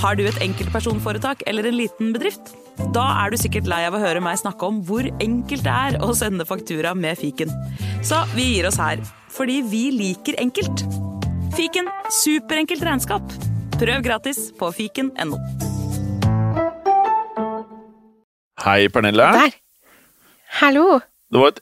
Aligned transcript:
Har 0.00 0.16
du 0.16 0.22
et 0.24 0.38
enkeltpersonforetak 0.40 1.42
eller 1.50 1.66
en 1.68 1.74
liten 1.76 2.14
bedrift? 2.14 2.54
Da 2.96 3.02
er 3.20 3.32
du 3.32 3.36
sikkert 3.36 3.66
lei 3.68 3.82
av 3.84 3.92
å 3.92 4.00
høre 4.00 4.22
meg 4.24 4.38
snakke 4.40 4.64
om 4.64 4.78
hvor 4.88 5.04
enkelt 5.20 5.66
det 5.66 5.74
er 5.74 5.98
å 6.00 6.14
sende 6.16 6.46
faktura 6.48 6.94
med 6.96 7.18
fiken. 7.20 7.52
Så 8.00 8.22
vi 8.32 8.46
gir 8.54 8.68
oss 8.70 8.78
her, 8.80 9.02
fordi 9.28 9.58
vi 9.68 9.82
liker 9.92 10.38
enkelt. 10.40 10.86
Fiken 11.52 11.90
superenkelt 12.16 12.86
regnskap. 12.86 13.36
Prøv 13.76 14.00
gratis 14.06 14.46
på 14.56 14.72
fiken.no. 14.78 15.36
Hei, 18.64 18.88
Pernille. 18.92 19.28
Der. 19.36 19.60
Hallo. 20.62 20.86
Det 21.28 21.44
var 21.44 21.60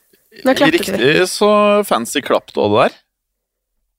et 0.55 0.63
riktig 0.79 0.95
det. 1.03 1.27
så 1.31 1.51
fancy 1.91 2.23
klapp 2.23 2.55
du 2.55 2.63
hadde 2.63 2.87
der. 2.87 2.99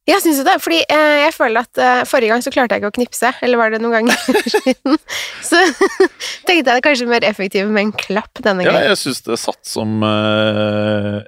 Ja, 0.10 0.18
syns 0.24 0.40
jo 0.42 0.46
det? 0.48 0.56
Fordi 0.64 0.80
eh, 0.90 1.16
jeg 1.26 1.34
føler 1.36 1.62
at 1.68 1.80
eh, 1.82 2.00
forrige 2.10 2.34
gang 2.34 2.42
så 2.46 2.52
klarte 2.54 2.76
jeg 2.78 2.82
ikke 2.84 2.90
å 2.92 2.96
knipse, 2.98 3.30
eller 3.46 3.60
var 3.62 3.74
det 3.76 3.82
noen 3.84 4.00
ganger 4.00 4.50
siden? 4.56 4.98
Så 5.46 5.60
tenkte 6.48 6.56
jeg 6.58 6.66
det 6.70 6.80
kanskje 6.88 7.10
mer 7.12 7.28
effektivt 7.28 7.70
med 7.70 7.84
en 7.88 7.94
klapp 7.94 8.42
denne 8.42 8.66
gangen. 8.66 8.82
Ja, 8.82 8.90
jeg 8.96 9.00
syns 9.04 9.22
det 9.28 9.38
satt 9.42 9.62
som 9.70 10.00
eh, 10.08 11.20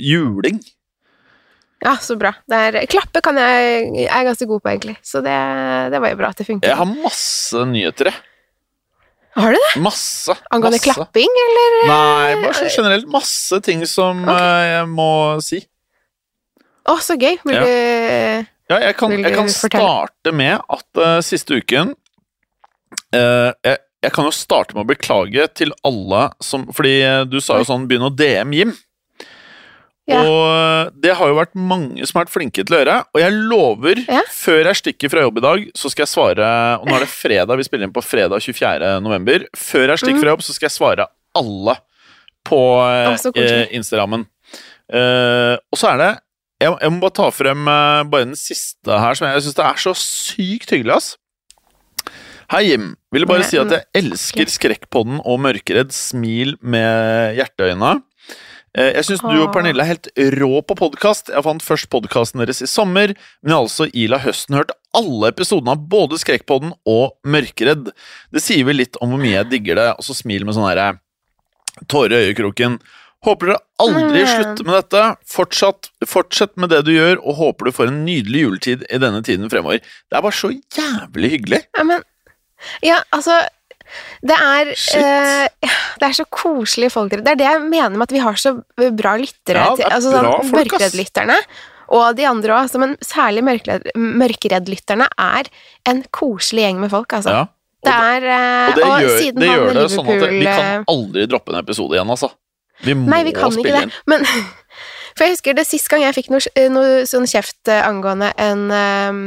juling. 0.00 0.62
Ja, 1.84 1.98
så 2.00 2.16
bra. 2.16 2.30
Det 2.48 2.56
er, 2.70 2.78
klappe 2.88 3.20
kan 3.20 3.36
jeg, 3.36 3.88
jeg 4.06 4.08
er 4.08 4.24
ganske 4.30 4.46
god 4.48 4.62
på, 4.64 4.70
egentlig. 4.72 4.94
Så 5.04 5.20
det, 5.24 5.34
det 5.92 6.00
var 6.00 6.14
jo 6.14 6.20
bra 6.22 6.30
at 6.32 6.38
det 6.40 6.46
funker. 6.48 6.70
Jeg 6.70 6.78
har 6.80 6.88
masse 6.96 7.64
nyheter, 7.68 8.08
jeg. 8.08 8.22
Har 9.34 9.50
du 9.50 9.58
det? 9.58 9.80
Masse. 9.82 10.32
Angående 10.54 10.78
masse. 10.78 10.94
klapping, 10.94 11.32
eller? 11.44 11.72
Nei, 11.90 12.34
bare 12.40 12.54
sånn 12.56 12.70
generelt 12.72 13.08
masse 13.10 13.58
ting 13.66 13.82
som 13.90 14.22
Ok. 14.24 14.32
eh, 14.32 14.66
jeg 14.78 14.88
må 14.94 15.08
si. 15.44 15.60
Å, 16.84 16.98
så 17.00 17.16
gøy. 17.16 17.38
Vil 17.44 17.54
Ja. 17.54 17.64
du 17.64 18.46
Ja, 18.70 18.78
jeg 18.80 18.96
kan, 18.96 19.12
jeg 19.12 19.34
kan 19.34 19.48
starte 19.52 20.32
med 20.32 20.56
at 20.56 21.00
uh, 21.00 21.20
siste 21.20 21.58
uken 21.60 21.92
uh, 23.12 23.52
jeg, 23.60 23.76
jeg 24.04 24.12
kan 24.14 24.24
jo 24.24 24.32
starte 24.32 24.76
med 24.76 24.84
å 24.84 24.88
beklage 24.88 25.46
til 25.56 25.72
alle 25.86 26.26
som 26.44 26.66
Fordi 26.72 26.96
eh, 27.04 27.22
du 27.28 27.38
sa 27.44 27.58
jo 27.60 27.68
sånn 27.68 27.86
Begynn 27.88 28.04
å 28.08 28.12
DM 28.12 28.52
Jim. 28.56 28.74
Ja. 30.04 30.20
Og 30.20 30.98
det 31.00 31.14
har 31.16 31.30
jo 31.30 31.38
vært 31.38 31.54
mange 31.56 32.04
som 32.04 32.18
har 32.18 32.26
vært 32.26 32.34
flinke 32.34 32.60
til 32.60 32.76
å 32.76 32.80
gjøre. 32.82 32.96
Og 33.14 33.22
jeg 33.22 33.36
lover, 33.48 34.02
Ja. 34.04 34.20
før 34.28 34.68
jeg 34.68 34.80
stikker 34.82 35.12
fra 35.14 35.22
jobb 35.24 35.40
i 35.40 35.44
dag, 35.46 35.64
så 35.72 35.88
skal 35.88 36.04
jeg 36.04 36.12
svare 36.12 36.50
Og 36.82 36.84
nå 36.88 36.98
er 36.98 37.06
det 37.06 37.08
fredag, 37.08 37.56
vi 37.56 37.64
spiller 37.64 37.88
inn 37.88 37.96
på 37.96 38.04
fredag 38.04 38.44
24. 38.44 39.00
november. 39.00 39.46
Før 39.56 39.88
jeg 39.88 40.02
stikker 40.02 40.20
mm. 40.20 40.24
fra 40.26 40.34
jobb, 40.34 40.44
så 40.44 40.56
skal 40.56 40.68
jeg 40.68 40.76
svare 40.76 41.08
alle 41.34 41.78
på 42.44 42.60
eh, 43.32 43.72
Instagrammen. 43.72 44.26
Eh, 44.92 45.56
og 45.56 45.80
så 45.80 45.94
er 45.94 46.02
det 46.02 46.12
jeg, 46.64 46.78
jeg 46.82 46.94
må 46.94 47.02
bare 47.04 47.16
ta 47.20 47.28
frem 47.34 47.68
uh, 47.68 48.00
bare 48.08 48.28
den 48.30 48.38
siste 48.38 48.98
her, 49.00 49.18
som 49.18 49.28
jeg, 49.28 49.38
jeg 49.38 49.46
syns 49.46 49.58
det 49.60 49.66
er 49.68 49.84
så 49.84 49.94
sykt 50.00 50.74
hyggelig, 50.74 50.96
ass. 50.96 51.12
Hei, 52.52 52.66
Jim. 52.68 52.90
Ville 53.14 53.28
bare 53.28 53.46
si 53.48 53.56
at 53.56 53.70
jeg 53.72 53.86
elsker 54.02 54.50
Skrekkpodden 54.52 55.22
og 55.24 55.38
Mørkeredd. 55.40 55.94
Smil 55.96 56.58
med 56.60 57.38
hjerteøyne. 57.38 57.94
Eh, 58.76 58.90
Jeg 58.98 59.06
syns 59.08 59.22
du 59.24 59.32
og 59.38 59.52
Pernille 59.54 59.80
er 59.80 59.92
helt 59.94 60.10
rå 60.36 60.50
på 60.66 60.76
podkast. 60.78 61.30
Jeg 61.32 61.46
fant 61.46 61.64
først 61.64 61.88
podkasten 61.92 62.42
deres 62.42 62.60
i 62.64 62.68
sommer, 62.70 63.14
men 63.14 63.52
jeg 63.52 63.56
har 63.56 63.64
altså 63.64 63.88
Ila 63.88 64.20
høsten 64.26 64.58
hørt 64.58 64.74
alle 64.94 65.30
episodene 65.32 65.72
av 65.72 65.86
både 65.90 66.18
Skrekkpodden 66.20 66.74
og 66.90 67.16
Mørkeredd. 67.24 67.88
Det 68.34 68.42
sier 68.44 68.68
vel 68.68 68.82
litt 68.82 69.00
om 69.00 69.14
hvor 69.14 69.22
mye 69.22 69.38
jeg 69.38 69.50
digger 69.54 69.80
det, 69.80 69.88
og 69.96 70.06
så 70.06 70.16
smil 70.18 70.44
med 70.46 70.58
sånn 70.58 70.68
herre 70.68 70.92
tårer 71.90 72.18
i 72.18 72.28
øyekroken. 72.28 72.76
Håper 73.24 73.46
dere 73.52 73.58
aldri 73.80 74.20
Mm. 74.20 74.28
slutter 74.28 74.64
med 74.68 74.74
dette. 74.82 75.02
Fortsatt, 75.26 75.88
fortsett 76.06 76.56
med 76.60 76.68
det 76.70 76.82
du 76.84 76.92
gjør, 76.92 77.16
og 77.24 77.36
håper 77.40 77.64
du 77.64 77.72
får 77.72 77.88
en 77.88 78.04
nydelig 78.04 78.42
juletid 78.44 78.84
i 78.90 78.98
denne 79.00 79.22
tiden 79.24 79.48
fremover. 79.50 79.80
Det 79.80 80.18
er 80.18 80.22
bare 80.22 80.36
så 80.36 80.50
jævlig 80.52 81.30
hyggelig. 81.38 81.62
Ja, 81.76 81.84
men 81.84 82.02
Ja, 82.82 83.02
altså 83.12 83.34
Det 84.24 84.32
er 84.36 84.70
eh, 84.72 85.48
Det 86.00 86.06
er 86.08 86.12
så 86.16 86.24
koselige 86.32 86.90
folk. 86.92 87.10
Det 87.10 87.26
er 87.28 87.36
det 87.36 87.44
jeg 87.48 87.60
mener 87.68 87.90
med 87.96 88.02
at 88.08 88.12
vi 88.12 88.18
har 88.24 88.32
så 88.40 88.54
bra 88.76 89.16
lyttere. 89.20 89.60
Ja, 89.60 89.74
det 89.76 89.84
er 89.84 89.90
altså, 89.98 90.10
bra 90.14 90.22
sånn, 90.40 90.50
folk, 90.50 90.72
ass. 90.72 90.80
Mørkeredd-lytterne. 90.80 91.36
Og 91.94 92.16
de 92.16 92.24
andre 92.24 92.48
òg, 92.56 92.78
men 92.80 92.96
særlig 93.04 93.42
mørkeredd- 93.44 93.90
Mørkeredd-lytterne 93.94 95.06
er 95.20 95.44
en 95.86 96.02
koselig 96.10 96.64
gjeng 96.64 96.80
med 96.80 96.90
folk, 96.90 97.12
altså. 97.12 97.30
Ja. 97.30 97.44
Det 97.84 97.92
er 97.92 98.24
eh, 98.24 98.68
Og 98.70 98.74
det 98.78 98.84
og 98.84 99.00
gjør, 99.04 99.18
siden 99.20 99.40
det, 99.44 99.48
gjør 99.52 99.74
det 99.76 99.90
sånn 99.92 100.08
at 100.08 100.30
vi 100.32 100.44
kan 100.48 100.84
aldri 100.88 101.26
droppe 101.28 101.52
en 101.52 101.60
episode 101.60 101.92
igjen, 101.98 102.08
altså. 102.16 102.30
Vi 102.84 102.94
må 102.98 103.08
Nei, 103.10 103.22
vi 103.26 103.32
kan 103.36 103.52
spille 103.54 103.72
ikke 103.72 103.88
det. 103.88 103.88
inn. 103.88 104.12
Men 104.14 104.28
For 105.14 105.28
jeg 105.28 105.36
husker 105.36 105.54
det 105.54 105.66
sist 105.68 105.86
gang 105.92 106.02
jeg 106.02 106.16
fikk 106.16 106.30
noe, 106.34 106.68
noe 106.74 107.02
sånn 107.06 107.26
kjeft 107.30 107.70
eh, 107.70 107.84
angående 107.86 108.32
en, 108.42 108.64
eh, 108.74 109.18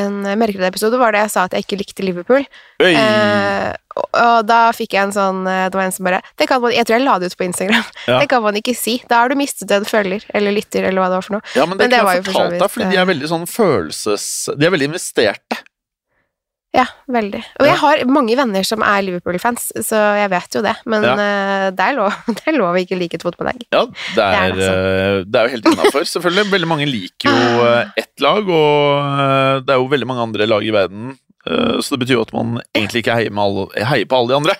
en 0.00 0.16
Mørkeredd-episode, 0.26 0.98
var 0.98 1.14
det 1.14 1.20
jeg 1.22 1.32
sa 1.36 1.44
at 1.46 1.54
jeg 1.54 1.66
ikke 1.68 1.78
likte 1.78 2.02
Liverpool. 2.06 2.42
Eh, 2.82 3.68
og, 3.94 4.04
og 4.10 4.48
da 4.48 4.58
fikk 4.74 4.96
jeg 4.96 5.04
en 5.08 5.14
sånn 5.14 5.40
eh, 5.50 5.68
Det 5.70 5.78
var 5.78 5.86
en 5.86 5.94
som 5.94 6.06
bare 6.06 6.20
det 6.38 6.46
kan 6.48 6.60
man, 6.62 6.72
Jeg 6.72 6.86
tror 6.88 6.96
jeg 6.96 7.04
la 7.04 7.16
det 7.20 7.30
ut 7.30 7.38
på 7.38 7.46
Instagram. 7.46 7.88
Ja. 8.10 8.18
Det 8.18 8.30
kan 8.32 8.42
man 8.42 8.58
ikke 8.58 8.74
si. 8.74 8.96
Da 9.06 9.22
har 9.22 9.30
du 9.30 9.38
mistet 9.38 9.70
en 9.76 9.86
følger 9.86 10.24
eller 10.34 10.56
lytter, 10.56 10.88
eller 10.88 11.04
hva 11.04 11.10
det 11.12 11.18
var 11.20 11.26
for 11.28 11.38
noe. 11.38 11.46
ja, 11.54 11.66
men 11.68 11.78
det, 11.78 11.86
men 11.86 11.94
det 11.94 12.00
kunne 12.00 12.06
var 12.08 12.18
jeg 12.18 12.22
jo 12.22 12.26
for 12.26 12.32
så 12.32 12.38
fortalt 12.40 12.50
deg, 12.56 12.62
vidt, 12.64 12.74
fordi 12.74 12.90
de 12.90 13.02
er 13.04 13.10
veldig 13.14 13.30
sånn 13.36 13.46
følelses... 13.50 14.24
De 14.58 14.66
er 14.66 14.74
veldig 14.74 14.88
investerte. 14.90 15.60
Ja, 16.76 16.84
veldig. 17.10 17.40
Og 17.58 17.66
jeg 17.66 17.78
har 17.80 18.02
mange 18.06 18.36
venner 18.38 18.62
som 18.66 18.82
er 18.86 19.00
Liverpool-fans, 19.02 19.72
så 19.82 19.98
jeg 20.20 20.30
vet 20.30 20.54
jo 20.54 20.60
det. 20.62 20.76
Men 20.86 21.02
Ja. 21.02 21.14
eh, 21.18 21.70
det, 21.74 21.86
er 21.88 21.96
lov, 21.98 22.12
det 22.36 22.44
er 22.46 22.58
lov 22.58 22.76
å 22.76 22.78
ikke 22.78 22.98
like 23.00 23.18
et 23.18 23.24
fotballag. 23.26 23.64
Ja, 23.74 23.84
det 24.14 24.22
er, 24.22 24.54
Det 24.54 24.68
er 24.68 25.24
det, 25.24 25.32
eh, 25.34 25.40
er 25.40 25.48
jo 25.48 25.54
helt 25.56 25.66
innafor, 25.72 26.06
selvfølgelig. 26.12 26.46
Veldig 26.52 26.68
mange 26.70 26.86
liker 26.86 27.34
jo 27.34 27.66
eh, 27.66 27.90
ett 28.04 28.22
lag, 28.22 28.46
og 28.46 29.66
det 29.66 29.74
er 29.74 29.82
jo 29.82 29.90
veldig 29.90 30.06
mange 30.12 30.28
andre 30.30 30.46
lag 30.46 30.62
i 30.62 30.70
verden. 30.78 31.18
Så 31.80 31.94
det 31.96 32.02
betyr 32.02 32.18
jo 32.18 32.22
at 32.26 32.32
man 32.36 32.58
egentlig 32.76 33.00
ikke 33.00 33.14
heier, 33.16 33.32
alle, 33.40 33.62
heier 33.88 34.04
på 34.06 34.18
alle 34.18 34.28
de 34.28 34.36
andre. 34.36 34.54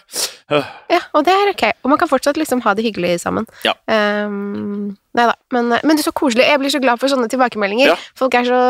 Eh, 0.51 0.71
Ja, 0.91 0.99
og 1.15 1.23
det 1.29 1.35
er 1.37 1.51
ok. 1.53 1.65
Og 1.85 1.91
man 1.93 1.99
kan 2.01 2.09
fortsatt 2.11 2.39
liksom 2.41 2.63
ha 2.65 2.73
det 2.75 2.83
hyggelig 2.89 3.21
sammen. 3.23 3.45
Ja. 3.63 3.75
Um, 3.87 4.97
nei 5.15 5.27
da. 5.29 5.35
Men, 5.55 5.69
men 5.77 5.93
det 5.95 6.01
er 6.03 6.09
så 6.09 6.15
koselig. 6.17 6.49
Jeg 6.49 6.59
blir 6.63 6.73
så 6.73 6.81
glad 6.83 6.99
for 6.99 7.13
sånne 7.13 7.29
tilbakemeldinger. 7.31 7.93
Ja. 7.93 7.97
Folk 8.19 8.35
er 8.35 8.49
så 8.49 8.61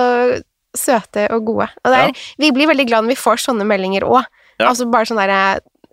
søte 0.76 1.26
og 1.34 1.44
gode. 1.48 1.66
Og 1.84 1.90
der, 1.92 2.10
ja. 2.10 2.12
vi 2.38 2.50
blir 2.54 2.68
veldig 2.70 2.86
glad 2.88 3.04
når 3.06 3.14
vi 3.14 3.20
får 3.22 3.40
sånne 3.46 3.64
meldinger 3.66 4.04
òg. 4.06 4.22
Ja. 4.60 4.68
Altså 4.70 4.86
bare 4.92 5.08
sånn 5.08 5.18
derre 5.20 5.40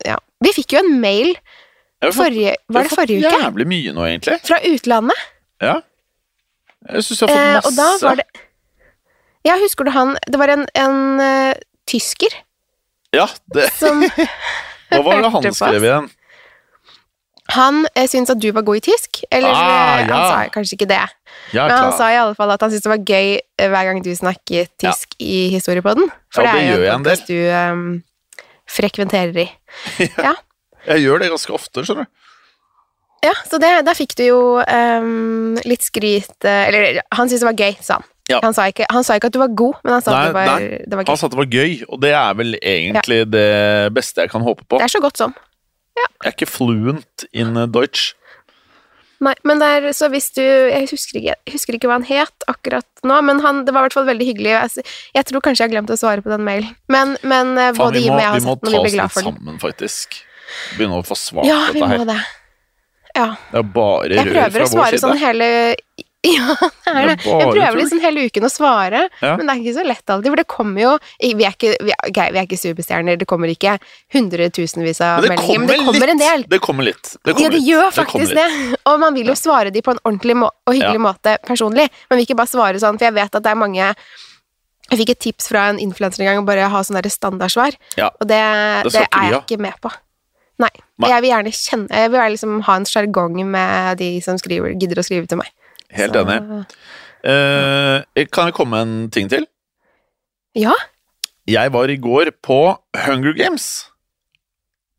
ja. 0.06 0.18
Vi 0.44 0.52
fikk 0.54 0.76
jo 0.76 0.82
en 0.84 1.00
mail 1.02 1.32
fått, 2.04 2.14
forrige 2.20 2.52
Var 2.70 2.86
det 2.86 2.92
forrige 2.94 3.24
uke? 3.32 3.40
jævlig 3.42 3.66
mye 3.72 3.94
nå, 3.96 4.04
egentlig. 4.06 4.36
Fra 4.46 4.60
utlandet. 4.70 5.24
Ja. 5.64 5.80
Jeg 6.92 7.04
syns 7.08 7.24
jeg 7.24 7.30
har 7.32 7.40
Eh, 7.42 7.56
fått 7.62 7.72
og 7.72 7.78
da 7.80 7.88
masse. 7.94 8.06
var 8.06 8.20
det 8.20 8.28
Ja, 9.48 9.56
husker 9.64 9.88
du 9.88 9.92
han 9.96 10.14
Det 10.28 10.38
var 10.40 10.52
en, 10.54 10.68
en 10.78 11.00
uh, 11.24 11.54
tysker 11.90 12.36
Ja, 13.16 13.26
det, 13.56 13.70
som 13.80 14.04
hva 14.92 15.02
var 15.04 15.24
det 15.24 15.32
han 15.34 15.48
skrev 15.56 15.84
igjen? 15.88 16.10
Han 17.56 17.86
uh, 17.96 18.06
syntes 18.08 18.36
at 18.36 18.42
du 18.44 18.50
var 18.52 18.62
god 18.68 18.78
i 18.82 18.84
tysk. 18.92 19.22
Eller 19.32 19.50
Ah, 19.56 20.00
eh, 20.02 20.08
ja. 20.08 20.14
han 20.14 20.26
sa 20.28 20.40
kanskje 20.54 20.76
ikke 20.78 20.90
det. 20.92 21.02
Ja, 21.56 21.68
Men 21.68 21.78
han 21.78 21.94
sa 21.96 22.10
i 22.12 22.18
alle 22.20 22.36
fall 22.36 22.52
at 22.52 22.64
han 22.64 22.74
syntes 22.74 22.86
det 22.88 22.92
var 22.92 23.04
gøy 23.08 23.38
eh, 23.38 23.70
hver 23.72 23.88
gang 23.88 24.02
du 24.04 24.12
snakket 24.16 24.74
tysk 24.82 25.16
i 25.24 25.48
historiepodden. 25.54 26.10
For 26.34 26.44
Ja, 26.44 26.54
det 26.58 26.60
det 26.60 26.68
er 26.68 26.84
jo 26.84 26.92
en 26.96 27.08
podcast 27.08 27.32
du 27.32 27.38
um, 27.54 27.88
frekventerer 28.68 29.44
i. 29.46 29.48
Jeg 30.88 31.04
gjør 31.04 31.24
det 31.24 31.32
ganske 31.34 31.56
ofte, 31.56 31.84
skjønner 31.84 32.08
du. 32.08 32.14
Ja, 33.26 33.34
så 33.50 33.58
det, 33.60 33.72
da 33.88 33.96
fikk 33.98 34.14
du 34.20 34.28
jo 34.28 34.42
um, 34.62 35.58
litt 35.66 35.82
skryt 35.82 36.46
eh, 36.46 36.68
Eller 36.70 37.00
han 37.18 37.26
syntes 37.26 37.42
det 37.42 37.50
var 37.50 37.58
gøy, 37.66 37.80
sa 37.82 37.98
han. 37.98 38.06
Ja. 38.28 38.42
Han, 38.44 38.52
sa 38.52 38.68
ikke, 38.68 38.84
han 38.92 39.06
sa 39.08 39.16
ikke 39.16 39.30
at 39.32 39.36
du 39.38 39.40
var 39.40 39.52
god, 39.56 39.80
men 39.88 39.94
han 39.96 40.04
sa 40.04 40.12
Nei, 40.12 40.20
at 40.20 40.28
det 40.28 40.36
var, 40.36 40.50
nei. 40.52 40.80
det 40.84 40.98
var 41.00 41.08
Han 41.08 41.20
sa 41.20 41.30
at 41.30 41.34
det 41.34 41.40
var 41.40 41.48
gøy, 41.48 41.76
og 41.88 42.02
det 42.04 42.12
er 42.12 42.34
vel 42.36 42.58
egentlig 42.60 43.20
det 43.32 43.52
beste 43.96 44.26
jeg 44.26 44.34
kan 44.34 44.44
håpe 44.44 44.68
på. 44.68 44.82
Det 44.82 44.88
er 44.90 44.94
så 44.98 45.02
godt 45.04 45.22
som. 45.22 45.36
Jeg 45.98 46.28
er 46.28 46.36
ikke 46.36 46.50
fluent 46.50 47.26
in 47.32 47.56
uh, 47.58 47.64
Deutsch. 47.72 48.12
Nei, 49.24 49.34
men 49.50 49.58
det 49.62 49.68
er, 49.74 49.86
så 49.98 50.12
hvis 50.14 50.28
du 50.36 50.44
Jeg 50.44 50.86
husker 50.92 51.18
ikke, 51.18 51.34
jeg 51.34 51.54
husker 51.56 51.78
ikke 51.78 51.90
hva 51.90 51.96
han 51.98 52.06
het 52.06 52.46
akkurat 52.52 52.86
nå, 53.08 53.18
men 53.26 53.42
han, 53.42 53.64
det 53.66 53.74
var 53.74 53.86
i 53.86 53.88
hvert 53.88 53.98
fall 53.98 54.10
veldig 54.10 54.28
hyggelig. 54.28 54.52
Jeg, 54.54 54.86
jeg 55.18 55.30
tror 55.32 55.44
kanskje 55.46 55.64
jeg 55.64 55.70
har 55.72 55.74
glemt 55.74 55.94
å 55.94 55.98
svare 55.98 56.22
på 56.26 56.30
den 56.34 56.46
mailen. 56.46 56.74
Men, 56.94 57.16
men 57.26 57.54
eh, 57.58 57.72
Faen, 57.72 57.80
både 57.82 57.98
vi 57.98 58.06
Jim 58.06 58.14
må, 58.14 58.20
og 58.20 58.24
jeg 58.24 58.30
har 58.30 58.38
vi 58.38 58.46
må 58.46 58.54
sett 58.54 58.62
den, 58.62 58.72
ta 58.72 58.78
og 58.78 58.78
vi 58.78 58.78
oss 58.78 58.86
blir 58.88 58.98
glad 59.00 59.16
for 59.16 59.30
den. 59.30 59.38
sammen, 59.40 59.62
faktisk. 59.64 60.20
Begynne 60.78 61.00
å 61.02 61.08
få 61.08 61.18
svart 61.20 61.50
Ja, 61.50 61.60
vi 61.74 61.82
dette 61.82 61.98
må 61.98 62.08
det. 62.12 62.20
Ja. 63.18 63.30
Det 63.50 63.62
er 63.64 63.70
bare 63.74 64.20
Jeg 64.20 64.30
prøver 64.36 64.64
å 64.64 64.70
svare 64.70 65.00
sånn 65.02 65.18
hele 65.18 65.48
Ja, 66.28 66.56
det 66.60 66.92
er 66.92 67.08
det. 67.12 67.16
Jeg 67.24 67.48
prøver 67.54 67.78
liksom 67.78 68.00
hele 68.04 68.24
uken 68.28 68.44
å 68.44 68.50
svare, 68.52 69.04
Ja. 69.22 69.36
men 69.38 69.46
det 69.48 69.54
er 69.54 69.60
ikke 69.62 69.76
så 69.78 69.84
lett 69.88 70.10
alltid. 70.10 70.32
For 70.34 70.40
det 70.42 70.48
kommer 70.50 70.82
jo 70.82 70.92
Vi 71.22 71.46
er 71.46 71.54
ikke, 71.54 71.76
vi 71.86 71.94
er, 71.94 72.00
okay, 72.10 72.32
vi 72.34 72.40
er 72.42 72.48
ikke 72.48 72.58
superstjerner, 72.60 73.18
det 73.22 73.28
kommer 73.30 73.48
ikke 73.54 73.78
hundretusenvis 74.16 75.00
av 75.06 75.22
Men 75.24 75.36
meldinger, 75.36 75.60
men 75.60 75.68
det 75.70 75.78
kommer 75.86 76.12
en 76.16 76.22
del. 76.24 76.44
Det 76.50 76.60
kommer 76.64 76.88
litt. 76.90 77.14
Det 77.24 77.34
kommer 77.34 77.44
Ja, 77.46 77.50
det 77.54 77.60
litt. 77.62 77.70
gjør 77.70 77.92
faktisk 77.96 78.34
det, 78.36 78.48
det. 78.50 78.80
Og 78.90 79.00
man 79.00 79.14
vil 79.16 79.28
jo 79.32 79.36
svare 79.38 79.72
de 79.72 79.82
på 79.86 79.94
en 79.96 80.02
ordentlig 80.04 80.36
og 80.42 80.74
hyggelig 80.74 81.00
Ja. 81.00 81.06
måte 81.08 81.38
personlig. 81.48 81.88
Man 82.10 82.18
vil 82.20 82.26
ikke 82.28 82.40
bare 82.42 82.52
svare 82.52 82.82
sånn, 82.82 82.98
for 82.98 83.06
jeg 83.08 83.14
vet 83.20 83.36
at 83.36 83.44
det 83.44 83.52
er 83.54 83.62
mange 83.64 83.94
Jeg 84.90 85.00
fikk 85.02 85.10
et 85.12 85.20
tips 85.20 85.50
fra 85.52 85.66
en 85.70 85.80
influenser 85.84 86.24
en 86.24 86.30
gang 86.32 86.44
å 86.44 86.48
bare 86.48 86.68
ha 86.72 86.80
sånn 86.82 86.96
derre 86.96 87.12
standardsvar, 87.12 87.76
Ja. 87.98 88.08
og 88.08 88.28
det, 88.28 88.40
Det 88.88 88.92
det, 88.94 89.02
er 89.12 89.24
jeg 89.24 89.34
ha. 89.34 89.42
ikke 89.44 89.60
med 89.60 89.74
på. 89.84 89.92
Nei. 90.60 90.70
Nei. 90.98 91.10
Jeg 91.12 91.22
vil 91.22 91.30
gjerne 91.30 91.52
kjenne 91.54 91.90
Jeg 91.94 92.10
vil 92.10 92.32
liksom 92.34 92.62
ha 92.66 92.76
en 92.80 92.86
sjargong 92.86 93.36
med 93.46 93.98
de 94.00 94.20
som 94.22 94.38
skriver, 94.40 94.74
gidder 94.80 94.98
å 94.98 95.06
skrive 95.06 95.28
til 95.30 95.38
meg. 95.38 95.52
Helt 95.94 96.14
Så- 96.14 96.24
enig. 96.26 96.66
Eh, 97.28 98.26
kan 98.32 98.46
jeg 98.50 98.54
komme 98.54 98.72
med 98.78 98.82
en 98.88 99.10
ting 99.10 99.30
til? 99.30 99.48
Ja. 100.56 100.74
jeg 101.48 101.72
var 101.72 101.88
i 101.90 101.98
går 101.98 102.32
på 102.44 102.78
Hunger 103.06 103.34
Games. 103.34 103.90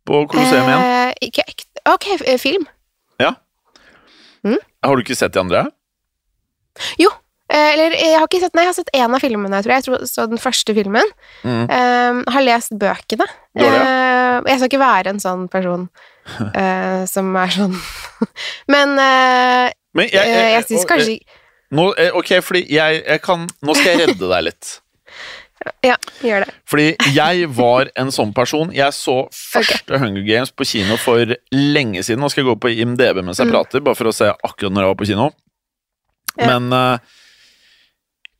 På 0.07 0.27
Colosseum 0.29 0.65
igjen. 0.69 0.81
Eh, 0.81 1.13
ikke 1.29 1.43
ekte 1.49 1.65
Ok, 1.89 2.07
eh, 2.27 2.39
film. 2.39 2.67
Har 4.85 4.95
du 4.97 5.03
ikke 5.03 5.17
sett 5.19 5.33
de 5.35 5.41
andre? 5.43 5.65
Jo. 7.01 7.11
Eh, 7.51 7.73
eller 7.73 7.95
jeg 7.97 8.19
har 8.19 8.27
ikke 8.29 8.41
sett 8.43 8.55
Nei, 8.55 8.63
jeg 8.67 8.71
har 8.71 8.77
sett 8.77 8.91
én 8.95 9.15
av 9.17 9.21
filmene, 9.25 9.59
tror 9.65 9.73
jeg. 9.73 9.83
Jeg 9.83 9.87
tror 9.89 10.05
så 10.07 10.27
den 10.29 10.39
første 10.39 10.75
filmen. 10.77 11.11
Mm. 11.43 11.65
Eh, 11.69 12.33
har 12.35 12.45
lest 12.47 12.77
bøkene. 12.79 13.27
Det, 13.59 13.69
Eh, 13.69 14.43
jeg 14.47 14.59
skal 14.61 14.69
ikke 14.69 14.79
være 14.79 15.07
en 15.11 15.19
sånn 15.19 15.49
person 15.51 15.89
eh, 16.55 17.05
som 17.11 17.35
er 17.41 17.49
sånn 17.51 17.75
Men 18.73 18.93
eh, 19.03 19.73
Men 19.99 20.09
jeg, 20.15 20.35
jeg 20.55 20.65
syns 20.71 20.87
kanskje 20.89 21.17
nå, 21.75 21.85
eh, 22.01 22.15
Ok, 22.17 22.31
fordi 22.47 22.63
jeg, 22.73 23.03
jeg 23.05 23.21
kan 23.25 23.43
Nå 23.67 23.75
skal 23.77 23.91
jeg 23.99 24.07
redde 24.09 24.29
deg 24.31 24.47
litt. 24.51 24.71
Ja, 25.85 25.97
gjør 26.23 26.45
det. 26.47 26.53
Fordi 26.71 26.85
jeg 27.13 27.49
var 27.53 27.89
en 27.99 28.13
sånn 28.15 28.31
person. 28.33 28.71
Jeg 28.73 28.95
så 28.95 29.17
første 29.35 29.99
Hunger 30.01 30.23
Games 30.25 30.53
på 30.55 30.65
kino 30.71 30.95
for 31.03 31.33
lenge 31.53 32.05
siden. 32.07 32.23
Nå 32.23 32.31
skal 32.31 32.45
jeg 32.45 32.49
gå 32.53 32.55
på 32.63 32.71
IMDb 32.79 33.19
mens 33.27 33.41
jeg 33.43 33.51
Mm. 33.51 33.57
prater, 33.57 33.83
bare 33.85 33.99
for 33.99 34.09
å 34.09 34.15
se 34.15 34.31
akkurat 34.31 34.73
når 34.73 34.87
jeg 34.87 34.93
var 34.93 34.99
på 35.03 35.09
kino. 35.11 35.27
Ja. 36.39 36.47
Men 36.53 36.71
uh, 36.73 36.99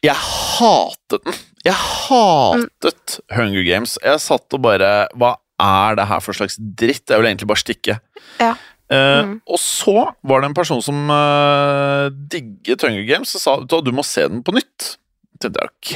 jeg 0.07 0.15
hatet 0.15 1.25
den. 1.27 1.37
Jeg 1.67 1.75
hatet 1.75 3.19
Hunger 3.35 3.67
Games. 3.67 3.99
Jeg 4.07 4.23
satt 4.23 4.55
og 4.55 4.63
bare 4.63 4.93
Hva 5.19 5.35
er 5.59 5.99
det 5.99 6.07
her 6.13 6.23
for 6.23 6.39
slags 6.39 6.55
dritt? 6.63 7.03
Jeg 7.11 7.19
vil 7.19 7.33
egentlig 7.33 7.51
bare 7.51 7.65
stikke. 7.67 7.99
Ja. 8.39 8.55
Eh, 8.91 9.23
Mm. 9.25 9.41
Og 9.47 9.59
så 9.61 10.15
var 10.25 10.41
det 10.41 10.49
en 10.49 10.55
person 10.57 10.81
som 10.83 11.11
uh, 11.13 12.09
digget 12.33 12.81
Hunger 12.83 13.05
Games 13.05 13.35
og 13.37 13.41
sa 13.43 13.57
at 13.61 13.85
du 13.85 13.91
må 13.93 14.03
se 14.07 14.25
den 14.29 14.43
på 14.43 14.55
nytt. 14.57 14.95
Tenkte 15.41 15.61
ok. 15.69 15.91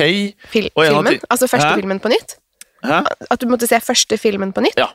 Fil 0.53 0.69
filmen? 0.77 1.21
Altså 1.31 1.49
første 1.49 1.71
Hæ? 1.73 1.79
filmen 1.81 2.00
på 2.05 2.11
nytt? 2.12 2.37
Hæ? 2.85 3.00
At 3.31 3.41
du 3.41 3.47
måtte 3.49 3.67
se 3.67 3.79
første 3.81 4.19
filmen 4.21 4.53
på 4.53 4.61
nytt? 4.67 4.77
Ja. 4.79 4.91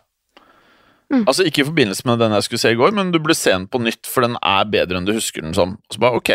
Mm. 1.12 1.24
Altså 1.26 1.46
Ikke 1.48 1.62
i 1.64 1.66
forbindelse 1.66 2.04
med 2.06 2.20
den 2.20 2.34
jeg 2.36 2.44
skulle 2.44 2.60
se 2.60 2.72
i 2.72 2.76
går, 2.80 2.92
men 2.92 3.12
du 3.12 3.20
burde 3.20 3.36
se 3.36 3.52
den 3.54 3.66
på 3.72 3.80
nytt, 3.80 4.06
for 4.12 4.22
den 4.28 4.36
er 4.44 4.66
bedre 4.68 4.98
enn 5.00 5.06
du 5.08 5.14
husker 5.16 5.42
den 5.42 5.54
som. 5.56 5.78
Og 5.90 5.96
så 5.96 6.00
bare, 6.04 6.20
ok. 6.20 6.32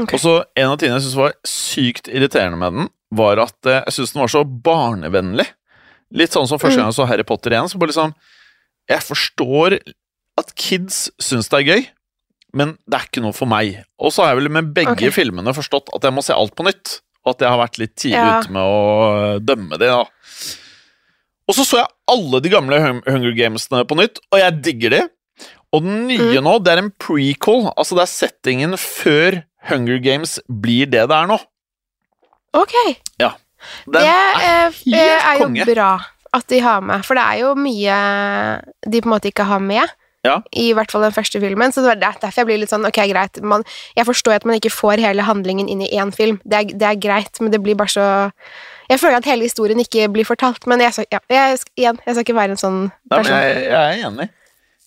Ok. 0.00 0.14
Og 0.16 0.20
så 0.22 0.34
En 0.56 0.70
av 0.72 0.78
tingene 0.80 0.96
jeg 0.98 1.04
syntes 1.06 1.18
var 1.20 1.34
sykt 1.46 2.08
irriterende 2.08 2.56
med 2.58 2.72
den, 2.78 2.88
var 3.12 3.38
at 3.44 3.66
eh, 3.68 3.82
jeg 3.86 3.92
syntes 3.98 4.12
den 4.16 4.22
var 4.24 4.32
så 4.32 4.42
barnevennlig. 4.44 5.46
Litt 6.16 6.32
sånn 6.32 6.48
som 6.48 6.58
første 6.58 6.78
Mm. 6.80 6.82
gang 6.86 6.88
jeg 6.92 6.96
så 6.98 7.06
Harry 7.06 7.22
Potter 7.28 7.50
igjen. 7.52 7.68
Så 7.68 7.78
bare 7.78 7.92
liksom 7.92 8.14
Jeg 8.88 9.00
forstår 9.04 9.78
at 10.38 10.54
kids 10.58 11.08
syns 11.22 11.48
det 11.52 11.58
er 11.60 11.66
gøy, 11.68 11.82
men 12.56 12.76
det 12.88 12.96
er 13.00 13.06
ikke 13.08 13.22
noe 13.24 13.36
for 13.36 13.50
meg. 13.50 13.82
Og 14.00 14.12
så 14.14 14.24
har 14.24 14.32
jeg 14.32 14.40
vel 14.42 14.52
med 14.54 14.70
begge 14.76 14.94
okay. 14.96 15.12
filmene 15.14 15.52
forstått 15.56 15.90
at 15.94 16.06
jeg 16.08 16.14
må 16.16 16.22
se 16.24 16.36
alt 16.36 16.54
på 16.56 16.64
nytt. 16.66 17.00
Og 17.26 17.34
at 17.34 17.42
jeg 17.44 17.50
har 17.52 17.58
vært 17.60 17.78
litt 17.82 17.94
tidlig 17.98 18.22
Ja. 18.24 18.38
ute 18.40 18.54
med 18.54 18.62
å 18.62 18.78
øh, 19.36 19.40
dømme 19.44 19.76
det. 19.76 19.90
da. 19.90 20.04
Og 21.48 21.56
så 21.56 21.64
så 21.66 21.80
jeg 21.82 21.88
alle 22.08 22.40
de 22.44 22.50
gamle 22.52 22.78
Hung- 22.80 23.02
Hunger 23.08 23.34
Gamesene 23.36 23.82
på 23.88 23.96
nytt, 23.98 24.20
og 24.32 24.38
jeg 24.40 24.62
digger 24.64 24.90
de. 24.94 25.02
Og 25.72 25.82
den 25.84 26.06
nye 26.08 26.38
Mm. 26.40 26.44
nå, 26.46 26.54
det 26.64 26.72
er 26.72 26.78
en 26.82 26.90
prequel. 26.96 27.68
Altså 27.76 27.94
det 27.98 28.02
er 28.06 28.12
settingen 28.14 28.72
før 28.80 29.42
Hunger 29.68 29.98
Games 30.00 30.38
blir 30.48 30.86
det 30.88 31.04
det 31.10 31.16
er 31.18 31.26
nå. 31.28 31.36
Ok. 32.56 32.72
Den 33.18 33.92
det 33.92 34.02
er 34.06 34.36
eh, 34.38 34.70
helt 34.86 34.96
er 34.96 35.38
jo 35.38 35.44
konge. 35.44 35.64
bra 35.66 35.90
at 36.38 36.46
de 36.48 36.60
har 36.62 36.80
med, 36.80 37.04
for 37.04 37.14
det 37.18 37.24
er 37.24 37.38
jo 37.42 37.54
mye 37.58 37.96
de 38.86 39.00
på 39.02 39.08
en 39.08 39.14
måte 39.16 39.28
ikke 39.32 39.44
har 39.48 39.58
med. 39.60 39.88
Ja. 40.28 40.36
I 40.60 40.68
hvert 40.76 40.92
fall 40.92 41.06
den 41.06 41.14
første 41.16 41.40
filmen, 41.42 41.72
så 41.74 41.82
det 41.84 41.94
var 41.94 42.00
derfor 42.02 42.42
jeg 42.42 42.48
blir 42.50 42.60
litt 42.62 42.72
sånn 42.72 42.84
Ok, 42.88 43.00
greit, 43.10 43.40
man, 43.42 43.64
jeg 43.96 44.06
forstår 44.08 44.38
at 44.38 44.48
man 44.48 44.58
ikke 44.60 44.72
får 44.74 45.00
hele 45.02 45.24
handlingen 45.26 45.70
inn 45.72 45.82
i 45.86 45.90
én 45.96 46.12
film. 46.14 46.38
Det 46.44 46.60
er, 46.60 46.72
det 46.82 46.88
er 46.92 47.00
greit, 47.00 47.40
men 47.40 47.54
det 47.54 47.62
blir 47.64 47.78
bare 47.78 47.92
så 47.96 48.06
Jeg 48.92 49.00
føler 49.02 49.18
at 49.20 49.28
hele 49.28 49.44
historien 49.48 49.80
ikke 49.82 50.06
blir 50.12 50.28
fortalt, 50.28 50.64
men 50.70 50.80
jeg, 50.84 51.06
ja, 51.12 51.20
jeg, 51.32 51.58
igjen, 51.76 51.98
jeg 52.06 52.14
skal 52.14 52.24
ikke 52.26 52.38
være 52.38 52.54
en 52.56 52.60
sånn 52.60 52.80
person. 53.10 53.34
Nei, 53.34 53.44
jeg, 53.44 53.64
jeg 53.68 54.02
er 54.02 54.08
enig. 54.08 54.28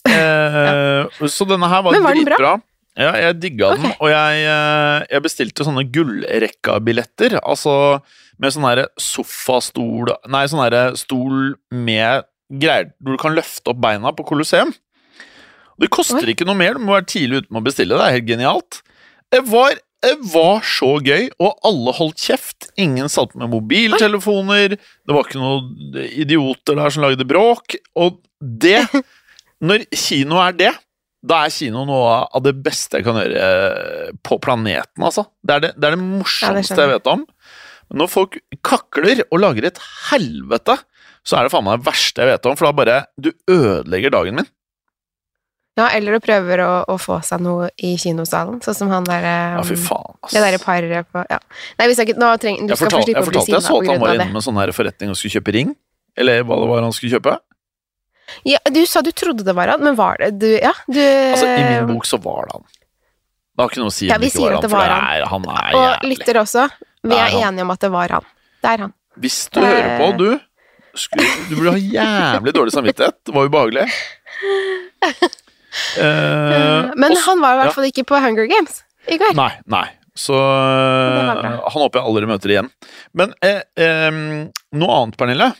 Eh, 0.09 1.27
Så 1.29 1.45
denne 1.49 1.69
her 1.69 1.83
var, 1.85 1.93
var 1.93 2.17
den 2.17 2.25
bra? 2.25 2.37
dritbra. 2.37 2.53
Ja, 2.99 3.11
jeg 3.15 3.37
digga 3.39 3.69
den, 3.77 3.85
og 4.03 4.09
jeg, 4.11 4.41
eh, 4.51 5.05
jeg 5.13 5.23
bestilte 5.23 5.63
sånne 5.63 5.85
gullrekka-billetter. 5.95 7.37
Altså 7.39 7.75
med 8.41 8.51
sånn 8.55 8.65
herre 8.67 8.87
sofastol 8.99 10.09
Nei, 10.33 10.43
sånn 10.49 10.63
herre 10.63 10.97
stol 10.99 11.53
med 11.71 12.25
greier 12.51 12.89
hvor 12.99 13.15
du 13.15 13.21
kan 13.21 13.35
løfte 13.37 13.71
opp 13.71 13.79
beina 13.83 14.11
på 14.17 14.25
Colosseum. 14.27 14.73
Det 15.81 15.89
koster 15.93 16.21
Oi. 16.21 16.33
ikke 16.35 16.45
noe 16.47 16.57
mer, 16.59 16.77
du 16.77 16.85
må 16.85 16.93
være 16.95 17.09
tidlig 17.09 17.41
ute 17.41 17.49
med 17.53 17.63
å 17.63 17.67
bestille. 17.69 17.97
Det 17.97 18.05
er 18.05 18.17
helt 18.19 18.29
genialt. 18.29 18.81
Det 19.33 19.41
var, 19.49 19.79
det 20.05 20.13
var 20.33 20.61
så 20.67 20.91
gøy, 21.01 21.31
og 21.41 21.65
alle 21.67 21.95
holdt 21.97 22.21
kjeft. 22.21 22.69
Ingen 22.81 23.09
satt 23.11 23.33
med 23.39 23.49
mobiltelefoner. 23.53 24.75
Det 24.77 25.15
var 25.15 25.25
ikke 25.25 25.41
noen 25.41 25.97
idioter 26.11 26.77
der 26.77 26.93
som 26.93 27.05
lagde 27.05 27.27
bråk. 27.27 27.79
Og 27.97 28.21
det 28.41 28.83
Når 29.61 29.83
kino 29.93 30.39
er 30.41 30.55
det, 30.57 30.71
da 31.21 31.43
er 31.45 31.51
kino 31.53 31.83
noe 31.85 32.13
av 32.33 32.41
det 32.41 32.55
beste 32.65 32.97
jeg 32.97 33.05
kan 33.05 33.19
gjøre 33.19 34.13
på 34.25 34.39
planeten, 34.41 35.03
altså. 35.05 35.27
Det 35.45 35.53
er 35.53 35.61
det, 35.67 35.69
det, 35.75 35.85
er 35.85 35.93
det 35.93 36.01
morsomste 36.01 36.79
jeg 36.81 36.89
vet 36.95 37.09
om. 37.11 37.27
Men 37.91 38.01
når 38.01 38.09
folk 38.09 38.39
kakler 38.65 39.21
og 39.27 39.43
lager 39.43 39.67
et 39.69 39.77
helvete, 40.07 40.79
så 41.21 41.37
er 41.37 41.45
det 41.45 41.53
faen 41.53 41.67
meg 41.67 41.77
det 41.77 41.91
verste 41.91 42.23
jeg 42.23 42.31
vet 42.31 42.49
om, 42.49 42.57
for 42.57 42.67
da 42.67 42.73
bare 42.73 42.97
Du 43.21 43.29
ødelegger 43.45 44.15
dagen 44.17 44.41
min. 44.41 44.49
Ja, 45.79 45.85
eller 45.95 46.17
du 46.17 46.23
prøver 46.23 46.61
å, 46.65 46.71
å 46.91 46.97
få 46.99 47.21
seg 47.23 47.39
noe 47.45 47.69
i 47.79 47.93
kinosalen, 47.99 48.57
sånn 48.63 48.75
som 48.75 48.89
han 48.91 49.05
der 49.07 49.23
Ja, 49.23 49.61
fy 49.63 49.77
um, 49.77 49.83
faen, 49.85 50.17
ass. 50.19 50.33
Det 50.35 50.41
derre 50.43 50.59
paret 50.59 51.07
på 51.07 51.23
Ja. 51.31 51.37
Nei, 51.79 51.87
vi 51.87 51.95
skal 51.95 52.09
ikke 52.09 52.19
Nå 52.19 52.31
trenger 52.43 52.67
Du 52.67 52.73
Jeg 52.73 52.81
skal 52.81 52.89
få 52.89 52.97
fortalte, 52.97 53.13
jeg 53.15 53.27
fortalte 53.29 53.55
jeg 53.55 53.63
så 53.63 53.77
at 53.79 53.87
han 53.93 54.03
var 54.03 54.17
inne 54.17 54.27
med 54.33 54.43
sånn 54.43 54.59
her 54.59 54.73
forretning 54.75 55.13
og 55.13 55.19
skulle 55.19 55.39
kjøpe 55.39 55.55
ring. 55.55 55.71
Eller 56.19 56.43
hva 56.43 56.59
det 56.59 56.67
var 56.73 56.83
han 56.83 56.93
skulle 56.95 57.15
kjøpe. 57.15 57.37
Ja, 58.47 58.59
du 58.67 58.81
sa 58.87 59.03
du 59.03 59.11
trodde 59.15 59.47
det 59.47 59.55
var 59.55 59.71
han, 59.71 59.83
men 59.83 59.95
var 59.95 60.19
det 60.19 60.33
du 60.43 60.49
Ja, 60.51 60.75
du 60.91 60.99
Altså, 60.99 61.47
I 61.47 61.63
min 61.63 61.89
bok 61.95 62.07
så 62.09 62.19
var 62.19 62.47
det 62.49 62.57
han. 62.59 62.67
Det 63.51 63.63
har 63.63 63.71
ikke 63.71 63.83
noe 63.83 63.91
å 63.91 63.95
si 63.95 64.07
om 64.07 64.11
ja, 64.11 64.19
det 64.19 64.31
ikke 64.31 64.43
var 64.43 64.53
han, 64.55 64.63
det 64.63 64.71
for 64.71 64.91
det 64.91 65.01
er, 65.15 65.25
han 65.31 65.49
er 65.55 65.75
Og 65.79 66.07
lytter 66.11 66.43
også. 66.43 66.69
Vi 67.07 67.15
er 67.15 67.27
er 67.27 67.41
enige 67.47 67.65
om 67.67 67.73
at 67.73 67.83
det 67.83 67.91
var 67.95 68.15
han. 68.19 68.31
Det 68.61 68.75
er 68.75 68.87
han. 68.87 68.95
Hvis 69.23 69.43
du 69.51 69.59
hører 69.63 69.91
på, 69.99 70.07
du 70.19 70.29
skulle, 70.99 71.27
Du 71.49 71.55
burde 71.55 71.75
ha 71.75 71.79
jævlig 71.79 72.55
dårlig 72.55 72.75
samvittighet. 72.75 73.21
Det 73.27 73.35
var 73.35 73.47
ubehagelig. 73.47 73.87
Eh, 75.97 76.91
Men 76.99 77.15
og 77.15 77.25
han 77.25 77.41
var 77.41 77.55
i 77.55 77.59
hvert 77.61 77.75
fall 77.77 77.87
ikke 77.87 78.03
på 78.09 78.19
Hunger 78.19 78.47
Games 78.51 78.81
i 79.07 79.17
går. 79.21 79.35
Nei, 79.37 79.51
nei. 79.71 79.87
Så 80.17 80.35
eh, 80.35 81.41
han 81.41 81.79
håper 81.79 82.01
jeg 82.01 82.07
aldri 82.09 82.27
møter 82.27 82.51
igjen. 82.51 82.71
Men 83.15 83.35
eh, 83.45 83.61
eh, 83.79 84.09
noe 84.75 84.97
annet, 84.97 85.17
Pernille. 85.19 85.51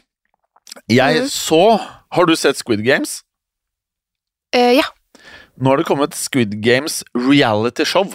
Jeg 0.92 1.26
mm. 1.26 1.28
så 1.32 1.80
Har 2.16 2.28
du 2.28 2.36
sett 2.40 2.60
Squid 2.60 2.84
Games? 2.84 3.22
Eh, 4.56 4.76
ja. 4.78 4.86
Nå 5.56 5.72
har 5.72 5.80
det 5.80 5.88
kommet 5.88 6.16
Squid 6.18 6.60
Games 6.64 7.02
reality 7.16 7.86
show. 7.88 8.08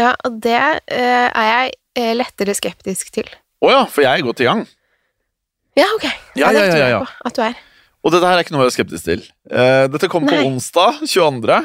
ja, 0.00 0.14
og 0.24 0.40
det 0.40 0.56
eh, 0.56 1.28
er 1.28 1.48
jeg 1.48 1.72
eh, 2.00 2.12
lettere 2.16 2.54
skeptisk 2.56 3.10
til. 3.12 3.28
Å 3.60 3.72
ja, 3.72 3.80
for 3.84 4.04
jeg 4.04 4.20
er 4.20 4.24
godt 4.24 4.40
i 4.40 4.48
gang. 4.48 4.62
Ja, 5.76 5.88
ok. 5.96 6.06
Ja, 6.36 6.52
ja, 6.52 6.64
ja, 6.64 6.76
ja, 6.76 6.88
ja. 6.96 7.02
at 7.24 7.36
du 7.36 7.42
er. 7.44 7.58
Og 8.00 8.14
dette 8.14 8.24
her 8.24 8.38
er 8.38 8.44
ikke 8.44 8.54
noe 8.54 8.64
jeg 8.64 8.72
er 8.72 8.76
skeptisk 8.78 9.04
til. 9.10 9.24
Uh, 9.50 9.84
dette 9.92 10.08
kom 10.12 10.24
på 10.28 10.36
Nei. 10.38 10.46
onsdag 10.48 11.02
22. 11.04 11.58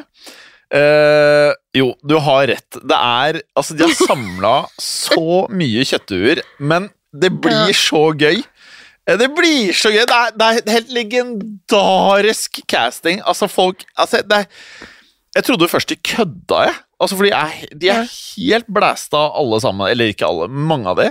Uh, 0.75 1.51
jo, 1.77 1.92
du 2.04 2.18
har 2.25 2.48
rett. 2.50 2.80
Det 2.82 2.98
er 2.98 3.39
Altså, 3.56 3.75
de 3.77 3.86
har 3.86 3.94
samla 4.10 4.56
så 4.82 5.46
mye 5.54 5.86
kjøttduer, 5.88 6.42
men 6.60 6.89
det 7.15 7.32
blir 7.39 7.72
så 7.77 8.10
gøy. 8.20 8.42
Eh, 9.08 9.15
Det 9.22 9.30
blir 9.38 9.72
så 9.77 9.92
gøy! 9.94 10.01
Det 10.10 10.18
er, 10.18 10.34
det 10.36 10.48
er 10.50 10.74
helt 10.75 10.92
legendarisk 10.98 12.60
casting. 12.68 13.22
Altså, 13.24 13.48
folk 13.48 13.86
altså, 13.96 14.20
det 14.25 14.42
er, 14.44 14.50
Jeg 15.36 15.44
trodde 15.48 15.68
først 15.72 15.89
de 15.89 15.96
kødda, 15.96 16.60
jeg. 16.68 16.75
Altså, 17.00 17.15
for 17.15 17.27
de 17.27 17.32
er, 17.36 17.56
de 17.82 17.89
er 17.92 18.12
helt 18.36 18.68
blæsta 18.74 19.22
alle 19.39 19.62
sammen. 19.63 19.88
Eller 19.92 20.12
ikke 20.12 20.27
alle, 20.27 20.48
mange 20.51 20.89
av 20.92 21.00
de. 21.00 21.10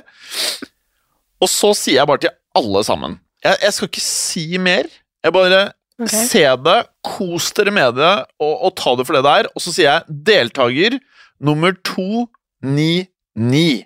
Og 1.41 1.49
så 1.49 1.73
sier 1.77 2.01
jeg 2.03 2.09
bare 2.09 2.23
til 2.25 2.33
alle 2.57 2.81
sammen 2.87 3.19
Jeg, 3.45 3.57
jeg 3.67 3.73
skal 3.77 3.89
ikke 3.91 4.05
si 4.05 4.45
mer. 4.59 4.89
Jeg 5.25 5.33
bare 5.33 5.61
okay. 5.97 6.27
Se 6.29 6.45
det, 6.67 6.77
kos 7.07 7.49
dere 7.57 7.73
med 7.75 7.97
det, 7.97 8.13
og, 8.43 8.55
og 8.69 8.75
ta 8.77 8.95
det 8.99 9.07
for 9.09 9.17
det 9.17 9.25
det 9.27 9.35
er. 9.41 9.49
Og 9.55 9.61
så 9.65 9.73
sier 9.73 9.89
jeg 9.89 10.03
deltaker 10.29 10.99
nummer 11.45 11.73
299. 11.87 13.85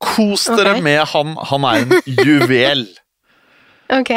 Kos 0.00 0.46
dere 0.48 0.78
okay. 0.78 0.84
med 0.84 1.02
han. 1.12 1.36
Han 1.52 1.62
er 1.68 1.84
en 1.84 1.90
juvel. 2.26 2.86
Ok. 3.92 4.10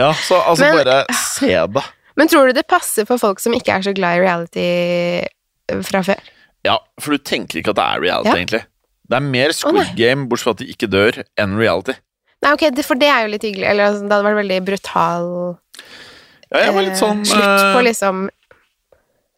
Ja, 0.00 0.14
så 0.16 0.40
altså 0.40 0.64
Men- 0.64 0.76
bare 0.80 1.04
se 1.20 1.52
det. 1.76 1.86
Men 2.16 2.28
tror 2.28 2.48
du 2.48 2.52
det 2.56 2.66
passer 2.68 3.06
for 3.08 3.20
folk 3.20 3.40
som 3.40 3.54
ikke 3.56 3.72
er 3.72 3.82
så 3.86 3.92
glad 3.96 4.18
i 4.18 4.20
reality 4.24 4.60
eh, 4.60 5.80
fra 5.86 6.02
før? 6.04 6.20
Ja, 6.66 6.76
for 7.00 7.16
du 7.16 7.22
tenker 7.24 7.60
ikke 7.60 7.72
at 7.72 7.78
det 7.78 7.86
er 7.86 8.02
reality, 8.02 8.28
Ja. 8.28 8.36
egentlig. 8.36 8.62
Det 9.10 9.16
er 9.16 9.24
mer 9.24 9.52
Squid 9.56 9.80
oh, 9.80 9.94
Game, 9.96 10.28
bortsett 10.28 10.44
fra 10.44 10.52
at 10.54 10.60
de 10.60 10.66
ikke 10.70 10.88
dør, 10.90 11.22
enn 11.40 11.56
reality. 11.58 11.94
Nei, 12.44 12.52
ok, 12.56 12.62
for 12.86 13.00
det 13.00 13.08
er 13.10 13.24
jo 13.24 13.32
litt 13.32 13.44
hyggelig. 13.44 13.66
Eller 13.68 13.88
altså, 13.88 14.04
det 14.04 14.12
hadde 14.14 14.26
vært 14.28 14.40
veldig 14.40 14.58
brutal 14.68 15.24
Ja, 16.50 16.64
jeg 16.66 16.74
var 16.74 16.82
litt 16.86 16.96
eh, 16.96 17.00
sånn 17.00 17.20
Slutt 17.28 17.44
på 17.46 17.78
eh, 17.78 17.84
liksom 17.86 18.22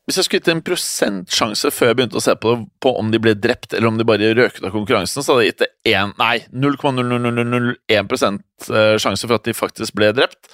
Hvis 0.09 0.17
jeg 0.19 0.25
skulle 0.27 0.41
gitt 0.41 0.49
en 0.53 0.63
prosentsjanse 0.65 1.71
før 1.75 1.91
jeg 1.93 1.99
begynte 2.01 2.19
å 2.19 2.25
se 2.25 2.35
på 2.41 2.55
det, 2.55 2.65
på 2.83 2.95
om 2.99 3.11
de 3.13 3.21
ble 3.23 3.35
drept, 3.39 3.75
eller 3.77 3.91
om 3.91 3.99
de 4.01 4.07
bare 4.09 4.33
røk 4.39 4.57
ut 4.59 4.65
av 4.67 4.73
konkurransen, 4.75 5.23
så 5.23 5.35
hadde 5.35 5.45
jeg 5.45 5.53
gitt 5.53 5.65
det 5.67 5.93
én 5.93 6.15
Nei, 6.19 6.39
0,00001 6.51 8.41
eh, 8.73 8.97
sjanse 9.03 9.29
for 9.29 9.37
at 9.39 9.45
de 9.47 9.55
faktisk 9.57 9.95
ble 9.99 10.11
drept. 10.17 10.49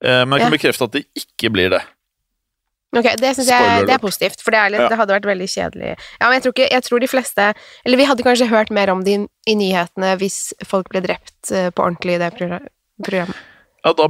Men 0.00 0.32
jeg 0.32 0.40
kan 0.40 0.48
Ja. 0.48 0.56
bekrefte 0.56 0.86
at 0.88 0.94
de 0.96 1.02
ikke 1.12 1.50
blir 1.52 1.68
det. 1.74 1.80
Ok, 2.96 3.04
det 3.20 3.34
synes 3.36 3.50
jeg 3.52 3.84
det 3.86 3.92
er 3.92 4.00
positivt, 4.02 4.40
for 4.40 4.50
det, 4.50 4.58
er 4.58 4.70
litt, 4.72 4.80
Ja. 4.80 4.88
det 4.88 4.96
hadde 4.96 5.12
vært 5.12 5.28
veldig 5.28 5.48
kjedelig. 5.52 5.90
Ja, 6.18 6.24
men 6.24 6.32
jeg 6.38 6.42
tror, 6.42 6.54
ikke, 6.56 6.70
jeg 6.72 6.82
tror 6.86 7.00
de 7.00 7.06
fleste 7.06 7.54
Eller 7.84 7.96
vi 8.00 8.06
hadde 8.08 8.24
kanskje 8.24 8.48
hørt 8.48 8.70
mer 8.70 8.90
om 8.90 9.04
det 9.04 9.28
i, 9.46 9.54
nyhetene 9.54 10.16
hvis 10.18 10.54
folk 10.64 10.88
ble 10.88 11.02
drept 11.04 11.52
på 11.52 11.84
ordentlig 11.84 12.16
i 12.16 12.22
det 12.24 12.32
programmet. 12.34 13.36
Ja, 13.84 13.92
da 13.92 14.08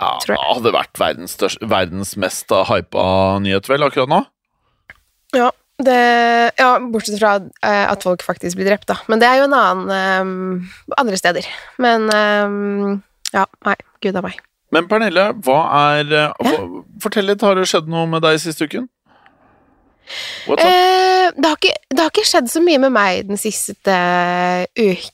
ja, 0.00 0.12
jeg. 0.28 0.38
hadde 0.38 0.64
det 0.66 0.74
vært 0.74 1.00
verdens, 1.00 1.34
største, 1.38 1.68
verdens 1.70 2.14
mest 2.20 2.54
hypa 2.70 3.04
nyhet, 3.42 3.68
vel, 3.70 3.86
akkurat 3.86 4.10
nå? 4.10 4.22
Ja, 5.34 5.50
det, 5.82 5.98
ja 6.60 6.70
bortsett 6.80 7.18
fra 7.18 7.36
eh, 7.42 7.84
at 7.90 8.06
folk 8.06 8.24
faktisk 8.26 8.58
blir 8.58 8.70
drept, 8.70 8.88
da. 8.90 8.98
Men 9.10 9.22
det 9.22 9.30
er 9.30 9.42
jo 9.42 9.48
en 9.48 9.58
annen 9.58 9.94
um, 10.24 10.96
andre 10.98 11.18
steder. 11.20 11.46
Men 11.82 12.08
um, 12.10 12.98
ja, 13.34 13.46
nei, 13.66 13.78
gud 14.04 14.18
a 14.18 14.24
meg. 14.24 14.42
Men 14.74 14.88
Pernille, 14.90 15.28
hva 15.46 15.58
er 15.94 16.10
hva, 16.10 16.54
Fortell 17.02 17.28
litt, 17.30 17.42
har 17.46 17.58
det 17.58 17.68
skjedd 17.70 17.90
noe 17.90 18.08
med 18.10 18.24
deg 18.24 18.40
siste 18.42 18.66
uken? 18.66 18.88
Eh, 20.50 21.26
det, 21.32 21.46
har 21.46 21.56
ikke, 21.56 21.74
det 21.90 22.02
har 22.02 22.10
ikke 22.10 22.26
skjedd 22.28 22.50
så 22.52 22.62
mye 22.64 22.80
med 22.82 22.92
meg 22.94 23.28
den 23.28 23.40
siste 23.40 23.98
uken. 24.78 25.12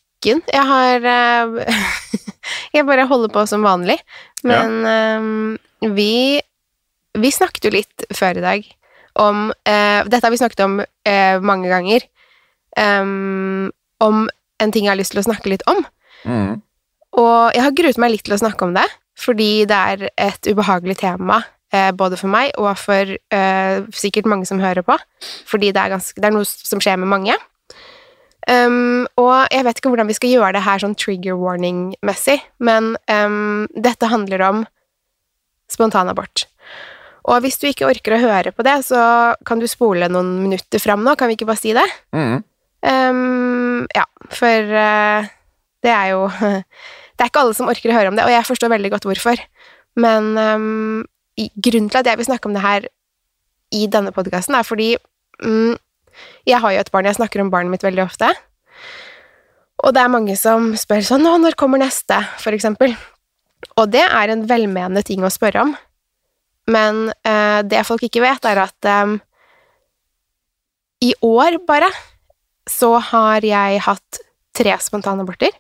Jeg 0.53 0.67
har 0.69 1.07
eh, 1.09 1.79
Jeg 2.77 2.87
bare 2.89 3.09
holder 3.09 3.33
på 3.33 3.47
som 3.49 3.65
vanlig. 3.65 3.99
Men 4.45 4.85
eh, 4.87 5.91
vi 5.97 6.41
Vi 7.21 7.33
snakket 7.35 7.67
jo 7.67 7.75
litt 7.75 8.07
før 8.15 8.39
i 8.39 8.45
dag 8.45 8.69
om 9.21 9.51
uh, 9.51 10.01
Dette 10.07 10.23
har 10.23 10.33
vi 10.33 10.39
snakket 10.39 10.63
om 10.65 10.81
uh, 10.81 11.37
mange 11.43 11.69
ganger. 11.69 12.05
Um, 12.79 13.71
om 14.01 14.29
en 14.63 14.73
ting 14.73 14.87
jeg 14.87 14.93
har 14.93 15.01
lyst 15.01 15.13
til 15.13 15.21
å 15.21 15.27
snakke 15.27 15.51
litt 15.51 15.65
om. 15.69 15.83
Mm. 16.25 16.61
Og 17.19 17.57
jeg 17.57 17.65
har 17.65 17.75
gruet 17.77 17.99
meg 18.01 18.15
litt 18.15 18.25
til 18.29 18.37
å 18.37 18.41
snakke 18.41 18.69
om 18.69 18.77
det, 18.77 18.87
fordi 19.19 19.67
det 19.69 19.77
er 19.77 20.05
et 20.15 20.47
ubehagelig 20.47 21.01
tema, 21.03 21.41
både 21.99 22.17
for 22.21 22.31
meg 22.31 22.55
og 22.59 22.71
for 22.79 23.11
uh, 23.35 23.91
sikkert 23.95 24.31
mange 24.31 24.47
som 24.49 24.63
hører 24.63 24.87
på, 24.87 24.95
fordi 25.51 25.73
det 25.75 25.83
er, 25.83 25.93
ganske, 25.97 26.17
det 26.17 26.31
er 26.31 26.35
noe 26.35 26.47
som 26.47 26.83
skjer 26.83 27.01
med 27.03 27.11
mange. 27.11 27.37
Um, 28.49 29.05
og 29.21 29.51
jeg 29.53 29.65
vet 29.67 29.81
ikke 29.81 29.91
hvordan 29.93 30.09
vi 30.09 30.17
skal 30.17 30.33
gjøre 30.33 30.55
det 30.57 30.65
her 30.65 30.83
sånn 30.83 30.97
trigger 30.99 31.37
warning-messig, 31.39 32.39
men 32.65 32.95
um, 33.11 33.67
dette 33.77 34.09
handler 34.11 34.45
om 34.47 34.63
spontanabort. 35.71 36.47
Og 37.29 37.45
hvis 37.45 37.61
du 37.61 37.69
ikke 37.69 37.91
orker 37.91 38.17
å 38.17 38.23
høre 38.23 38.53
på 38.57 38.65
det, 38.67 38.79
så 38.89 39.03
kan 39.47 39.61
du 39.61 39.69
spole 39.71 40.09
noen 40.11 40.39
minutter 40.41 40.83
fram 40.83 41.05
nå, 41.05 41.15
kan 41.21 41.29
vi 41.29 41.37
ikke 41.37 41.51
bare 41.51 41.61
si 41.61 41.75
det? 41.77 41.85
Mm. 42.17 42.41
Um, 42.81 43.85
ja, 43.93 44.07
for 44.33 44.73
uh, 44.73 45.29
det 45.85 45.93
er 45.93 46.15
jo 46.15 46.25
Det 47.21 47.27
er 47.27 47.29
ikke 47.29 47.41
alle 47.45 47.53
som 47.53 47.69
orker 47.69 47.93
å 47.93 47.97
høre 47.99 48.09
om 48.09 48.17
det, 48.17 48.25
og 48.25 48.33
jeg 48.33 48.49
forstår 48.49 48.71
veldig 48.73 48.91
godt 48.95 49.05
hvorfor. 49.05 49.41
Men 50.01 50.31
grunnen 51.37 51.91
til 51.93 51.99
at 52.01 52.07
jeg 52.09 52.17
vil 52.17 52.27
snakke 52.31 52.49
om 52.49 52.55
det 52.57 52.63
her 52.65 52.87
i 53.77 53.83
denne 53.93 54.09
podkasten, 54.17 54.57
er 54.57 54.65
fordi 54.65 54.95
mm, 55.45 55.75
jeg 56.49 56.61
har 56.63 56.75
jo 56.75 56.83
et 56.83 56.93
barn, 56.93 57.09
jeg 57.09 57.19
snakker 57.19 57.43
om 57.43 57.51
barnet 57.53 57.73
mitt 57.75 57.87
veldig 57.87 58.05
ofte. 58.05 58.31
Og 59.81 59.95
det 59.97 60.03
er 60.03 60.13
mange 60.13 60.37
som 60.37 60.75
spør 60.77 61.05
sånn 61.05 61.25
'Nå, 61.25 61.39
når 61.41 61.57
kommer 61.57 61.81
neste?' 61.81 62.21
for 62.39 62.53
eksempel. 62.53 62.97
Og 63.77 63.91
det 63.91 64.05
er 64.05 64.29
en 64.29 64.47
velmenende 64.47 65.03
ting 65.05 65.25
å 65.25 65.33
spørre 65.33 65.63
om. 65.63 65.77
Men 66.69 67.13
eh, 67.25 67.63
det 67.63 67.87
folk 67.87 68.03
ikke 68.03 68.23
vet, 68.23 68.45
er 68.45 68.59
at 68.59 68.85
eh, 68.85 69.19
i 71.01 71.15
år 71.25 71.59
bare 71.67 71.91
så 72.69 72.99
har 72.99 73.45
jeg 73.45 73.81
hatt 73.81 74.21
tre 74.57 74.77
spontanaborter. 74.79 75.51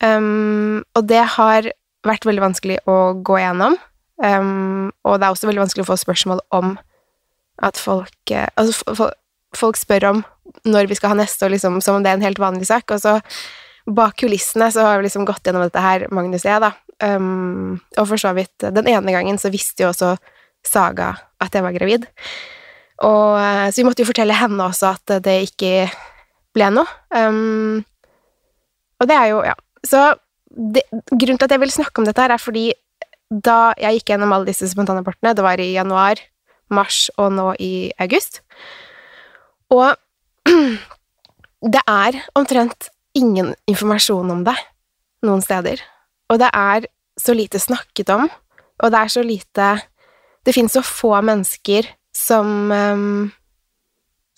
Um, 0.00 0.80
og 0.96 1.04
det 1.10 1.20
har 1.36 1.66
vært 2.06 2.24
veldig 2.24 2.44
vanskelig 2.46 2.78
å 2.88 3.12
gå 3.20 3.40
gjennom. 3.42 3.76
Um, 4.20 4.92
og 5.04 5.18
det 5.18 5.26
er 5.26 5.34
også 5.34 5.48
veldig 5.48 5.64
vanskelig 5.64 5.84
å 5.84 5.90
få 5.90 5.98
spørsmål 6.00 6.40
om 6.56 6.74
at 7.60 7.76
folk 7.80 8.32
eh, 8.32 8.48
Altså, 8.56 9.10
folk 9.56 9.78
spør 9.80 10.08
om 10.10 10.22
når 10.66 10.88
vi 10.90 10.98
skal 10.98 11.14
ha 11.14 11.20
neste, 11.20 11.46
og 11.46 11.54
liksom, 11.54 11.80
som 11.84 11.98
om 11.98 12.04
det 12.04 12.12
er 12.12 12.18
en 12.18 12.26
helt 12.26 12.40
vanlig 12.42 12.68
sak. 12.68 12.90
Og 12.94 13.02
så 13.02 13.18
bak 13.90 14.18
kulissene 14.20 14.70
så 14.72 14.84
har 14.86 15.00
vi 15.00 15.08
liksom 15.08 15.26
gått 15.28 15.46
gjennom 15.46 15.64
dette 15.64 15.82
her, 15.82 16.06
Magnus 16.14 16.44
og 16.44 16.52
jeg, 16.52 16.62
da. 16.66 16.72
Um, 17.00 17.78
og 17.96 18.10
for 18.10 18.20
så 18.20 18.34
vidt 18.36 18.60
Den 18.60 18.90
ene 18.92 19.14
gangen 19.14 19.38
så 19.40 19.48
visste 19.48 19.86
jo 19.86 19.88
også 19.88 20.18
Saga 20.68 21.14
at 21.40 21.54
jeg 21.56 21.64
var 21.64 21.72
gravid. 21.72 22.04
Og, 23.00 23.38
eh, 23.40 23.70
så 23.72 23.80
vi 23.80 23.86
måtte 23.86 24.02
jo 24.04 24.10
fortelle 24.10 24.36
henne 24.36 24.60
også 24.60 24.90
at 24.90 25.14
det 25.24 25.38
ikke 25.46 25.86
ble 26.52 26.68
noe. 26.74 26.90
Um, 27.16 27.80
og 29.00 29.08
det 29.08 29.16
er 29.16 29.30
jo, 29.30 29.38
ja. 29.46 29.54
Så 29.86 30.02
det, 30.50 30.82
grunnen 30.92 31.40
til 31.40 31.46
at 31.48 31.54
jeg 31.54 31.62
vil 31.62 31.72
snakke 31.72 32.02
om 32.02 32.08
dette 32.08 32.20
her, 32.20 32.34
er 32.34 32.42
fordi 32.42 32.66
da 33.30 33.72
jeg 33.80 34.00
gikk 34.00 34.12
gjennom 34.12 34.34
alle 34.34 34.50
disse 34.50 34.68
spontanabortene, 34.68 35.32
det 35.38 35.46
var 35.46 35.62
i 35.62 35.70
januar, 35.72 36.20
mars 36.68 37.06
og 37.16 37.32
nå 37.32 37.54
i 37.62 37.72
august, 38.02 38.42
og 39.74 39.94
det 41.74 41.82
er 41.86 42.20
omtrent 42.38 42.90
ingen 43.16 43.54
informasjon 43.70 44.30
om 44.32 44.44
det 44.46 44.56
noen 45.26 45.42
steder. 45.44 45.82
Og 46.30 46.40
det 46.40 46.48
er 46.56 46.86
så 47.20 47.34
lite 47.36 47.60
snakket 47.60 48.12
om, 48.14 48.28
og 48.80 48.92
det 48.92 49.00
er 49.00 49.12
så 49.12 49.22
lite 49.26 49.70
Det 50.40 50.54
finnes 50.56 50.72
så 50.72 50.80
få 50.80 51.18
mennesker 51.20 51.84
som 52.16 52.72
um, 52.72 53.30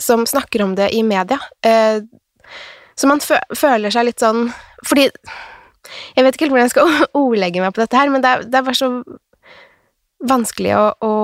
som 0.03 0.27
snakker 0.27 0.65
om 0.65 0.75
det 0.75 0.91
i 0.91 1.03
media. 1.07 1.39
Uh, 1.67 2.03
så 2.99 3.07
man 3.07 3.23
fø 3.23 3.39
føler 3.55 3.93
seg 3.95 4.09
litt 4.09 4.21
sånn 4.21 4.49
Fordi 4.85 5.07
Jeg 6.17 6.25
vet 6.27 6.37
ikke 6.37 6.49
hvordan 6.51 6.67
jeg 6.67 6.75
skal 6.75 6.91
ordlegge 7.23 7.63
meg 7.63 7.75
på 7.75 7.85
dette 7.85 7.99
her, 7.99 8.11
men 8.11 8.25
det 8.25 8.33
er, 8.33 8.45
det 8.49 8.59
er 8.59 8.67
bare 8.67 8.79
så 8.79 8.91
vanskelig 10.23 10.75
å, 10.79 10.83
å, 11.03 11.15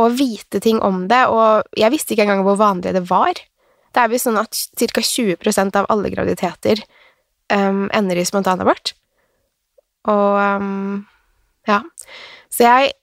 å 0.00 0.04
vite 0.16 0.60
ting 0.64 0.78
om 0.84 1.02
det, 1.10 1.26
og 1.28 1.66
jeg 1.76 1.92
visste 1.92 2.14
ikke 2.14 2.24
engang 2.24 2.40
hvor 2.46 2.56
vanlig 2.56 2.94
det 2.96 3.02
var. 3.10 3.36
Det 3.96 4.02
er 4.04 4.12
visst 4.12 4.28
sånn 4.28 4.36
at 4.36 4.52
ca. 4.76 5.00
20% 5.00 5.80
av 5.80 5.88
alle 5.92 6.12
graviditeter 6.12 6.82
um, 7.48 7.86
ender 7.96 8.20
i 8.20 8.26
spontanabort. 8.28 8.92
Og 10.12 10.36
um, 10.60 11.06
ja. 11.66 11.80
Så 12.52 12.66
jeg 12.66 12.94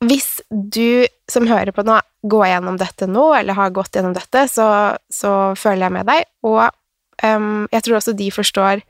Hvis 0.00 0.40
du 0.50 1.06
som 1.28 1.46
hører 1.46 1.70
på 1.76 1.84
nå, 1.84 1.98
går 2.24 2.46
gjennom 2.48 2.78
dette 2.80 3.06
nå, 3.06 3.34
eller 3.36 3.54
har 3.54 3.72
gått 3.76 3.94
gjennom 3.94 4.14
dette, 4.16 4.46
så, 4.48 4.96
så 5.12 5.52
føler 5.60 5.86
jeg 5.86 5.92
med 5.92 6.08
deg, 6.08 6.24
og 6.48 6.72
um, 7.20 7.66
jeg 7.68 7.84
tror 7.84 7.98
også 7.98 8.14
de 8.16 8.30
forstår 8.32 8.80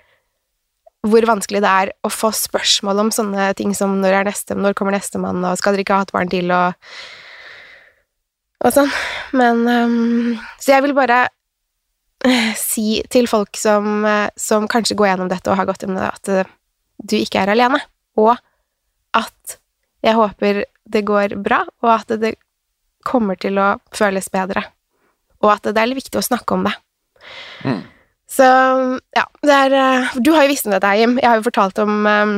hvor 1.10 1.26
vanskelig 1.26 1.62
det 1.64 1.72
er 1.82 1.90
å 2.06 2.10
få 2.12 2.30
spørsmål 2.36 3.02
om 3.02 3.10
sånne 3.14 3.48
ting 3.58 3.72
som 3.74 3.96
når 3.98 4.20
er 4.20 4.28
neste, 4.28 4.54
når 4.54 4.76
kommer 4.78 4.94
nestemann, 4.94 5.42
og 5.42 5.58
skal 5.58 5.74
dere 5.74 5.86
ikke 5.86 5.98
ha 5.98 6.06
et 6.06 6.14
barn 6.14 6.30
til, 6.30 6.52
og 6.54 6.78
og 8.64 8.74
sånn. 8.74 8.90
Men 9.36 9.62
um, 9.66 10.40
Så 10.60 10.74
jeg 10.74 10.84
vil 10.86 10.96
bare 10.96 11.22
eh, 12.26 12.52
si 12.58 13.00
til 13.12 13.28
folk 13.30 13.56
som, 13.58 14.04
eh, 14.08 14.28
som 14.36 14.68
kanskje 14.70 14.96
går 14.98 15.12
gjennom 15.12 15.30
dette 15.32 15.50
og 15.50 15.60
har 15.60 15.68
gått 15.70 15.84
gjennom 15.84 16.00
det, 16.00 16.10
at 16.10 16.32
eh, 16.32 16.52
du 17.00 17.16
ikke 17.20 17.44
er 17.44 17.54
alene, 17.54 17.80
og 18.20 18.34
at 19.16 19.56
jeg 20.04 20.16
håper 20.16 20.64
det 20.90 21.04
går 21.06 21.36
bra, 21.40 21.62
og 21.84 21.90
at 21.94 22.12
det 22.20 22.34
kommer 23.06 23.38
til 23.40 23.56
å 23.60 23.78
føles 23.96 24.28
bedre, 24.32 24.64
og 25.40 25.54
at 25.54 25.70
det 25.70 25.80
er 25.80 25.88
litt 25.88 26.02
viktig 26.02 26.20
å 26.20 26.26
snakke 26.26 26.56
om 26.56 26.66
det. 26.66 26.74
Mm. 27.64 27.80
Så 28.30 28.46
ja, 29.16 29.24
det 29.42 29.56
er 29.56 29.72
Du 30.22 30.30
har 30.32 30.44
jo 30.44 30.52
visst 30.52 30.68
om 30.68 30.72
dette, 30.72 30.92
Jim. 30.96 31.16
Jeg 31.18 31.26
har 31.26 31.40
jo 31.40 31.46
fortalt 31.48 31.80
om 31.82 32.06
eh, 32.06 32.34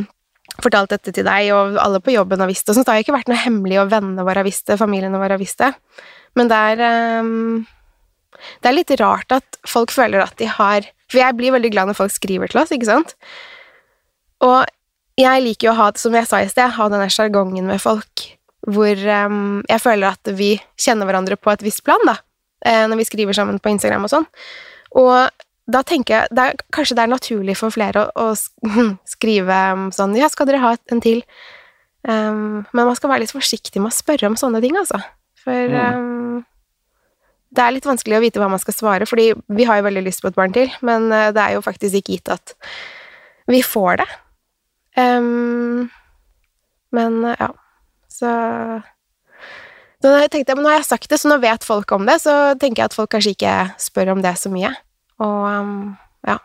fortalt 0.65 0.93
dette 0.95 1.13
til 1.15 1.27
deg, 1.27 1.51
og 1.55 1.79
alle 1.83 2.01
på 2.03 2.15
jobben 2.15 2.43
har 2.43 2.51
visst 2.51 2.69
det. 2.69 2.79
Det 2.79 2.89
har 2.89 3.03
ikke 3.03 3.17
vært 3.17 3.31
noe 3.31 3.41
hemmelig, 3.43 3.79
og 3.83 3.93
vennene 3.93 4.27
våre 4.27 4.43
har 4.43 4.49
visst 4.49 4.69
det, 4.71 4.79
familiene 4.81 5.21
våre 5.21 5.37
har 5.37 5.43
visst 5.43 5.63
det. 5.63 5.73
Men 6.39 6.49
det 6.49 6.59
er 6.73 6.85
um, 7.21 7.65
Det 8.63 8.71
er 8.71 8.77
litt 8.77 8.93
rart 9.01 9.35
at 9.35 9.59
folk 9.69 9.93
føler 9.93 10.23
at 10.25 10.39
de 10.41 10.47
har 10.49 10.87
For 11.13 11.21
jeg 11.21 11.37
blir 11.37 11.53
veldig 11.53 11.71
glad 11.75 11.91
når 11.91 11.99
folk 11.99 12.15
skriver 12.15 12.49
til 12.49 12.63
oss, 12.63 12.73
ikke 12.73 12.89
sant? 12.89 13.17
Og 14.43 14.65
jeg 15.21 15.43
liker 15.45 15.69
jo 15.69 15.75
å 15.75 15.79
ha, 15.79 15.91
som 16.01 16.15
jeg 16.17 16.27
sa 16.27 16.41
i 16.41 16.49
sted, 16.49 16.73
ha 16.73 16.89
denne 16.89 17.11
sjargongen 17.13 17.69
med 17.69 17.83
folk 17.83 18.31
hvor 18.71 18.95
um, 19.27 19.63
jeg 19.67 19.83
føler 19.83 20.15
at 20.15 20.29
vi 20.39 20.53
kjenner 20.79 21.09
hverandre 21.09 21.35
på 21.35 21.51
et 21.51 21.65
visst 21.67 21.83
plan, 21.83 21.99
da, 22.07 22.15
eh, 22.63 22.85
når 22.87 23.01
vi 23.01 23.07
skriver 23.09 23.35
sammen 23.35 23.59
på 23.59 23.73
Instagram 23.73 24.07
og 24.07 24.13
sånn. 24.13 24.27
Og 25.03 25.43
da 25.71 25.83
tenker 25.87 26.15
jeg 26.17 26.35
det 26.35 26.45
er, 26.45 26.63
Kanskje 26.75 26.97
det 26.99 27.05
er 27.05 27.13
naturlig 27.13 27.55
for 27.61 27.75
flere 27.75 28.07
å, 28.17 28.31
å 28.33 28.87
skrive 29.15 29.59
um, 29.77 29.91
sånn 29.95 30.17
Ja, 30.19 30.31
skal 30.33 30.49
dere 30.51 30.63
ha 30.63 30.73
en 30.93 31.03
til? 31.05 31.23
Um, 32.03 32.65
men 32.75 32.89
man 32.89 32.97
skal 32.99 33.13
være 33.13 33.23
litt 33.25 33.35
forsiktig 33.35 33.79
med 33.79 33.93
å 33.93 33.95
spørre 33.95 34.27
om 34.27 34.39
sånne 34.39 34.59
ting, 34.65 34.75
altså. 34.79 34.99
For 35.43 35.77
um, 35.79 36.43
det 37.55 37.63
er 37.63 37.75
litt 37.77 37.87
vanskelig 37.87 38.19
å 38.19 38.23
vite 38.25 38.43
hva 38.43 38.49
man 38.51 38.63
skal 38.63 38.75
svare, 38.75 39.07
fordi 39.07 39.29
vi 39.55 39.67
har 39.69 39.79
jo 39.79 39.87
veldig 39.87 40.03
lyst 40.09 40.25
på 40.25 40.33
et 40.33 40.39
barn 40.39 40.55
til, 40.55 40.73
men 40.83 41.07
uh, 41.13 41.31
det 41.35 41.45
er 41.45 41.55
jo 41.55 41.65
faktisk 41.65 42.01
ikke 42.01 42.17
gitt 42.17 42.33
at 42.35 42.57
vi 43.51 43.63
får 43.63 44.03
det. 44.03 44.09
Um, 44.99 45.87
men 46.97 47.23
uh, 47.23 47.37
ja, 47.39 47.53
så 48.11 48.33
nå 50.03 50.17
jeg, 50.19 50.43
men 50.51 50.65
nå 50.65 50.71
har 50.73 50.81
jeg 50.81 50.91
sagt 50.91 51.13
det, 51.13 51.21
så 51.23 51.31
nå 51.31 51.39
vet 51.43 51.63
folk 51.63 51.93
om 51.95 52.09
det, 52.09 52.19
så 52.25 52.57
tenker 52.59 52.83
jeg 52.83 52.91
at 52.91 52.97
folk 52.97 53.13
kanskje 53.15 53.37
ikke 53.37 53.55
spør 53.79 54.17
om 54.17 54.25
det 54.25 54.35
så 54.41 54.51
mye. 54.51 54.73
Og 55.21 55.43
um, 55.49 55.75
ja. 56.27 56.39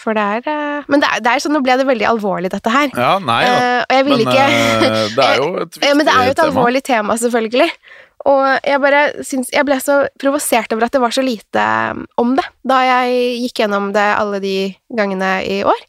For 0.00 0.16
det 0.16 0.22
er 0.22 0.44
uh, 0.48 0.90
Men 0.90 1.02
det 1.02 1.08
er, 1.08 1.22
det 1.24 1.32
er 1.32 1.42
sånn, 1.44 1.56
nå 1.56 1.62
ble 1.64 1.78
det 1.80 1.88
veldig 1.88 2.08
alvorlig, 2.10 2.52
dette 2.52 2.72
her. 2.74 2.92
Ja, 2.96 3.14
nei 3.22 3.40
ja. 3.46 3.56
Uh, 3.56 3.80
og 3.86 3.96
jeg 3.96 4.06
ville 4.08 4.26
ikke 4.26 4.44
eh, 4.44 5.00
det 5.16 5.26
er 5.26 5.40
jo 5.40 5.48
et 5.64 5.74
viktig 5.74 5.88
Ja, 5.88 5.96
men 5.96 6.08
det 6.08 6.14
er 6.14 6.28
jo 6.28 6.34
et 6.34 6.40
tema. 6.40 6.48
alvorlig 6.50 6.84
tema, 6.86 7.16
selvfølgelig. 7.20 7.70
Og 8.30 8.42
jeg 8.68 8.80
bare 8.82 9.02
syns 9.24 9.48
Jeg 9.54 9.64
ble 9.64 9.78
så 9.80 10.02
provosert 10.20 10.72
over 10.76 10.84
at 10.84 10.92
det 10.92 11.00
var 11.00 11.14
så 11.16 11.24
lite 11.24 11.66
um, 11.96 12.04
om 12.20 12.34
det 12.36 12.44
da 12.68 12.82
jeg 12.84 13.20
gikk 13.46 13.62
gjennom 13.62 13.90
det 13.96 14.08
alle 14.12 14.40
de 14.44 14.56
gangene 14.92 15.30
i 15.48 15.62
år. 15.64 15.80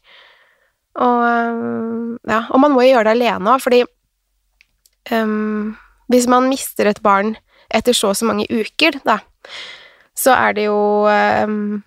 Og 1.02 1.20
um, 1.24 2.16
ja, 2.28 2.46
og 2.48 2.60
man 2.60 2.72
må 2.72 2.84
jo 2.84 2.94
gjøre 2.94 3.10
det 3.10 3.16
alene 3.18 3.52
òg, 3.52 3.60
fordi 3.64 3.82
um, 5.12 5.74
hvis 6.12 6.28
man 6.28 6.48
mister 6.48 6.88
et 6.90 7.00
barn 7.04 7.34
etter 7.72 7.96
så 7.96 8.10
og 8.12 8.18
så 8.18 8.28
mange 8.28 8.44
uker, 8.52 8.98
da, 9.06 9.20
så 10.18 10.34
er 10.36 10.56
det 10.56 10.66
jo 10.66 10.78
um, 11.08 11.82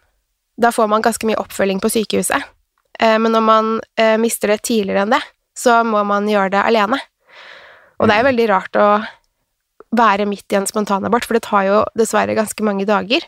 Da 0.57 0.71
får 0.73 0.87
man 0.89 1.03
ganske 1.03 1.27
mye 1.27 1.39
oppfølging 1.41 1.81
på 1.83 1.91
sykehuset. 1.91 2.45
Eh, 2.99 3.17
men 3.19 3.33
når 3.35 3.43
man 3.43 3.71
eh, 3.99 4.15
mister 4.21 4.53
det 4.53 4.63
tidligere 4.63 5.03
enn 5.03 5.11
det, 5.11 5.19
så 5.57 5.81
må 5.83 6.03
man 6.07 6.29
gjøre 6.31 6.53
det 6.53 6.63
alene. 6.63 6.99
Og 7.99 8.07
det 8.07 8.15
er 8.15 8.23
jo 8.23 8.29
veldig 8.29 8.47
rart 8.51 8.79
å 8.79 8.87
være 9.95 10.27
midt 10.27 10.51
i 10.51 10.59
en 10.59 10.67
spontanabort, 10.67 11.27
for 11.27 11.37
det 11.37 11.45
tar 11.47 11.67
jo 11.67 11.81
dessverre 11.99 12.35
ganske 12.35 12.63
mange 12.67 12.87
dager. 12.87 13.23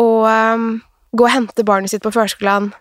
Og 0.00 0.24
um, 0.28 0.66
gå 1.14 1.28
og 1.28 1.32
hente 1.32 1.66
barnet 1.66 1.92
sitt 1.92 2.04
på 2.04 2.12
førskolen 2.14 2.72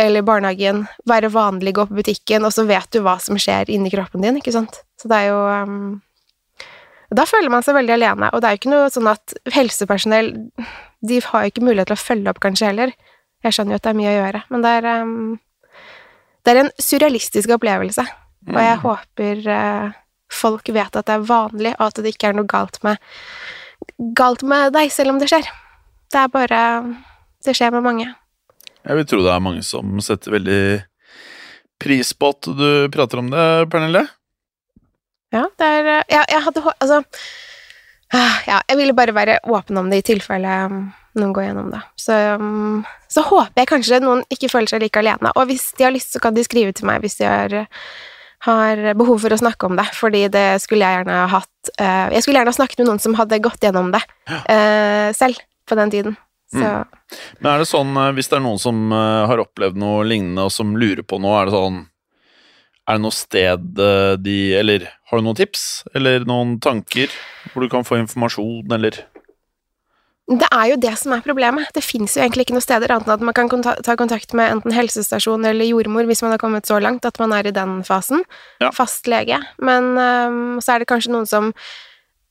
eller 0.00 0.24
barnehagen, 0.24 0.84
være 1.08 1.28
vanlig, 1.34 1.74
gå 1.76 1.84
på 1.88 1.98
butikken, 1.98 2.46
og 2.46 2.54
så 2.54 2.64
vet 2.68 2.88
du 2.94 3.02
hva 3.04 3.18
som 3.20 3.36
skjer 3.40 3.68
inni 3.72 3.90
kroppen 3.92 4.22
din, 4.24 4.38
ikke 4.40 4.54
sant? 4.54 4.78
Så 4.96 5.10
det 5.10 5.18
er 5.18 5.26
jo 5.28 5.40
um, 5.66 5.98
Da 7.10 7.24
føler 7.26 7.50
man 7.50 7.64
seg 7.66 7.74
veldig 7.74 7.94
alene, 7.96 8.28
og 8.30 8.40
det 8.40 8.48
er 8.48 8.54
jo 8.54 8.60
ikke 8.60 8.70
noe 8.72 8.90
sånn 8.94 9.08
at 9.10 9.32
helsepersonell 9.54 10.28
De 11.02 11.16
har 11.24 11.42
jo 11.46 11.50
ikke 11.50 11.64
mulighet 11.64 11.88
til 11.90 11.96
å 11.96 12.02
følge 12.04 12.30
opp, 12.30 12.38
kanskje, 12.44 12.68
heller. 12.70 12.92
Jeg 13.42 13.56
skjønner 13.56 13.72
jo 13.72 13.78
at 13.80 13.86
det 13.86 13.90
er 13.94 13.98
mye 13.98 14.10
å 14.10 14.18
gjøre, 14.18 14.42
men 14.52 14.62
det 14.66 14.72
er 14.78 14.88
um, 15.02 15.38
Det 16.44 16.52
er 16.52 16.60
en 16.64 16.70
surrealistisk 16.78 17.54
opplevelse, 17.56 18.04
og 18.50 18.60
jeg 18.60 18.76
Mm. 18.76 18.84
håper 18.84 19.40
uh, 19.48 19.92
folk 20.32 20.68
vet 20.72 20.96
at 20.96 21.06
det 21.06 21.14
er 21.16 21.26
vanlig, 21.26 21.72
og 21.78 21.86
at 21.88 21.98
det 22.04 22.14
ikke 22.14 22.28
er 22.30 22.36
noe 22.38 22.46
galt 22.48 22.78
med 22.86 22.96
galt 24.16 24.42
med 24.44 24.72
deg, 24.76 24.92
selv 24.92 25.14
om 25.14 25.18
det 25.20 25.28
skjer. 25.32 25.48
Det 26.12 26.20
er 26.20 26.28
bare 26.28 26.60
Det 27.44 27.54
skjer 27.56 27.72
med 27.72 27.82
mange. 27.82 28.06
Jeg 28.84 28.96
vil 28.96 29.06
tro 29.08 29.22
det 29.24 29.32
er 29.32 29.40
mange 29.40 29.62
som 29.64 30.00
setter 30.04 30.32
veldig 30.36 30.62
pris 31.80 32.12
på 32.12 32.28
at 32.28 32.48
du 32.56 32.88
prater 32.92 33.18
om 33.22 33.30
det, 33.32 33.44
Pernille. 33.72 34.06
Ja, 35.34 35.46
er 35.62 35.90
eh, 35.96 36.04
Ja, 36.10 36.24
jeg 36.28 36.42
hadde 36.46 36.62
Altså 36.72 37.02
ah, 38.12 38.38
Ja, 38.48 38.60
jeg 38.68 38.78
ville 38.80 38.96
bare 38.96 39.14
være 39.14 39.40
åpen 39.46 39.78
om 39.78 39.90
det 39.90 40.02
i 40.02 40.06
tilfelle 40.12 40.56
um, 40.70 40.80
noen 41.18 41.34
går 41.34 41.48
gjennom 41.48 41.72
det. 41.72 41.80
Så, 41.98 42.14
um, 42.38 42.84
så 43.10 43.24
håper 43.26 43.62
jeg 43.62 43.70
kanskje 43.70 43.98
noen 44.02 44.22
ikke 44.30 44.50
føler 44.52 44.70
seg 44.70 44.84
like 44.84 45.00
alene. 45.00 45.32
Og 45.34 45.48
hvis 45.50 45.72
de 45.74 45.82
har 45.82 45.94
lyst, 45.94 46.12
så 46.14 46.22
kan 46.22 46.36
de 46.36 46.44
skrive 46.46 46.70
til 46.70 46.86
meg 46.86 47.02
hvis 47.02 47.18
de 47.18 47.26
har, 47.26 47.56
har 48.46 48.82
behov 48.94 49.18
for 49.24 49.34
å 49.34 49.40
snakke 49.40 49.66
om 49.66 49.74
det, 49.78 49.88
fordi 49.98 50.28
det 50.30 50.44
skulle 50.62 50.86
jeg 50.86 51.00
gjerne 51.00 51.18
ha 51.24 51.26
hatt 51.32 51.72
eh, 51.82 52.14
Jeg 52.14 52.22
skulle 52.22 52.38
gjerne 52.38 52.54
ha 52.54 52.58
snakket 52.60 52.82
med 52.82 52.92
noen 52.92 53.02
som 53.02 53.18
hadde 53.18 53.42
gått 53.42 53.66
gjennom 53.66 53.90
det 53.90 54.04
ja. 54.30 54.42
selv 55.18 55.42
på 55.66 55.78
den 55.78 55.90
tiden. 55.94 56.18
Så 56.50 56.84
Men 57.38 57.52
er 57.52 57.62
det 57.62 57.68
sånn, 57.70 57.94
eh, 57.94 58.12
hvis 58.16 58.30
det 58.30 58.38
er 58.40 58.44
noen 58.44 58.60
som 58.60 58.90
eh, 58.94 59.22
har 59.30 59.42
opplevd 59.42 59.78
noe 59.78 60.02
lignende 60.06 60.48
og 60.48 60.54
som 60.54 60.74
lurer 60.78 61.04
på 61.06 61.20
noe, 61.22 61.38
er 61.38 61.50
det 61.50 61.54
sånn 61.54 61.80
Er 62.88 62.98
det 62.98 63.04
noe 63.04 63.14
sted 63.14 63.80
eh, 63.80 64.14
de 64.20 64.38
Eller 64.58 64.88
har 65.10 65.20
du 65.20 65.26
noen 65.26 65.38
tips? 65.38 65.84
Eller 65.96 66.26
noen 66.28 66.58
tanker 66.62 67.12
hvor 67.52 67.64
du 67.64 67.70
kan 67.72 67.86
få 67.86 67.98
informasjon, 68.00 68.70
eller 68.76 69.02
Det 70.30 70.46
er 70.46 70.66
jo 70.70 70.78
det 70.78 70.92
som 71.00 71.14
er 71.16 71.24
problemet. 71.24 71.70
Det 71.74 71.82
fins 71.82 72.14
jo 72.14 72.22
egentlig 72.22 72.46
ikke 72.46 72.54
noe 72.54 72.64
steder 72.64 72.92
annet 72.94 73.08
enn 73.08 73.16
at 73.16 73.24
man 73.26 73.34
kan 73.34 73.64
ta 73.82 73.96
kontakt 73.98 74.34
med 74.38 74.52
enten 74.54 74.74
helsestasjon 74.74 75.46
eller 75.48 75.66
jordmor 75.66 76.06
hvis 76.06 76.22
man 76.22 76.36
har 76.36 76.42
kommet 76.42 76.70
så 76.70 76.78
langt 76.78 77.08
at 77.08 77.18
man 77.18 77.34
er 77.34 77.48
i 77.50 77.54
den 77.54 77.80
fasen. 77.86 78.22
Ja. 78.62 78.70
Fastlege. 78.76 79.40
Men 79.58 79.96
um, 79.98 80.60
så 80.62 80.76
er 80.76 80.82
det 80.82 80.90
kanskje 80.92 81.14
noen 81.16 81.26
som 81.26 81.50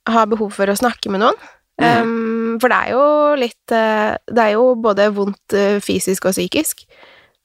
har 0.07 0.29
behov 0.31 0.55
for 0.55 0.71
å 0.71 0.77
snakke 0.79 1.11
med 1.11 1.25
noen. 1.25 1.49
Mhm. 1.79 2.07
Um, 2.07 2.55
for 2.59 2.71
det 2.71 2.77
er 2.77 2.89
jo 2.91 3.03
litt 3.39 3.71
øh, 3.71 4.15
Det 4.27 4.43
er 4.43 4.49
jo 4.57 4.63
både 4.75 5.05
vondt 5.15 5.53
øh, 5.55 5.77
fysisk 5.79 6.25
og 6.27 6.35
psykisk. 6.35 6.83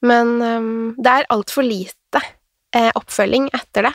Men 0.03 0.41
um, 0.43 0.95
det 0.99 1.13
er 1.13 1.29
altfor 1.31 1.63
lite 1.63 2.23
eh, 2.77 2.91
oppfølging 2.99 3.49
etter 3.55 3.89
det. 3.89 3.95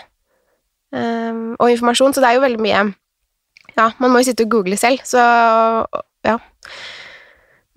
Um, 0.89 1.51
og 1.61 1.69
informasjon, 1.69 2.15
så 2.15 2.23
det 2.23 2.31
er 2.31 2.39
jo 2.39 2.41
veldig 2.47 2.63
mye 2.65 2.79
Ja, 3.77 3.91
man 4.01 4.09
må 4.09 4.23
jo 4.23 4.25
sitte 4.31 4.47
og 4.47 4.55
google 4.55 4.77
selv, 4.81 5.03
så 5.05 5.21
ja. 6.25 6.39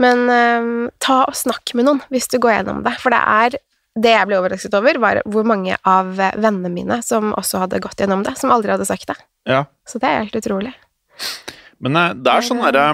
Men 0.01 0.25
um, 0.33 0.71
ta 1.03 1.19
og 1.29 1.37
snakk 1.37 1.75
med 1.77 1.87
noen 1.87 2.01
hvis 2.11 2.31
du 2.33 2.39
går 2.41 2.57
gjennom 2.57 2.81
det, 2.87 2.95
for 3.03 3.13
det 3.13 3.21
er 3.21 3.59
det 4.01 4.15
jeg 4.15 4.29
ble 4.31 4.39
overrasket 4.41 4.75
over, 4.79 4.97
var 5.03 5.21
hvor 5.29 5.45
mange 5.45 5.77
av 5.85 6.15
vennene 6.17 6.71
mine 6.73 6.97
som 7.05 7.35
også 7.37 7.61
hadde 7.67 7.83
gått 7.85 8.01
gjennom 8.01 8.25
det, 8.25 8.33
som 8.41 8.53
aldri 8.55 8.73
hadde 8.73 8.89
sagt 8.89 9.11
det. 9.11 9.19
Ja. 9.45 9.67
Så 9.85 10.01
det 10.01 10.09
er 10.09 10.23
helt 10.25 10.39
utrolig. 10.41 10.73
Men 11.85 11.99
eh, 12.01 12.15
det 12.17 12.33
er 12.33 12.47
sånn 12.47 12.63
herre 12.65 12.87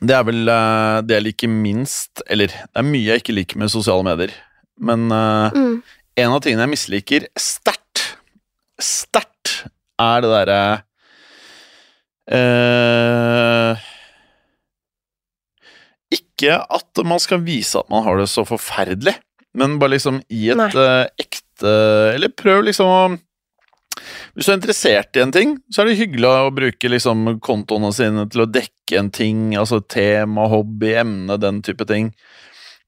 Det 0.00 0.14
er 0.14 0.24
vel 0.28 0.48
eh, 0.52 0.98
det 1.04 1.16
jeg 1.16 1.24
liker 1.24 1.50
minst 1.50 2.22
Eller 2.30 2.52
det 2.52 2.78
er 2.78 2.86
mye 2.86 3.08
jeg 3.08 3.22
ikke 3.24 3.34
liker 3.34 3.60
med 3.60 3.72
sosiale 3.72 4.06
medier. 4.06 4.34
Men 4.78 5.10
eh, 5.10 5.56
Mm. 5.58 5.80
En 6.20 6.36
av 6.36 6.42
tingene 6.44 6.66
jeg 6.66 6.74
misliker 6.74 7.26
sterkt, 7.38 8.04
sterkt, 8.80 9.64
er 10.00 10.22
det 10.24 10.30
derre 10.32 10.60
eh, 12.32 13.88
Ikke 16.16 16.56
at 16.62 17.02
man 17.04 17.20
skal 17.20 17.42
vise 17.44 17.80
at 17.80 17.90
man 17.92 18.06
har 18.06 18.20
det 18.20 18.30
så 18.32 18.46
forferdelig, 18.48 19.18
men 19.58 19.76
bare 19.82 19.96
liksom 19.96 20.22
i 20.32 20.46
et 20.54 20.78
eh, 20.78 21.10
ekte 21.20 21.74
Eller 22.14 22.32
prøv 22.32 22.64
liksom 22.70 22.88
å 22.88 23.02
hvis 24.34 24.46
du 24.46 24.52
er 24.52 24.58
interessert 24.60 25.18
i 25.18 25.22
en 25.24 25.32
ting, 25.34 25.56
så 25.68 25.82
er 25.82 25.90
det 25.90 25.98
hyggelig 25.98 26.28
å 26.30 26.52
bruke 26.54 26.88
liksom 26.88 27.34
kontoene 27.44 27.90
sine 27.92 28.24
til 28.30 28.44
å 28.44 28.48
dekke 28.48 29.00
en 29.00 29.10
ting, 29.12 29.50
altså 29.58 29.80
tema, 29.82 30.46
hobby, 30.48 30.94
emne, 31.02 31.36
den 31.42 31.58
type 31.66 31.84
ting. 31.90 32.12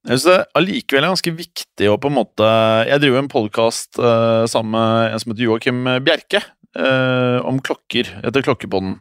Jeg 0.03 0.19
synes 0.19 0.25
det 0.27 0.59
allikevel 0.59 1.05
er 1.05 1.13
ganske 1.13 1.35
viktig 1.39 1.87
å 1.87 1.99
på 2.03 2.11
en 2.11 2.17
måte 2.17 2.47
Jeg 2.89 3.03
driver 3.05 3.23
en 3.23 3.31
podkast 3.31 4.01
sammen 4.51 4.75
med 4.75 5.13
en 5.13 5.23
som 5.23 5.31
heter 5.31 5.47
Joakim 5.47 5.85
Bjerke, 6.03 6.43
uh, 6.79 7.39
om 7.49 7.61
klokker, 7.65 8.11
etter 8.23 8.45
Klokkepodden. 8.45 8.99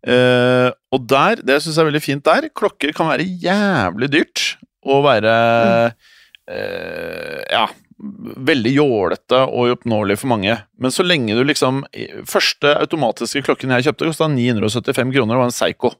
Uh, 0.00 0.72
og 0.94 1.04
der, 1.10 1.42
det 1.44 1.58
syns 1.60 1.76
jeg 1.76 1.84
er 1.84 1.90
veldig 1.90 2.04
fint 2.04 2.24
der, 2.24 2.48
klokker 2.56 2.94
kan 2.96 3.10
være 3.10 3.26
jævlig 3.42 4.08
dyrt 4.14 4.44
å 4.80 5.02
være 5.04 5.34
uh, 5.90 7.40
Ja, 7.52 7.66
veldig 8.50 8.72
jålete 8.72 9.42
og 9.44 9.74
uoppnåelig 9.74 10.16
for 10.22 10.32
mange. 10.32 10.56
Men 10.80 10.94
så 10.94 11.04
lenge 11.04 11.36
du 11.36 11.42
liksom 11.44 11.82
Første 12.28 12.72
automatiske 12.80 13.44
klokken 13.44 13.74
jeg 13.76 13.90
kjøpte, 13.90 14.08
kosta 14.08 14.30
975 14.32 15.12
kroner 15.18 15.36
og 15.36 15.44
var 15.44 15.50
en 15.50 15.58
Seigo. 15.58 15.92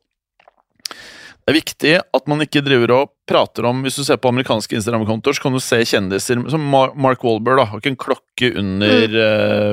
Det 1.50 1.56
er 1.56 1.64
viktig 1.64 1.92
at 1.98 2.28
man 2.30 2.44
ikke 2.44 2.60
driver 2.62 2.92
og 2.94 3.08
prater 3.26 3.66
om 3.66 3.80
Hvis 3.82 3.96
du 3.98 4.04
ser 4.06 4.20
på 4.22 4.30
amerikanske 4.30 4.76
Instagram-kontoer, 4.78 5.34
så 5.34 5.42
kan 5.42 5.56
du 5.56 5.58
se 5.58 5.80
kjendiser 5.82 6.38
som 6.52 6.62
Mark 6.70 7.24
Wahlberg, 7.26 7.58
da, 7.58 7.64
har 7.66 7.80
ikke 7.82 7.90
en 7.90 8.04
klokke 8.04 8.50
under 8.60 9.16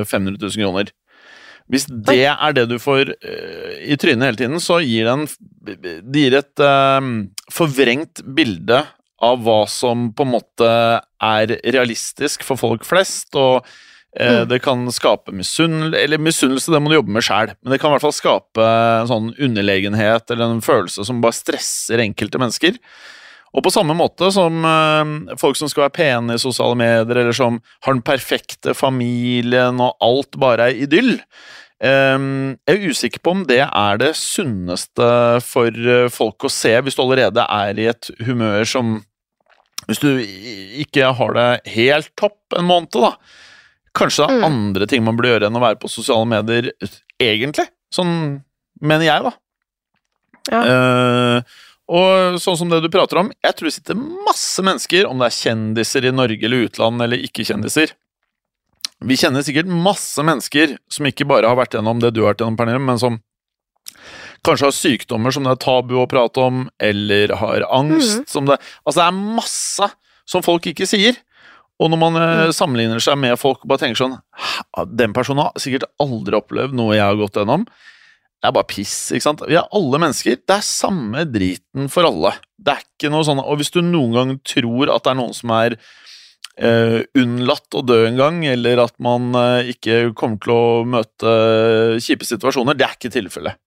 mm. 0.01 0.07
500 0.09 0.41
000 0.41 0.63
kroner. 0.63 0.89
Hvis 1.69 1.85
det 1.85 2.23
er 2.31 2.55
det 2.57 2.65
du 2.71 2.77
får 2.81 3.11
eh, 3.13 3.77
i 3.93 3.97
trynet 3.99 4.25
hele 4.25 4.39
tiden, 4.39 4.57
så 4.63 4.79
gir 4.81 5.05
det 5.05 5.13
en 5.13 5.27
Det 5.67 6.21
gir 6.23 6.37
et 6.39 6.63
eh, 6.65 7.09
forvrengt 7.53 8.23
bilde 8.25 8.81
av 9.27 9.41
hva 9.45 9.59
som 9.69 10.09
på 10.17 10.25
en 10.25 10.33
måte 10.33 10.71
er 11.29 11.53
realistisk 11.61 12.45
for 12.47 12.57
folk 12.57 12.89
flest, 12.89 13.29
og 13.37 13.61
eh, 13.61 13.77
Mm. 14.17 14.47
det 14.49 14.57
kan 14.65 14.79
skape 14.89 15.29
misunnelse 15.35 15.99
Eller 16.01 16.17
misunnelse, 16.17 16.71
det 16.73 16.79
må 16.81 16.89
du 16.89 16.95
jobbe 16.95 17.13
med 17.13 17.25
sjæl, 17.25 17.51
men 17.61 17.73
det 17.73 17.77
kan 17.81 17.91
i 17.91 17.95
hvert 17.95 18.05
fall 18.07 18.15
skape 18.17 18.63
en 18.65 19.11
sånn 19.11 19.27
underlegenhet 19.35 20.33
eller 20.33 20.55
en 20.55 20.63
følelse 20.65 21.05
som 21.05 21.21
bare 21.21 21.37
stresser 21.37 22.01
enkelte 22.01 22.41
mennesker. 22.41 22.79
Og 23.55 23.63
på 23.65 23.71
samme 23.73 23.95
måte 23.97 24.29
som 24.33 24.65
eh, 24.67 25.37
folk 25.39 25.57
som 25.59 25.69
skal 25.71 25.87
være 25.87 25.95
pene 25.97 26.35
i 26.35 26.41
sosiale 26.41 26.77
medier, 26.77 27.21
eller 27.23 27.35
som 27.35 27.61
har 27.85 27.95
den 27.95 28.03
perfekte 28.05 28.75
familien, 28.77 29.79
og 29.81 29.95
alt 30.03 30.37
bare 30.39 30.69
er 30.69 30.83
idyll. 30.85 31.15
eh, 31.79 32.17
jeg 32.67 32.75
er 32.75 32.91
usikker 32.91 33.23
på 33.23 33.33
om 33.37 33.45
det 33.49 33.63
er 33.65 34.01
det 34.01 34.13
sunneste 34.19 35.09
for 35.45 35.71
eh, 35.71 36.09
folk 36.13 36.45
å 36.45 36.53
se, 36.53 36.75
hvis 36.81 36.97
du 36.97 37.03
allerede 37.05 37.47
er 37.47 37.79
i 37.79 37.91
et 37.93 38.11
humør 38.25 38.65
som 38.65 38.97
Hvis 39.87 40.01
du 40.03 40.19
ikke 40.19 41.13
har 41.15 41.29
det 41.37 41.71
helt 41.71 42.09
topp 42.19 42.57
en 42.57 42.65
måned, 42.67 42.91
da. 42.91 43.13
Kanskje 43.97 44.27
det 44.27 44.35
er 44.35 44.41
Mm. 44.41 44.45
andre 44.51 44.87
ting 44.87 45.03
man 45.03 45.17
burde 45.17 45.31
gjøre 45.33 45.47
enn 45.49 45.57
å 45.57 45.63
være 45.63 45.79
på 45.81 45.89
sosiale 45.89 46.25
medier, 46.29 46.71
egentlig. 47.19 47.67
Sånn 47.91 48.43
mener 48.81 49.05
jeg, 49.07 49.23
da. 49.23 49.31
Ja. 50.51 50.61
Uh, 50.63 51.41
og 51.89 52.37
sånn 52.39 52.57
som 52.59 52.69
det 52.69 52.81
du 52.83 52.89
prater 52.93 53.17
om, 53.19 53.31
jeg 53.43 53.55
tror 53.55 53.67
det 53.69 53.73
sitter 53.77 53.95
masse 54.27 54.63
mennesker, 54.63 55.07
om 55.09 55.17
det 55.19 55.27
er 55.31 55.37
kjendiser 55.37 56.05
i 56.07 56.11
Norge 56.11 56.43
eller 56.43 56.67
utland 56.69 57.01
eller 57.01 57.17
ikke-kjendiser, 57.17 57.91
Vi 58.99 59.13
kjenner 59.13 59.43
sikkert 59.45 59.67
masse 59.69 60.17
mennesker 60.25 60.71
som 60.89 61.05
ikke 61.05 61.27
bare 61.29 61.45
har 61.45 61.55
vært 61.55 61.75
gjennom 61.77 61.99
det 62.01 62.15
du 62.15 62.23
har 62.23 62.33
vært 62.33 62.39
gjennom, 62.41 62.57
Pernille, 62.57 62.81
men 62.81 62.97
som 62.97 63.19
kanskje 64.43 64.65
har 64.65 64.73
sykdommer 64.73 65.31
som 65.31 65.43
det 65.45 65.51
er 65.51 65.59
tabu 65.61 65.93
å 66.01 66.07
prate 66.09 66.41
om, 66.41 66.63
eller 66.79 67.27
har 67.37 67.61
angst 67.69 68.17
Mhm. 68.23 68.27
som 68.27 68.45
det 68.45 68.57
Altså, 68.87 68.95
det 68.95 69.05
er 69.07 69.35
masse 69.35 69.91
som 70.25 70.41
folk 70.41 70.63
ikke 70.63 70.87
sier. 70.87 71.15
Og 71.77 71.91
når 71.93 72.01
man 72.01 72.17
mm. 72.17 72.55
sammenligner 72.57 73.03
seg 73.03 73.19
med 73.21 73.37
folk 73.39 73.61
og 73.61 73.69
bare 73.69 73.83
tenker 73.83 73.99
sånn 73.99 74.15
Den 74.97 75.13
personen 75.13 75.43
har 75.45 75.61
sikkert 75.61 75.85
aldri 76.01 76.39
opplevd 76.39 76.73
noe 76.77 76.95
jeg 76.97 77.05
har 77.05 77.19
gått 77.19 77.37
gjennom. 77.37 77.67
Det 78.37 78.49
er 78.49 78.53
bare 78.53 78.69
piss, 78.69 78.95
ikke 79.13 79.25
sant. 79.25 79.43
Vi 79.49 79.57
er 79.57 79.69
alle 79.77 79.99
mennesker. 80.01 80.39
Det 80.45 80.57
er 80.57 80.65
samme 80.65 81.23
driten 81.29 81.89
for 81.93 82.05
alle. 82.09 82.35
Det 82.57 82.73
er 82.73 82.83
ikke 82.83 83.13
noe 83.13 83.25
sånn 83.25 83.41
Og 83.41 83.57
hvis 83.59 83.73
du 83.73 83.81
noen 83.85 84.13
gang 84.13 84.35
tror 84.45 84.93
at 84.93 85.05
det 85.05 85.13
er 85.13 85.19
noen 85.21 85.37
som 85.37 85.53
er 85.57 85.77
eh, 85.77 86.99
unnlatt 87.17 87.77
å 87.77 87.85
dø 87.85 88.03
en 88.07 88.19
gang, 88.19 88.41
eller 88.49 88.83
at 88.85 88.97
man 89.03 89.31
eh, 89.37 89.73
ikke 89.73 90.13
kommer 90.17 90.41
til 90.43 90.53
å 90.53 90.67
møte 90.97 91.33
kjipe 92.03 92.29
situasjoner, 92.29 92.77
det 92.77 92.85
er 92.87 92.97
ikke 92.97 93.13
tilfellet. 93.13 93.57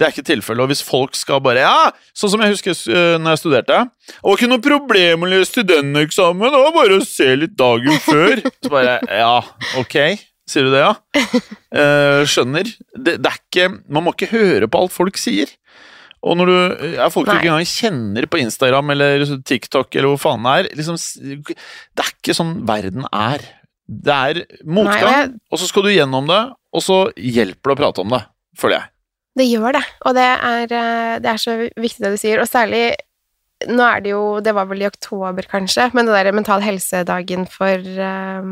Det 0.00 0.06
er 0.06 0.14
ikke 0.14 0.24
tilfellet, 0.30 0.62
og 0.64 0.70
hvis 0.72 0.80
folk 0.86 1.12
skal 1.18 1.42
bare 1.44 1.60
Ja, 1.60 1.90
sånn 2.16 2.30
som 2.32 2.40
jeg 2.40 2.54
husker 2.54 2.72
uh, 2.72 3.18
når 3.20 3.34
jeg 3.34 3.40
studerte. 3.42 3.80
Det 4.08 4.24
var 4.24 4.38
ikke 4.38 4.48
noe 4.48 4.62
problem 4.64 5.26
å 5.26 5.28
lese 5.28 5.50
studenteksamen, 5.52 6.54
det 6.54 6.62
var 6.64 6.72
bare 6.78 6.96
å 6.96 7.04
se 7.04 7.28
litt 7.36 7.52
dagen 7.60 8.00
før. 8.08 8.40
Så 8.64 8.72
bare 8.72 8.96
Ja, 9.12 9.34
ok. 9.80 9.98
Sier 10.50 10.66
du 10.66 10.72
det, 10.72 10.80
ja? 10.82 10.94
Uh, 11.70 12.24
skjønner. 12.26 12.66
Det, 12.96 13.18
det 13.22 13.28
er 13.30 13.36
ikke 13.38 13.68
Man 13.92 14.02
må 14.06 14.14
ikke 14.16 14.30
høre 14.32 14.66
på 14.72 14.80
alt 14.82 14.94
folk 14.96 15.20
sier. 15.20 15.52
Og 16.26 16.36
når 16.36 16.50
du 16.50 16.56
er 17.00 17.12
folk 17.14 17.28
du 17.28 17.32
ikke 17.32 17.48
engang 17.48 17.68
kjenner 17.70 18.26
på 18.28 18.40
Instagram 18.42 18.90
eller 18.92 19.22
TikTok 19.48 19.94
eller 19.96 20.10
hvor 20.12 20.18
faen 20.20 20.42
det 20.44 20.56
er 20.58 20.66
liksom, 20.80 20.98
Det 21.40 22.02
er 22.04 22.10
ikke 22.12 22.34
sånn 22.36 22.50
verden 22.68 23.06
er. 23.08 23.44
Det 23.90 24.16
er 24.16 24.40
motgang, 24.68 25.00
Nei, 25.06 25.14
jeg- 25.22 25.30
og 25.50 25.58
så 25.62 25.68
skal 25.70 25.86
du 25.86 25.92
gjennom 25.94 26.28
det, 26.28 26.40
og 26.76 26.84
så 26.84 26.98
hjelper 27.16 27.72
det 27.72 27.76
å 27.76 27.80
prate 27.80 28.04
om 28.04 28.12
det, 28.12 28.20
føler 28.60 28.76
jeg. 28.80 28.89
Det 29.38 29.46
gjør 29.46 29.76
det, 29.78 29.84
og 30.08 30.16
det 30.16 30.26
er, 30.26 30.72
eh, 30.74 31.14
det 31.22 31.30
er 31.30 31.38
så 31.38 31.54
viktig 31.78 32.02
det 32.02 32.12
du 32.16 32.20
sier, 32.20 32.42
og 32.42 32.50
særlig 32.50 32.96
Nå 33.68 33.84
er 33.84 34.00
det 34.00 34.14
jo 34.14 34.40
Det 34.40 34.54
var 34.56 34.68
vel 34.70 34.82
i 34.82 34.88
oktober, 34.88 35.44
kanskje, 35.50 35.90
men 35.92 36.08
det 36.08 36.16
der 36.16 36.32
mental 36.32 36.62
helse-dagen 36.64 37.46
for 37.50 37.76
eh, 37.76 38.48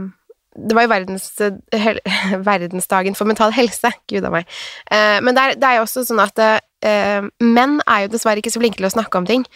Det 0.58 0.76
var 0.76 0.84
jo 0.84 0.92
verdens, 0.92 1.30
hel, 1.72 2.00
verdensdagen 2.50 3.16
for 3.16 3.28
mental 3.30 3.54
helse, 3.54 3.92
gud 4.10 4.26
a 4.26 4.30
meg. 4.34 4.46
Eh, 4.90 5.18
men 5.22 5.34
det 5.36 5.42
er, 5.42 5.56
det 5.56 5.68
er 5.68 5.78
jo 5.78 5.86
også 5.86 6.04
sånn 6.08 6.22
at 6.22 6.38
eh, 6.42 7.26
menn 7.40 7.80
er 7.86 8.04
jo 8.04 8.14
dessverre 8.14 8.42
ikke 8.42 8.52
så 8.52 8.62
flinke 8.62 8.80
til 8.80 8.88
å 8.90 8.94
snakke 8.96 9.20
om 9.20 9.28
ting. 9.28 9.46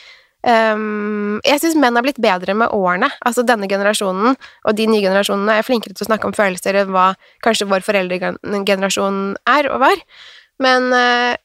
Jeg 0.42 1.60
syns 1.62 1.76
menn 1.78 1.94
har 1.94 2.02
blitt 2.02 2.18
bedre 2.18 2.54
med 2.58 2.72
årene. 2.74 3.06
Altså 3.22 3.44
Denne 3.46 3.68
generasjonen 3.70 4.34
og 4.34 4.72
de 4.74 4.88
nye 4.90 5.02
generasjonene 5.04 5.54
er 5.54 5.66
flinkere 5.66 5.94
til 5.94 6.02
å 6.02 6.08
snakke 6.08 6.26
om 6.26 6.34
følelser 6.34 6.80
enn 6.80 6.90
hva 6.90 7.12
kanskje 7.46 7.68
vår 7.70 7.84
foreldregenerasjon 7.86 9.20
er 9.54 9.70
og 9.70 9.84
var. 9.84 10.02
Men 10.60 10.92
eh, 10.92 11.36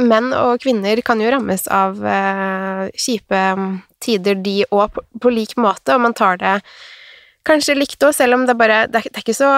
menn 0.00 0.32
og 0.34 0.58
kvinner 0.62 1.00
kan 1.06 1.20
jo 1.22 1.30
rammes 1.30 1.68
av 1.70 2.00
eh, 2.04 2.88
kjipe 2.98 3.40
mm, 3.58 3.70
tider, 4.02 4.34
de 4.42 4.64
òg, 4.74 4.98
på, 5.22 5.30
lik 5.32 5.54
måte, 5.60 5.94
og 5.94 6.02
man 6.04 6.16
tar 6.16 6.40
det 6.42 6.56
kanskje 7.46 7.76
likt 7.76 8.02
òg, 8.02 8.14
selv 8.16 8.38
om 8.38 8.46
det 8.48 8.56
bare 8.56 8.84
det 8.88 9.02
er, 9.02 9.08
det 9.12 9.20
er 9.20 9.24
ikke 9.24 9.36
så 9.36 9.50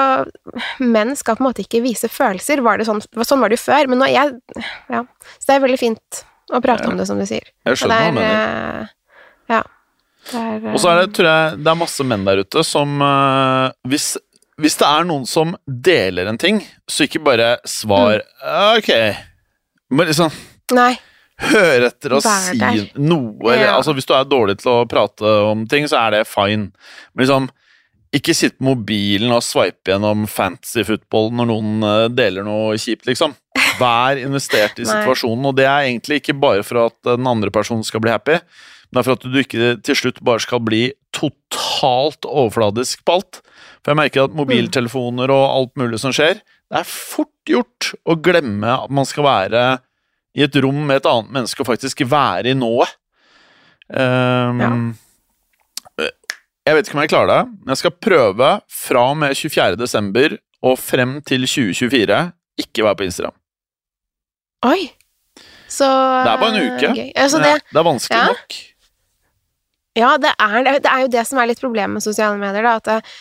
Menn 0.83 1.14
skal 1.16 1.38
på 1.38 1.44
en 1.44 1.49
måte 1.49 1.62
ikke 1.62 1.83
vise 1.85 2.09
følelser. 2.11 2.61
Var 2.66 2.81
det 2.81 2.87
sånn, 2.88 3.01
sånn 3.22 3.42
var 3.42 3.53
det 3.53 3.59
jo 3.61 3.64
før, 3.66 3.88
men 3.90 4.03
nå 4.03 4.09
er 4.09 4.16
jeg 4.16 4.64
Ja. 4.92 5.05
Så 5.38 5.46
det 5.49 5.57
er 5.57 5.64
veldig 5.66 5.81
fint 5.81 6.22
å 6.51 6.61
prate 6.62 6.85
Ja. 6.87 6.90
om 6.90 6.99
det, 6.99 7.07
som 7.07 7.18
du 7.18 7.27
sier. 7.27 7.46
Jeg 7.66 7.79
skjønner 7.79 8.03
hva 8.03 8.11
du 8.11 8.18
mener. 8.20 8.37
er, 8.37 8.81
eh, 8.83 9.57
Ja. 9.57 9.62
Og 10.35 10.81
så 10.83 10.90
er 10.90 11.07
det, 11.07 11.14
tror 11.14 11.29
jeg, 11.31 11.59
det 11.62 11.70
er 11.70 11.79
masse 11.79 12.03
menn 12.05 12.25
der 12.27 12.42
ute 12.42 12.64
som 12.66 12.99
hvis, 13.87 14.16
hvis 14.61 14.79
det 14.81 14.87
er 14.88 15.05
noen 15.09 15.27
som 15.29 15.53
deler 15.66 16.31
en 16.31 16.38
ting, 16.40 16.62
så 16.88 17.05
ikke 17.05 17.21
bare 17.25 17.57
svar 17.69 18.23
mm. 18.23 18.79
Ok. 18.79 18.90
Men 19.92 20.09
liksom 20.09 20.33
Nei. 20.77 20.95
hør 21.53 21.87
etter 21.90 22.16
og 22.16 22.25
si 22.25 22.57
noe. 22.97 23.53
Eller, 23.53 23.66
Ja. 23.66 23.77
altså, 23.77 23.92
hvis 23.97 24.09
du 24.09 24.14
er 24.16 24.25
dårlig 24.25 24.59
til 24.62 24.73
å 24.73 24.88
prate 24.88 25.37
om 25.51 25.66
ting, 25.69 25.87
så 25.90 26.07
er 26.07 26.16
det 26.16 26.27
fine. 26.31 26.73
Men 27.14 27.25
liksom 27.25 27.51
ikke 28.16 28.35
sitt 28.37 28.57
på 28.57 28.64
mobilen 28.71 29.33
og 29.35 29.45
swipe 29.45 29.90
gjennom 29.90 30.25
fantasy 30.31 30.85
football 30.87 31.33
når 31.37 31.51
noen 31.51 31.85
eh, 31.85 32.07
deler 32.16 32.47
noe 32.47 32.79
kjipt, 32.81 33.05
liksom. 33.11 33.35
Vær 33.83 34.16
investert 34.16 34.79
i 34.81 34.87
situasjonen, 34.88 35.51
og 35.51 35.59
det 35.59 35.66
er 35.69 35.90
egentlig 35.90 36.23
ikke 36.23 36.38
bare 36.40 36.64
for 36.64 36.87
at 36.87 36.97
den 37.05 37.29
andre 37.29 37.53
personen 37.53 37.85
skal 37.85 38.01
bli 38.05 38.14
happy, 38.14 38.38
men 38.40 38.97
det 38.97 39.03
er 39.03 39.09
for 39.09 39.19
at 39.19 39.27
du 39.27 39.40
ikke 39.42 39.75
til 39.85 39.99
slutt 39.99 40.23
bare 40.25 40.40
skal 40.40 40.62
bli 40.64 40.87
totalt 41.16 42.25
overfladisk 42.25 43.03
på 43.05 43.19
alt. 43.19 43.42
For 43.87 43.94
jeg 43.94 44.01
merker 44.01 44.25
at 44.27 44.33
mobiltelefoner 44.35 45.31
og 45.31 45.44
alt 45.46 45.77
mulig 45.79 46.01
som 46.03 46.11
skjer, 46.11 46.40
det 46.42 46.79
er 46.81 46.87
fort 46.90 47.31
gjort 47.46 47.92
å 48.03 48.16
glemme 48.18 48.72
at 48.83 48.90
man 48.90 49.07
skal 49.07 49.22
være 49.22 49.61
i 50.35 50.42
et 50.42 50.57
rom 50.59 50.81
med 50.88 50.99
et 50.99 51.07
annet 51.07 51.31
menneske 51.37 51.62
og 51.62 51.68
faktisk 51.68 52.03
være 52.11 52.51
i 52.51 52.57
nået. 52.59 52.96
Ehm, 53.94 54.96
Jeg 56.66 56.75
vet 56.75 56.88
ikke 56.88 56.96
om 56.99 57.03
jeg 57.05 57.12
klarer 57.12 57.31
det, 57.31 57.42
men 57.62 57.70
jeg 57.70 57.79
skal 57.85 57.92
prøve 58.03 58.49
fra 58.66 59.05
og 59.12 59.20
med 59.20 59.37
24. 59.38 59.79
desember 59.79 60.35
og 60.66 60.81
frem 60.83 61.20
til 61.22 61.46
2024 61.46 62.16
ikke 62.59 62.83
være 62.88 62.99
på 62.99 63.07
Instagram. 63.07 63.37
Oi! 64.66 64.90
Så 65.70 65.87
Det 65.87 66.33
er 66.33 66.42
bare 66.42 66.51
en 66.57 66.75
uke. 66.75 66.90
Okay. 66.90 67.12
Altså, 67.14 67.38
det, 67.38 67.55
det 67.70 67.79
er 67.79 67.87
vanskelig 67.87 68.18
ja. 68.18 68.27
nok. 68.35 68.59
Ja, 69.96 70.11
det 70.18 70.35
er, 70.35 70.59
det 70.83 70.90
er 70.90 71.07
jo 71.07 71.14
det 71.14 71.27
som 71.31 71.38
er 71.38 71.53
litt 71.53 71.62
problemet 71.62 72.01
med 72.01 72.03
sosiale 72.03 72.35
medier, 72.42 72.66
da, 72.66 72.75
at 72.83 72.90
det, 72.90 73.16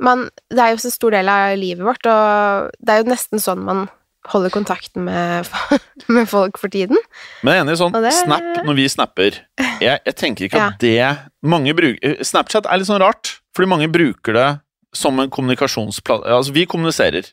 man, 0.00 0.28
det 0.50 0.58
er 0.62 0.74
jo 0.74 0.82
så 0.82 0.90
stor 0.94 1.14
del 1.16 1.28
av 1.32 1.56
livet 1.58 1.84
vårt, 1.86 2.06
og 2.06 2.70
det 2.78 2.94
er 2.94 3.02
jo 3.02 3.10
nesten 3.10 3.42
sånn 3.42 3.64
man 3.66 3.86
holder 4.28 4.52
kontakten 4.52 5.06
med, 5.06 5.48
med 6.14 6.28
folk 6.28 6.58
for 6.60 6.68
tiden. 6.72 6.98
Men 7.42 7.54
jeg 7.54 7.60
er 7.60 7.64
enig 7.66 7.76
i 7.78 7.80
sånn 7.80 7.94
det- 7.96 8.12
Snap 8.18 8.62
når 8.66 8.76
vi 8.76 8.86
snapper. 8.92 9.38
Jeg, 9.80 10.00
jeg 10.04 10.16
tenker 10.20 10.48
ikke 10.48 10.58
Ja. 10.60 10.68
at 10.74 10.78
det 10.82 10.98
mange 11.42 11.72
bruker, 11.78 12.18
Snapchat 12.26 12.66
er 12.68 12.78
litt 12.82 12.90
sånn 12.90 13.00
rart, 13.00 13.38
fordi 13.56 13.70
mange 13.70 13.88
bruker 13.90 14.36
det 14.36 14.48
som 14.96 15.18
en 15.20 15.30
kommunikasjonsplass 15.30 16.22
Altså, 16.24 16.52
vi 16.56 16.66
kommuniserer. 16.66 17.26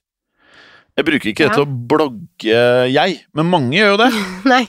Jeg 0.96 1.06
bruker 1.08 1.30
ikke 1.32 1.48
det 1.50 1.56
til 1.58 1.66
å 1.66 1.74
blogge, 1.92 2.60
jeg, 2.94 3.18
men 3.36 3.50
mange 3.52 3.76
gjør 3.76 3.96
jo 3.96 3.98
det. 4.06 4.10
Nei. 4.54 4.62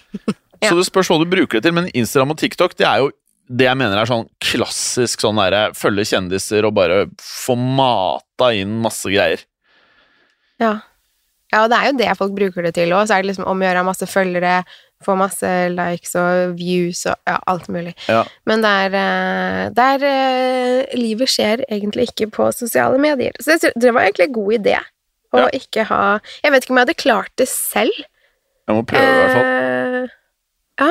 Ja. 0.63 0.71
Så 0.71 0.77
det 0.81 0.87
spørs 0.89 1.11
hva 1.13 1.21
du 1.21 1.29
bruker 1.31 1.61
det 1.61 1.67
til, 1.69 1.75
men 1.77 1.87
Instagram 1.95 2.33
og 2.35 2.39
TikTok 2.41 2.75
det 2.81 2.87
er 2.89 3.05
jo 3.05 3.11
det 3.49 3.69
jeg 3.69 3.79
mener 3.79 4.01
er 4.01 4.09
sånn 4.11 4.27
klassisk 4.43 5.23
sånn 5.23 5.39
derre 5.39 5.69
følge 5.79 6.07
kjendiser 6.11 6.67
og 6.67 6.75
bare 6.79 7.05
få 7.23 7.55
mata 7.59 8.51
inn 8.59 8.79
masse 8.83 9.11
greier. 9.13 9.45
Ja. 10.63 10.73
ja, 11.53 11.63
og 11.63 11.71
det 11.71 11.79
er 11.79 11.87
jo 11.91 11.97
det 12.01 12.17
folk 12.19 12.35
bruker 12.37 12.67
det 12.67 12.75
til 12.79 12.95
òg. 12.97 13.07
Så 13.07 13.17
er 13.17 13.23
det 13.23 13.31
liksom 13.33 13.47
om 13.47 13.63
å 13.63 13.67
gjøre 13.69 13.85
masse 13.87 14.09
følgere, 14.09 14.59
få 15.05 15.15
masse 15.21 15.51
likes 15.75 16.15
og 16.17 16.57
views 16.57 17.05
og 17.11 17.17
ja, 17.29 17.37
alt 17.53 17.69
mulig. 17.73 17.93
Ja. 18.09 18.23
Men 18.49 18.65
det 18.65 18.73
er, 18.87 18.97
eh, 19.03 19.63
det 19.77 19.89
er 19.95 20.07
eh, 20.11 20.97
Livet 20.97 21.29
skjer 21.31 21.63
egentlig 21.69 22.09
ikke 22.11 22.31
på 22.33 22.49
sosiale 22.57 22.99
medier. 23.03 23.37
Så 23.39 23.59
det, 23.61 23.75
det 23.77 23.93
var 23.93 24.07
egentlig 24.09 24.31
en 24.31 24.39
god 24.39 24.55
idé 24.59 24.77
å 25.37 25.43
Ja. 25.43 25.49
ikke 25.53 25.85
ha 25.91 26.03
Jeg 26.43 26.53
vet 26.55 26.65
ikke 26.65 26.73
om 26.73 26.79
jeg 26.81 26.87
hadde 26.87 27.03
klart 27.03 27.33
det 27.37 27.49
selv. 27.51 27.93
Jeg 28.67 28.75
må 28.75 28.83
prøve, 28.89 29.05
i 29.05 29.21
hvert 29.21 29.37
fall. 29.37 29.51
Eh, 29.53 30.17
ja. 30.81 30.91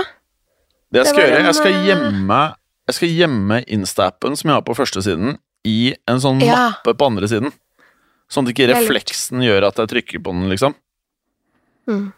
Det 0.95 1.01
jeg 1.03 1.11
skal 1.11 1.25
gjøre, 1.25 1.43
jeg 1.49 1.57
skal 1.59 1.73
eh, 1.75 1.85
gjemme 1.89 2.39
Jeg 2.87 2.95
skal 2.99 3.13
gjemme 3.19 3.57
Insta-appen 3.75 4.35
som 4.39 4.49
jeg 4.51 4.55
har 4.59 4.65
på 4.65 4.75
første 4.77 5.01
siden, 5.03 5.37
i 5.65 5.95
en 6.07 6.19
sånn 6.21 6.39
Ja. 6.45 6.69
mappe 6.77 6.93
på 6.95 7.07
andre 7.09 7.27
siden. 7.27 7.51
Sånn 8.31 8.45
at 8.47 8.53
ikke 8.53 8.67
refleksen 8.71 9.41
gjør 9.43 9.67
at 9.67 9.81
jeg 9.81 9.89
trykker 9.91 10.21
på 10.23 10.33
den, 10.33 10.45
liksom. 10.51 10.75
Mm. 11.89 12.13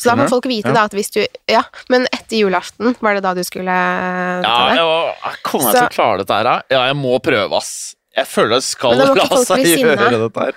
Så 0.00 0.08
da 0.08 0.14
må 0.16 0.28
folk 0.30 0.46
vite 0.48 0.70
Ja. 0.70 0.72
da 0.78 0.84
at 0.88 0.94
hvis 0.96 1.10
du 1.12 1.20
Ja, 1.50 1.62
men 1.90 2.06
etter 2.14 2.38
julaften, 2.40 2.94
var 3.02 3.14
det 3.14 3.22
da 3.26 3.34
du 3.34 3.42
skulle 3.44 3.66
Ja, 3.66 4.40
ta 4.42 4.68
det? 4.70 4.76
jeg, 4.78 5.42
kommer 5.44 5.72
jeg 5.72 5.74
til 5.76 5.88
å 5.88 5.94
klare 5.98 6.18
dette 6.22 6.38
her? 6.38 6.62
Ja, 6.70 6.86
jeg 6.86 6.96
må 6.96 7.18
prøve, 7.20 7.52
ass. 7.56 7.94
Jeg 8.16 8.26
føler 8.26 8.56
jeg 8.56 8.62
skal 8.62 8.96
la 8.98 9.26
seg 9.44 9.66
gjøre 9.66 9.96
dette 10.28 10.40
her. 10.40 10.54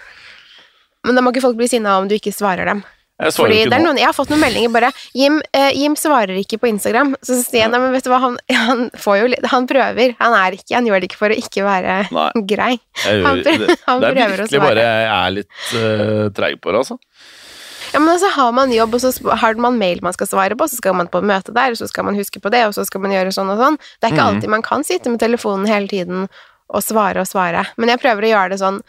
Men 1.03 1.15
da 1.15 1.21
må 1.21 1.33
ikke 1.33 1.41
folk 1.43 1.57
bli 1.57 1.67
sinna 1.67 1.97
om 1.99 2.07
du 2.07 2.15
ikke 2.15 2.31
svarer 2.33 2.65
dem. 2.65 2.83
Jeg 3.21 3.31
svarer 3.31 3.45
Fordi 3.45 3.57
ikke 3.61 3.69
det 3.69 3.77
er 3.77 3.83
nå. 3.83 3.85
noen, 3.85 3.97
Jeg 4.01 4.05
har 4.09 4.13
fått 4.17 4.29
noen 4.33 4.41
meldinger 4.41 4.71
bare 4.73 4.89
Jim, 5.13 5.35
eh, 5.53 5.69
Jim 5.77 5.93
svarer 5.95 6.33
ikke 6.39 6.57
på 6.59 6.67
Instagram. 6.67 7.11
Så 7.21 7.37
sier 7.43 7.61
jeg 7.61 7.69
nei, 7.71 7.79
men 7.79 7.91
vet 7.93 8.03
du 8.03 8.09
hva, 8.09 8.19
han, 8.19 8.37
han 8.49 8.89
får 8.97 9.19
jo 9.21 9.27
litt 9.35 9.45
Han 9.53 9.67
prøver. 9.69 10.15
Han 10.19 10.33
er 10.33 10.57
ikke 10.57 10.75
Han 10.75 10.85
gjør 10.89 10.99
det 10.99 11.09
ikke 11.11 11.19
for 11.21 11.29
å 11.29 11.37
ikke 11.37 11.63
være 11.63 11.97
Nei, 12.11 12.31
grei. 12.53 12.73
jeg, 13.05 13.23
Han 13.23 13.37
gjør- 13.37 13.43
prøver- 13.45 13.67
det, 13.67 13.77
han 13.85 14.01
det 14.01 14.09
er 14.09 14.17
prøver 14.17 14.33
å 14.33 14.41
virkelig 14.41 14.59
svare. 14.59 14.67
bare 14.67 14.87
jeg 14.89 15.13
er 15.19 15.31
litt 15.37 15.49
uh, 15.77 16.29
treig 16.41 16.59
på 16.63 16.73
det, 16.73 16.81
altså. 16.81 16.97
Ja, 17.93 17.99
men 18.01 18.17
så 18.17 18.29
har 18.33 18.51
man 18.57 18.71
jobb, 18.73 18.95
og 18.97 19.01
så 19.05 19.11
sp- 19.13 19.35
har 19.37 19.53
man 19.61 19.77
mail 19.77 19.99
man 20.01 20.13
skal 20.17 20.25
svare 20.25 20.55
på, 20.57 20.65
så 20.65 20.79
skal 20.81 20.95
man 20.97 21.07
på 21.13 21.21
møte 21.21 21.53
der, 21.53 21.69
og 21.75 21.77
så 21.77 21.85
skal 21.87 22.07
man 22.09 22.15
huske 22.17 22.41
på 22.41 22.49
det, 22.49 22.63
og 22.65 22.73
så 22.73 22.81
skal 22.89 23.03
man 23.05 23.11
gjøre 23.13 23.29
sånn 23.35 23.51
og 23.53 23.59
sånn. 23.61 23.77
Det 24.01 24.09
er 24.09 24.15
ikke 24.15 24.23
Mhm. 24.25 24.33
alltid 24.33 24.49
man 24.49 24.63
kan 24.65 24.83
sitte 24.83 25.11
med 25.13 25.19
telefonen 25.21 25.67
hele 25.69 25.87
tiden 25.87 26.25
og 26.73 26.81
svare 26.81 27.21
og 27.21 27.27
svare. 27.29 27.67
Men 27.77 27.89
jeg 27.93 28.01
prøver 28.01 28.25
å 28.25 28.31
gjøre 28.33 28.49
det 28.55 28.59
sånn, 28.63 28.81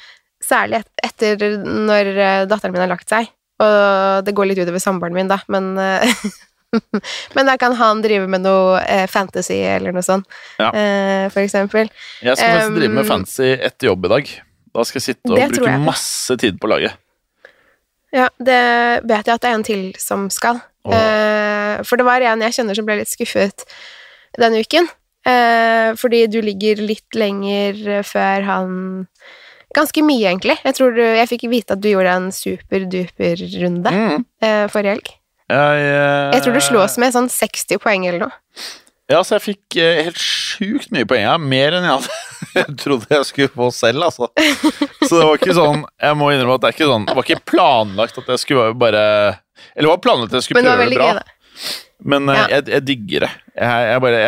særlig 0.42 0.80
et, 0.80 0.88
etter 1.04 1.36
når 1.60 2.06
eh, 2.16 2.46
datteren 2.48 2.72
min 2.72 2.80
har 2.80 2.88
lagt 2.96 3.08
seg. 3.12 3.28
Og 3.64 4.24
det 4.26 4.34
går 4.36 4.50
litt 4.50 4.60
utover 4.62 4.82
samboeren 4.82 5.16
min, 5.16 5.30
da, 5.30 5.40
men 5.52 5.72
eh, 5.80 6.24
Men 7.36 7.46
da 7.46 7.54
kan 7.60 7.74
han 7.78 8.00
drive 8.02 8.26
med 8.26 8.42
noe 8.42 8.80
eh, 8.82 9.04
fantasy 9.10 9.60
eller 9.62 9.94
noe 9.94 10.02
sånt, 10.02 10.26
Ja. 10.58 10.72
eh, 10.74 11.28
for 11.30 11.44
eksempel. 11.44 11.86
Jeg 12.24 12.36
skal 12.36 12.50
faktisk 12.58 12.78
drive 12.80 12.96
med 12.96 13.06
fantasy 13.06 13.52
etter 13.54 13.92
jobb 13.92 14.08
i 14.08 14.10
dag. 14.14 14.32
Da 14.74 14.82
skal 14.88 14.98
jeg 14.98 15.06
sitte 15.12 15.30
og 15.30 15.38
bruke 15.38 15.70
jeg 15.70 15.84
masse 15.84 16.36
tid 16.42 16.58
på 16.58 16.70
laget. 16.72 16.96
Ja, 18.14 18.26
det 18.42 18.58
vet 19.06 19.26
jeg 19.30 19.34
at 19.36 19.42
det 19.44 19.50
er 19.52 19.54
en 19.60 19.66
til 19.66 19.84
som 20.02 20.26
skal. 20.34 20.58
Eh, 20.90 21.78
for 21.86 21.98
det 21.98 22.06
var 22.06 22.26
en 22.26 22.42
jeg 22.42 22.54
kjenner 22.58 22.74
som 22.78 22.86
ble 22.86 22.98
litt 23.00 23.10
skuffet 23.12 23.64
denne 24.38 24.60
uken. 24.66 24.90
Fordi 25.96 26.26
du 26.28 26.40
ligger 26.44 26.82
litt 26.84 27.16
lenger 27.16 28.02
før 28.04 28.42
han 28.44 28.74
Ganske 29.74 30.04
mye, 30.06 30.22
egentlig. 30.30 30.54
Jeg 30.64 30.76
tror 30.78 30.94
du, 30.94 31.02
jeg 31.02 31.28
fikk 31.32 31.44
vite 31.50 31.74
at 31.74 31.80
du 31.82 31.88
gjorde 31.90 32.12
en 32.14 32.30
super-duper 32.34 33.40
runde 33.64 33.90
Mm. 33.90 34.24
uh, 34.44 34.64
forrige 34.72 34.94
helg. 34.96 35.12
Jeg, 35.50 35.84
eh, 35.84 36.30
Jeg 36.32 36.42
tror 36.46 36.54
du 36.56 36.60
slo 36.64 36.78
oss 36.80 36.94
med 36.98 37.12
sånn 37.12 37.26
60 37.28 37.78
poeng 37.82 38.06
eller 38.08 38.22
noe. 38.26 38.32
Ja, 39.12 39.18
så 39.20 39.34
jeg 39.36 39.42
fikk 39.44 39.76
uh, 39.76 39.98
helt 40.06 40.16
sjukt 40.22 40.88
mye 40.94 41.04
poeng. 41.04 41.26
Ja, 41.26 41.34
mer 41.36 41.74
enn 41.76 41.84
jeg 41.84 41.98
hadde 41.98 42.20
jeg 42.60 42.76
trodde 42.80 43.10
jeg 43.10 43.26
skulle 43.28 43.52
få 43.52 43.68
selv, 43.74 44.06
altså. 44.06 44.30
Så 45.04 45.18
det 45.18 45.26
var 45.26 45.36
ikke 45.36 45.56
sånn 45.56 45.82
Jeg 46.00 46.16
må 46.16 46.30
innrømme 46.32 46.54
at 46.56 46.62
det 46.64 46.68
er 46.70 46.74
ikke 46.78 46.88
sånn 46.88 47.04
Det 47.08 47.14
var 47.18 47.26
ikke 47.26 47.44
planlagt 47.50 48.18
at 48.22 48.28
jeg 48.32 48.40
skulle 48.40 48.70
bare 48.80 49.02
Eller 49.74 49.84
det 49.84 49.90
var 49.90 50.00
planlagt 50.06 50.32
at 50.32 50.38
jeg 50.38 50.46
skulle 50.46 50.62
prøve 50.64 50.86
det 50.88 50.96
bra. 50.96 51.08
gøy. 51.18 51.74
Men 52.14 52.28
uh, 52.30 52.36
Ja. 52.38 52.46
jeg, 52.56 52.66
jeg 52.72 52.84
digger 52.88 53.26
det. 53.26 53.32
Jeg, 53.54 53.88
jeg 53.90 54.00
bare. 54.06 54.22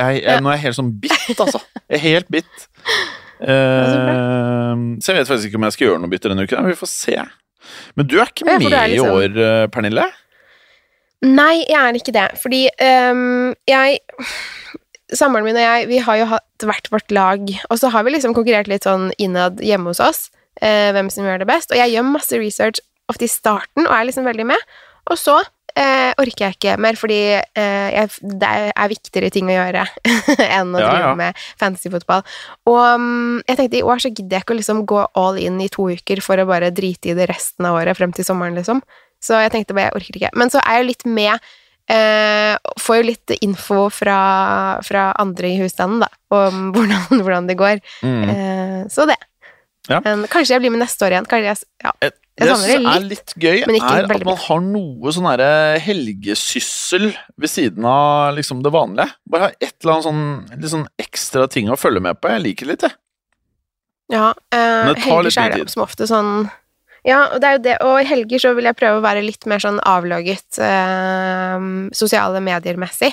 Nå 0.44 0.50
er 0.52 0.58
jeg 0.58 0.64
helt 0.66 0.78
sånn 0.82 0.92
bitt, 1.00 1.40
altså. 1.40 1.60
Jeg 1.88 1.96
er 1.98 2.04
helt 2.04 2.28
bitt. 2.36 2.66
Eh, 3.40 4.84
så 5.00 5.12
jeg 5.12 5.18
vet 5.20 5.30
faktisk 5.30 5.50
ikke 5.50 5.60
om 5.60 5.66
jeg 5.68 5.76
skal 5.76 5.90
gjøre 5.90 6.02
noe 6.02 6.12
bytte 6.12 6.32
denne 6.32 6.46
uken. 6.46 6.68
Vi 6.70 6.78
får 6.78 6.92
se. 6.92 7.16
Men 7.98 8.08
du 8.08 8.16
er 8.20 8.30
ikke 8.30 8.46
med 8.48 8.62
er 8.68 8.92
liksom... 8.92 9.10
i 9.10 9.18
år, 9.20 9.40
eh, 9.46 9.66
Pernille? 9.72 10.06
Nei, 11.26 11.64
jeg 11.64 11.80
er 11.80 11.98
ikke 11.98 12.14
det. 12.14 12.28
Fordi 12.42 12.66
um, 13.10 13.54
jeg 13.68 14.00
Samboeren 15.14 15.46
min 15.46 15.56
og 15.56 15.62
jeg, 15.62 15.86
vi 15.86 15.98
har 16.02 16.16
jo 16.18 16.24
hatt 16.32 16.64
hvert 16.66 16.88
vårt 16.90 17.12
lag, 17.14 17.50
og 17.70 17.78
så 17.78 17.92
har 17.94 18.02
vi 18.02 18.10
liksom 18.10 18.32
konkurrert 18.34 18.66
litt 18.66 18.88
sånn 18.88 19.12
innad 19.22 19.60
hjemme 19.62 19.92
hos 19.92 20.00
oss, 20.02 20.24
uh, 20.58 20.90
hvem 20.96 21.06
som 21.14 21.28
gjør 21.28 21.44
det 21.44 21.46
best. 21.46 21.70
Og 21.70 21.78
jeg 21.78 21.92
gjør 21.94 22.08
masse 22.08 22.40
research 22.42 22.82
ofte 23.06 23.28
i 23.28 23.30
starten, 23.30 23.86
og 23.86 23.92
er 23.94 24.08
liksom 24.08 24.26
veldig 24.26 24.48
med. 24.50 24.74
Og 25.06 25.20
så 25.20 25.36
eh, 25.76 26.12
orker 26.22 26.46
jeg 26.46 26.56
ikke 26.56 26.76
mer, 26.82 26.96
fordi 26.98 27.18
eh, 27.36 27.88
jeg, 27.94 28.10
det 28.40 28.50
er 28.72 28.90
viktigere 28.92 29.30
ting 29.34 29.50
å 29.50 29.56
gjøre 29.56 29.84
enn 30.58 30.74
å 30.74 30.80
Ja, 30.82 30.88
drive 30.90 31.10
ja. 31.10 31.14
med 31.20 31.42
fantasyfotball. 31.60 32.24
Og 32.72 32.80
um, 32.96 33.42
jeg 33.46 33.60
tenkte 33.60 33.80
i 33.80 33.84
år 33.86 34.02
så 34.02 34.10
gidder 34.12 34.38
jeg 34.38 34.46
ikke 34.46 34.56
å 34.56 34.60
liksom 34.60 34.84
gå 34.88 35.02
all 35.20 35.38
in 35.42 35.60
i 35.62 35.68
to 35.72 35.90
uker 35.92 36.22
for 36.24 36.40
å 36.40 36.48
bare 36.48 36.72
drite 36.74 37.12
i 37.12 37.18
det 37.18 37.28
resten 37.30 37.68
av 37.68 37.78
året 37.80 37.98
frem 37.98 38.14
til 38.16 38.26
sommeren, 38.28 38.56
liksom. 38.58 38.82
Så 39.22 39.38
jeg 39.40 39.52
tenkte 39.54 39.76
bare, 39.76 39.90
jeg 39.90 40.00
orker 40.00 40.18
ikke. 40.20 40.34
Men 40.36 40.52
så 40.52 40.60
er 40.64 40.76
jeg 40.78 40.84
jo 40.84 40.90
litt 40.90 41.06
med 41.08 41.46
eh, 41.92 42.56
Får 42.82 42.98
jo 43.00 43.06
litt 43.08 43.32
info 43.40 43.86
fra, 43.94 44.18
fra 44.86 45.06
andre 45.22 45.52
i 45.54 45.60
husstanden, 45.62 46.02
da, 46.04 46.10
om 46.36 46.68
hvordan, 46.74 47.22
hvordan 47.22 47.48
det 47.50 47.56
går. 47.60 47.80
Mm. 48.04 48.22
Eh, 48.32 48.80
så 48.92 49.06
det. 49.08 49.16
Ja. 49.88 50.00
Um, 50.04 50.24
kanskje 50.30 50.56
jeg 50.56 50.64
blir 50.64 50.72
med 50.74 50.82
neste 50.82 51.06
år 51.06 51.14
igjen. 51.14 51.26
Kanskje 51.30 51.50
jeg, 51.52 51.66
ja. 51.84 51.92
Et- 52.02 52.22
Jeg 52.36 52.48
Det 52.50 52.56
som 52.58 52.86
er 52.86 53.00
litt, 53.00 53.32
gøy, 53.40 53.62
er 53.64 54.04
at 54.12 54.24
man 54.26 54.36
har 54.36 54.60
noe 54.60 55.08
sånn 55.08 55.24
helgesyssel 55.80 57.06
ved 57.40 57.48
siden 57.48 57.86
av 57.88 58.34
liksom 58.36 58.62
det 58.62 58.72
vanlige. 58.74 59.08
Bare 59.26 59.40
ha 59.40 59.48
et 59.56 59.72
eller 59.80 59.94
annet 59.94 60.04
sånn, 60.04 60.60
litt 60.60 60.70
sånn 60.74 60.86
ekstra 61.00 61.48
ting 61.48 61.70
å 61.72 61.78
følge 61.80 62.02
med 62.04 62.20
på. 62.20 62.28
Jeg 62.28 62.42
liker 62.44 62.66
det 62.66 62.72
litt, 62.74 62.82
jeg. 62.82 62.92
Ja, 64.12 64.34
tar 64.52 65.00
helger 65.00 65.30
så 65.32 65.46
er 65.46 65.56
det 65.56 65.70
som 65.72 65.82
ofte 65.82 66.06
sånn 66.06 66.50
Ja, 67.06 67.24
og 67.32 67.40
det 67.40 67.48
er 67.48 67.56
jo 67.56 67.62
det, 67.62 67.76
og 67.86 68.00
i 68.02 68.04
helger 68.04 68.38
så 68.42 68.54
vil 68.54 68.64
jeg 68.68 68.76
prøve 68.76 68.98
å 69.00 69.02
være 69.04 69.24
litt 69.24 69.46
mer 69.46 69.58
sånn 69.62 69.80
avlogget 69.80 70.58
eh, 70.58 71.66
sosiale 71.94 72.40
medier-messig. 72.42 73.12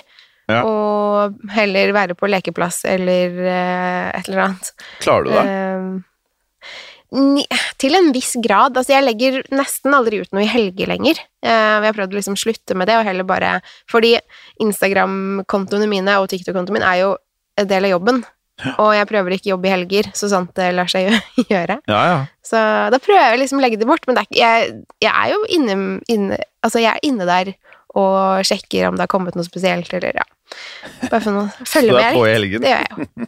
Ja. 0.49 0.63
Og 0.67 1.37
heller 1.53 1.93
være 1.95 2.15
på 2.19 2.27
lekeplass 2.27 2.83
eller 2.89 3.37
eh, 3.39 4.09
et 4.19 4.27
eller 4.27 4.49
annet. 4.49 4.73
Klarer 4.99 5.23
du 5.23 5.29
det? 5.31 5.45
Eh, 5.47 6.01
til 7.77 7.93
en 7.97 8.07
viss 8.15 8.31
grad. 8.41 8.73
Altså, 8.79 8.95
jeg 8.95 9.05
legger 9.05 9.41
nesten 9.53 9.93
aldri 9.93 10.21
ut 10.23 10.31
noe 10.33 10.45
i 10.45 10.49
helger 10.49 10.89
lenger. 10.89 11.19
Jeg 11.45 11.81
vi 11.83 11.89
har 11.89 11.93
prøvd 11.97 12.15
å 12.15 12.17
liksom 12.19 12.37
slutte 12.39 12.73
med 12.79 12.89
det, 12.89 12.95
og 12.97 13.05
heller 13.05 13.27
bare 13.27 13.51
Fordi 13.91 14.15
Instagram-kontoene 14.63 15.89
mine 15.91 16.15
og 16.21 16.29
TikTok-kontoen 16.31 16.79
min 16.79 16.85
er 16.87 17.01
jo 17.03 17.11
en 17.59 17.69
del 17.69 17.85
av 17.89 17.93
jobben. 17.97 18.23
Og 18.77 18.91
jeg 18.93 19.07
prøver 19.09 19.33
ikke 19.35 19.49
jobbe 19.49 19.65
i 19.67 19.71
helger, 19.73 20.07
så 20.15 20.27
sant 20.29 20.51
det 20.57 20.67
lar 20.77 20.89
seg 20.89 21.07
gjø- 21.09 21.45
gjøre. 21.51 21.79
Ja, 21.89 22.01
ja. 22.09 22.17
Så 22.45 22.59
da 22.93 22.99
prøver 23.01 23.31
jeg 23.33 23.41
liksom 23.43 23.59
å 23.61 23.63
legge 23.65 23.79
det 23.81 23.87
bort, 23.89 24.05
men 24.07 24.17
det 24.17 24.25
er 24.25 24.37
jeg, 24.39 24.73
jeg 25.03 25.13
er 25.13 25.31
jo 25.33 25.39
inne, 25.57 25.77
inne 26.13 26.37
Altså, 26.63 26.79
jeg 26.79 26.93
er 26.93 27.01
inne 27.09 27.25
der 27.27 27.49
og 27.97 28.41
sjekker 28.47 28.87
om 28.87 28.95
det 28.97 29.03
har 29.03 29.11
kommet 29.11 29.35
noe 29.37 29.45
spesielt, 29.45 29.89
eller 29.93 30.15
ja. 30.21 30.23
Bare 31.09 31.19
for 31.21 31.41
å 31.43 31.47
Så 31.69 31.81
du 31.85 31.91
er 31.97 32.13
på 32.15 32.23
i 32.25 32.31
helgen? 32.33 32.63
Det 32.63 32.71
gjør 32.71 32.85
jeg 32.85 32.93
jo. 32.93 33.27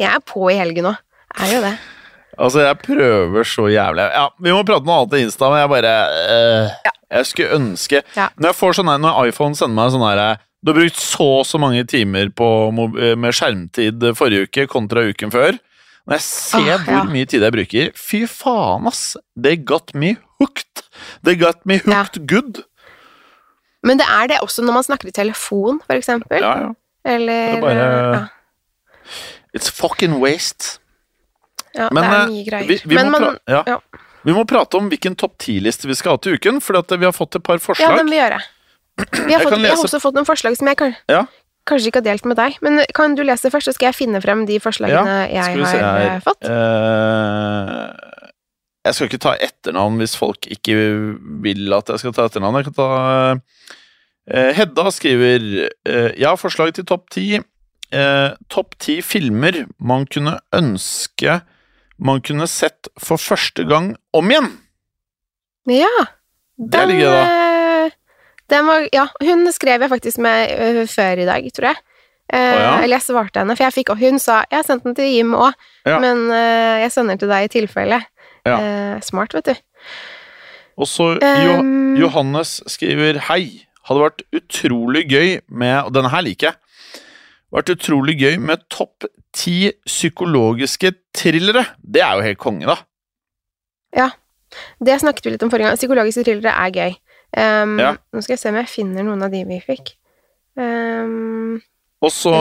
Jeg 0.00 0.08
er 0.10 0.22
på 0.26 0.48
i 0.50 0.56
helgen 0.58 0.88
òg. 0.90 1.02
Er 1.44 1.52
jo 1.52 1.60
det. 1.66 1.74
Altså, 2.38 2.64
jeg 2.64 2.78
prøver 2.82 3.46
så 3.46 3.68
jævlig 3.70 4.06
Ja, 4.14 4.24
vi 4.42 4.54
må 4.54 4.62
prate 4.66 4.86
noe 4.86 5.02
annet 5.02 5.18
i 5.18 5.22
Insta, 5.26 5.50
men 5.52 5.60
jeg 5.62 5.70
bare 5.70 5.92
øh, 6.34 6.94
Jeg 7.14 7.28
skulle 7.30 7.58
ønske 7.58 8.00
Ja. 8.16 8.28
Når 8.36 8.50
jeg 8.50 8.58
får 8.58 8.78
sånn 8.78 8.90
her, 8.90 9.02
når 9.02 9.30
iPhone 9.30 9.58
sender 9.58 9.76
meg 9.78 9.92
sånn 9.94 10.06
her 10.06 10.22
Du 10.64 10.72
har 10.72 10.80
brukt 10.80 10.98
så 10.98 11.28
og 11.40 11.46
så 11.46 11.60
mange 11.62 11.84
timer 11.90 12.32
på, 12.34 12.48
eh, 12.98 13.14
med 13.20 13.36
skjermtid 13.36 14.06
forrige 14.18 14.48
uke 14.48 14.66
kontra 14.72 15.02
uken 15.04 15.32
før. 15.34 15.58
Når 16.08 16.16
jeg 16.16 16.24
ser 16.24 16.70
ah, 16.74 16.84
hvor 16.84 16.96
ja. 16.96 17.02
mye 17.08 17.28
tid 17.28 17.44
jeg 17.44 17.52
bruker 17.54 17.90
Fy 17.96 18.22
faen, 18.28 18.88
ass! 18.88 19.02
They 19.36 19.56
got 19.56 19.92
me 19.94 20.14
hooked! 20.40 20.86
They 21.24 21.36
got 21.40 21.64
me 21.68 21.78
hooked 21.84 22.24
good! 22.28 22.62
Men 23.84 24.00
det 24.00 24.06
er 24.08 24.30
det 24.32 24.38
også 24.40 24.64
når 24.64 24.78
man 24.78 24.86
snakker 24.86 25.10
i 25.10 25.12
telefon, 25.12 25.82
for 25.84 25.96
eksempel. 25.98 26.40
Ja, 26.40 26.54
ja. 26.62 26.70
Eller 27.04 27.50
Det 27.52 27.58
er 27.58 27.60
bare- 27.60 27.84
ja, 27.84 28.24
It's 29.54 29.68
fucking 29.70 30.16
waste. 30.22 30.78
Ja, 31.74 31.88
Men, 31.92 32.02
det 32.02 32.10
er 32.10 32.18
eh, 32.18 32.32
mye 32.32 32.48
greier. 32.48 32.68
Vi, 32.68 32.80
vi, 32.84 32.98
Men 32.98 33.10
må 33.12 33.20
man, 33.20 33.38
pra 33.38 33.54
ja. 33.56 33.62
ja. 33.74 34.02
vi 34.24 34.34
må 34.36 34.44
prate 34.48 34.78
om 34.78 34.90
hvilken 34.92 35.16
topp 35.20 35.36
ti-liste 35.42 35.90
vi 35.90 35.96
skal 35.98 36.16
ha 36.16 36.22
til 36.22 36.38
uken, 36.38 36.60
for 36.64 36.78
vi 36.94 37.06
har 37.06 37.14
fått 37.14 37.40
et 37.40 37.46
par 37.46 37.62
forslag. 37.62 37.88
ja, 37.88 37.94
det 37.96 38.04
den 38.04 38.12
vil 38.12 38.20
gjøre. 38.22 38.42
Vi 38.94 39.32
har, 39.34 39.40
Jeg 39.40 39.42
fått, 39.42 39.50
kan 39.56 39.64
jeg 39.66 39.74
har 39.74 39.88
også 39.88 40.00
fått 40.04 40.14
noen 40.14 40.28
forslag 40.28 40.56
som 40.58 40.70
jeg 40.70 40.78
kan, 40.78 40.94
Ja. 41.10 41.24
kanskje 41.66 41.90
ikke 41.90 42.02
har 42.02 42.08
delt 42.12 42.28
med 42.30 42.38
deg. 42.38 42.58
Men 42.62 42.84
kan 42.94 43.16
du 43.18 43.24
lese 43.26 43.50
først, 43.50 43.66
så 43.66 43.74
skal 43.74 43.90
jeg 43.90 43.98
finne 43.98 44.20
frem 44.22 44.44
de 44.46 44.60
forslagene 44.62 45.16
ja, 45.32 45.48
jeg 45.50 45.64
har 45.64 45.80
her. 45.82 46.10
eh, 46.14 46.20
fått. 46.22 46.46
Uh, 46.46 47.90
jeg 48.84 48.94
skal 48.94 49.08
ikke 49.08 49.22
ta 49.24 49.32
etternavn 49.40 49.98
hvis 49.98 50.14
folk 50.14 50.46
ikke 50.46 50.76
vil 51.42 51.74
at 51.74 51.90
jeg 51.90 52.04
skal 52.04 52.14
ta 52.14 52.28
etternavn. 52.28 52.60
Jeg 52.60 52.68
kan 52.68 52.78
ta 52.78 52.88
uh, 53.34 54.52
Hedda 54.60 54.86
skriver 54.94 55.48
uh, 55.64 56.12
Jeg 56.14 56.28
har 56.28 56.38
forslag 56.38 56.70
til 56.76 56.86
topp 56.86 57.10
ti. 57.10 57.40
Eh, 57.94 58.30
topp 58.50 58.74
ti 58.82 58.98
filmer 59.04 59.64
man 59.78 60.06
kunne 60.10 60.38
ønske 60.56 61.40
man 61.98 62.20
kunne 62.24 62.46
sett 62.50 62.88
for 63.00 63.20
første 63.20 63.64
gang 63.68 63.92
om 64.12 64.30
igjen. 64.30 64.50
Ja. 65.70 65.90
Det 66.58 66.78
er 66.80 66.86
litt 66.90 67.00
gøy, 67.02 67.10
da. 67.10 67.24
eh, 67.86 67.90
Den 68.52 68.66
var, 68.68 68.84
ja, 68.92 69.06
hun 69.24 69.46
skrev 69.52 69.80
jeg 69.82 69.90
faktisk 69.90 70.18
med 70.22 70.52
øh, 70.60 70.86
før 70.90 71.22
i 71.22 71.26
dag, 71.28 71.46
tror 71.56 71.70
jeg. 71.72 71.80
Uh, 72.32 72.38
oh, 72.40 72.56
ja? 72.60 72.68
Eller 72.82 72.96
jeg 72.96 73.04
svarte 73.04 73.40
henne, 73.42 73.52
for 73.56 73.66
jeg 73.66 73.74
fikk, 73.76 73.90
og 73.92 73.98
hun 74.00 74.16
sa 74.18 74.38
Jeg 74.48 74.56
har 74.56 74.64
sendt 74.64 74.84
den 74.86 74.94
til 74.96 75.10
Jim 75.12 75.34
òg, 75.36 75.52
Ja. 75.84 75.98
men 76.00 76.22
uh, 76.32 76.80
jeg 76.80 76.90
sender 76.94 77.18
til 77.20 77.28
deg 77.28 77.44
i 77.44 77.50
tilfelle. 77.52 77.98
Ja. 78.48 78.56
Uh, 78.56 79.00
smart, 79.04 79.34
vet 79.36 79.50
du. 79.50 79.54
Og 80.80 80.88
så 80.88 81.10
jo, 81.20 81.58
Um, 81.60 81.94
Johannes 82.00 82.62
skriver 82.72 83.20
Hei, 83.28 83.66
hadde 83.86 84.00
vært 84.06 84.24
utrolig 84.34 85.04
gøy 85.12 85.36
med 85.48 85.84
Og 85.84 85.92
denne 85.94 86.10
her 86.10 86.24
liker 86.26 86.48
jeg. 86.48 86.56
Vært 87.54 87.70
utrolig 87.76 88.16
gøy 88.18 88.38
med 88.42 88.64
topp 88.72 89.06
ti 89.34 89.70
psykologiske 89.86 90.90
thrillere. 91.14 91.64
Det 91.78 92.02
er 92.02 92.18
jo 92.18 92.24
helt 92.26 92.40
konge, 92.42 92.66
da. 92.66 92.78
Ja. 93.94 94.08
Det 94.82 94.96
snakket 95.02 95.26
vi 95.26 95.34
litt 95.34 95.44
om 95.46 95.52
forrige 95.52 95.70
gang. 95.70 95.78
Psykologiske 95.78 96.24
thrillere 96.26 96.54
er 96.54 96.74
gøy. 96.74 96.96
Um, 97.34 97.78
Ja. 97.82 97.92
Nå 98.14 98.22
skal 98.22 98.34
jeg 98.34 98.42
se 98.42 98.50
om 98.50 98.58
jeg 98.58 98.70
finner 98.70 99.06
noen 99.06 99.22
av 99.26 99.30
de 99.30 99.44
vi 99.46 99.60
fikk. 99.62 99.94
Um, 100.58 101.62
Og 102.02 102.10
så. 102.14 102.34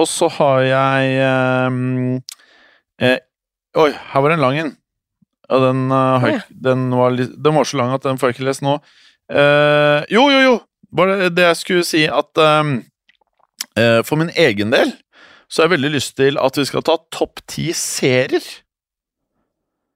Og 0.00 0.08
så 0.08 0.28
har 0.38 0.60
jeg 0.64 1.66
um, 1.68 2.22
eh, 2.96 3.18
Oi, 3.76 3.90
her 3.92 4.20
var 4.20 4.32
det 4.32 4.38
en 4.38 4.44
lang 4.44 4.58
en. 4.60 4.70
Ja, 5.48 5.58
den, 5.66 5.82
uh, 5.92 6.24
Å, 6.24 6.38
den, 6.64 6.86
var 6.96 7.12
litt, 7.12 7.32
den 7.44 7.56
var 7.56 7.68
så 7.68 7.80
lang 7.80 7.92
at 7.92 8.04
den 8.04 8.20
får 8.20 8.30
jeg 8.32 8.38
ikke 8.38 8.48
lest 8.48 8.64
nå. 8.64 8.78
Uh, 9.32 10.04
jo, 10.12 10.28
jo, 10.32 10.40
jo! 10.44 10.54
Bare 10.92 11.28
det 11.32 11.44
jeg 11.44 11.56
skulle 11.56 11.84
si 11.88 12.02
at 12.04 12.36
eh, 12.36 12.72
For 14.04 14.20
min 14.20 14.32
egen 14.36 14.74
del 14.74 14.92
så 15.52 15.62
har 15.62 15.68
jeg 15.68 15.76
veldig 15.76 15.90
lyst 15.94 16.14
til 16.16 16.38
at 16.40 16.56
vi 16.56 16.64
skal 16.64 16.84
ta 16.84 16.94
topp 17.12 17.42
ti 17.50 17.70
serier. 17.76 18.44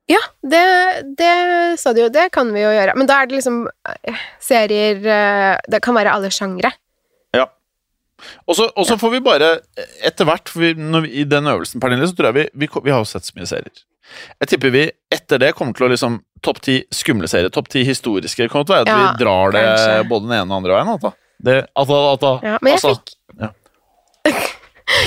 Ja, 0.07 0.21
det, 0.45 0.63
det 1.19 1.31
sa 1.81 1.95
du 1.97 2.05
jo. 2.05 2.11
Det 2.13 2.29
kan 2.35 2.53
vi 2.55 2.63
jo 2.63 2.71
gjøre. 2.71 2.95
Men 2.99 3.09
da 3.09 3.19
er 3.23 3.31
det 3.31 3.39
liksom 3.41 3.65
eh, 3.67 4.27
serier 4.43 5.01
eh, 5.03 5.57
Det 5.67 5.81
kan 5.83 5.97
være 5.97 6.13
alle 6.15 6.31
sjangre. 6.35 6.71
Så 8.49 8.65
og 8.73 8.87
så 8.89 8.97
får 8.97 9.11
vi 9.13 9.19
bare, 9.21 9.49
etter 10.07 10.25
hvert 10.29 10.49
vi, 10.57 10.71
når 10.79 11.05
vi, 11.05 11.11
I 11.21 11.25
den 11.29 11.51
øvelsen, 11.51 11.83
Pernille, 11.83 12.07
så 12.09 12.17
tror 12.17 12.31
jeg 12.31 12.37
vi, 12.39 12.45
vi 12.65 12.69
Vi 12.87 12.95
har 12.95 13.03
jo 13.03 13.09
sett 13.11 13.27
så 13.29 13.37
mye 13.37 13.49
serier. 13.51 13.83
Jeg 14.41 14.49
tipper 14.53 14.73
vi 14.73 14.85
etter 15.13 15.41
det 15.43 15.53
kommer 15.59 15.75
til 15.77 15.89
å 15.89 15.91
liksom 15.93 16.21
Topp 16.45 16.61
ti 16.63 16.77
skumle 16.95 17.27
serier, 17.29 17.51
topp 17.51 17.69
ti 17.73 17.83
historiske. 17.85 18.45
Det 18.45 18.53
kommer 18.53 18.67
til 18.69 18.75
å 18.75 18.77
være 18.77 18.87
at 18.87 18.91
Ja, 18.93 18.97
vi 19.03 19.25
drar 19.25 19.55
det 19.55 19.63
kanskje. 19.67 20.09
både 20.11 20.29
den 20.29 20.35
ene 20.37 20.45
og 20.45 20.51
den 20.51 20.57
andre 20.59 20.75
veien. 20.77 20.91
At 20.93 21.05
da. 21.07 21.11
Det, 21.49 21.55
at 21.75 21.93
da 22.23 22.33
Ja, 22.45 22.59
men 22.61 22.71
jeg 22.71 22.77
altså, 22.77 22.93
fikk 22.95 23.13
ja. 23.13 23.16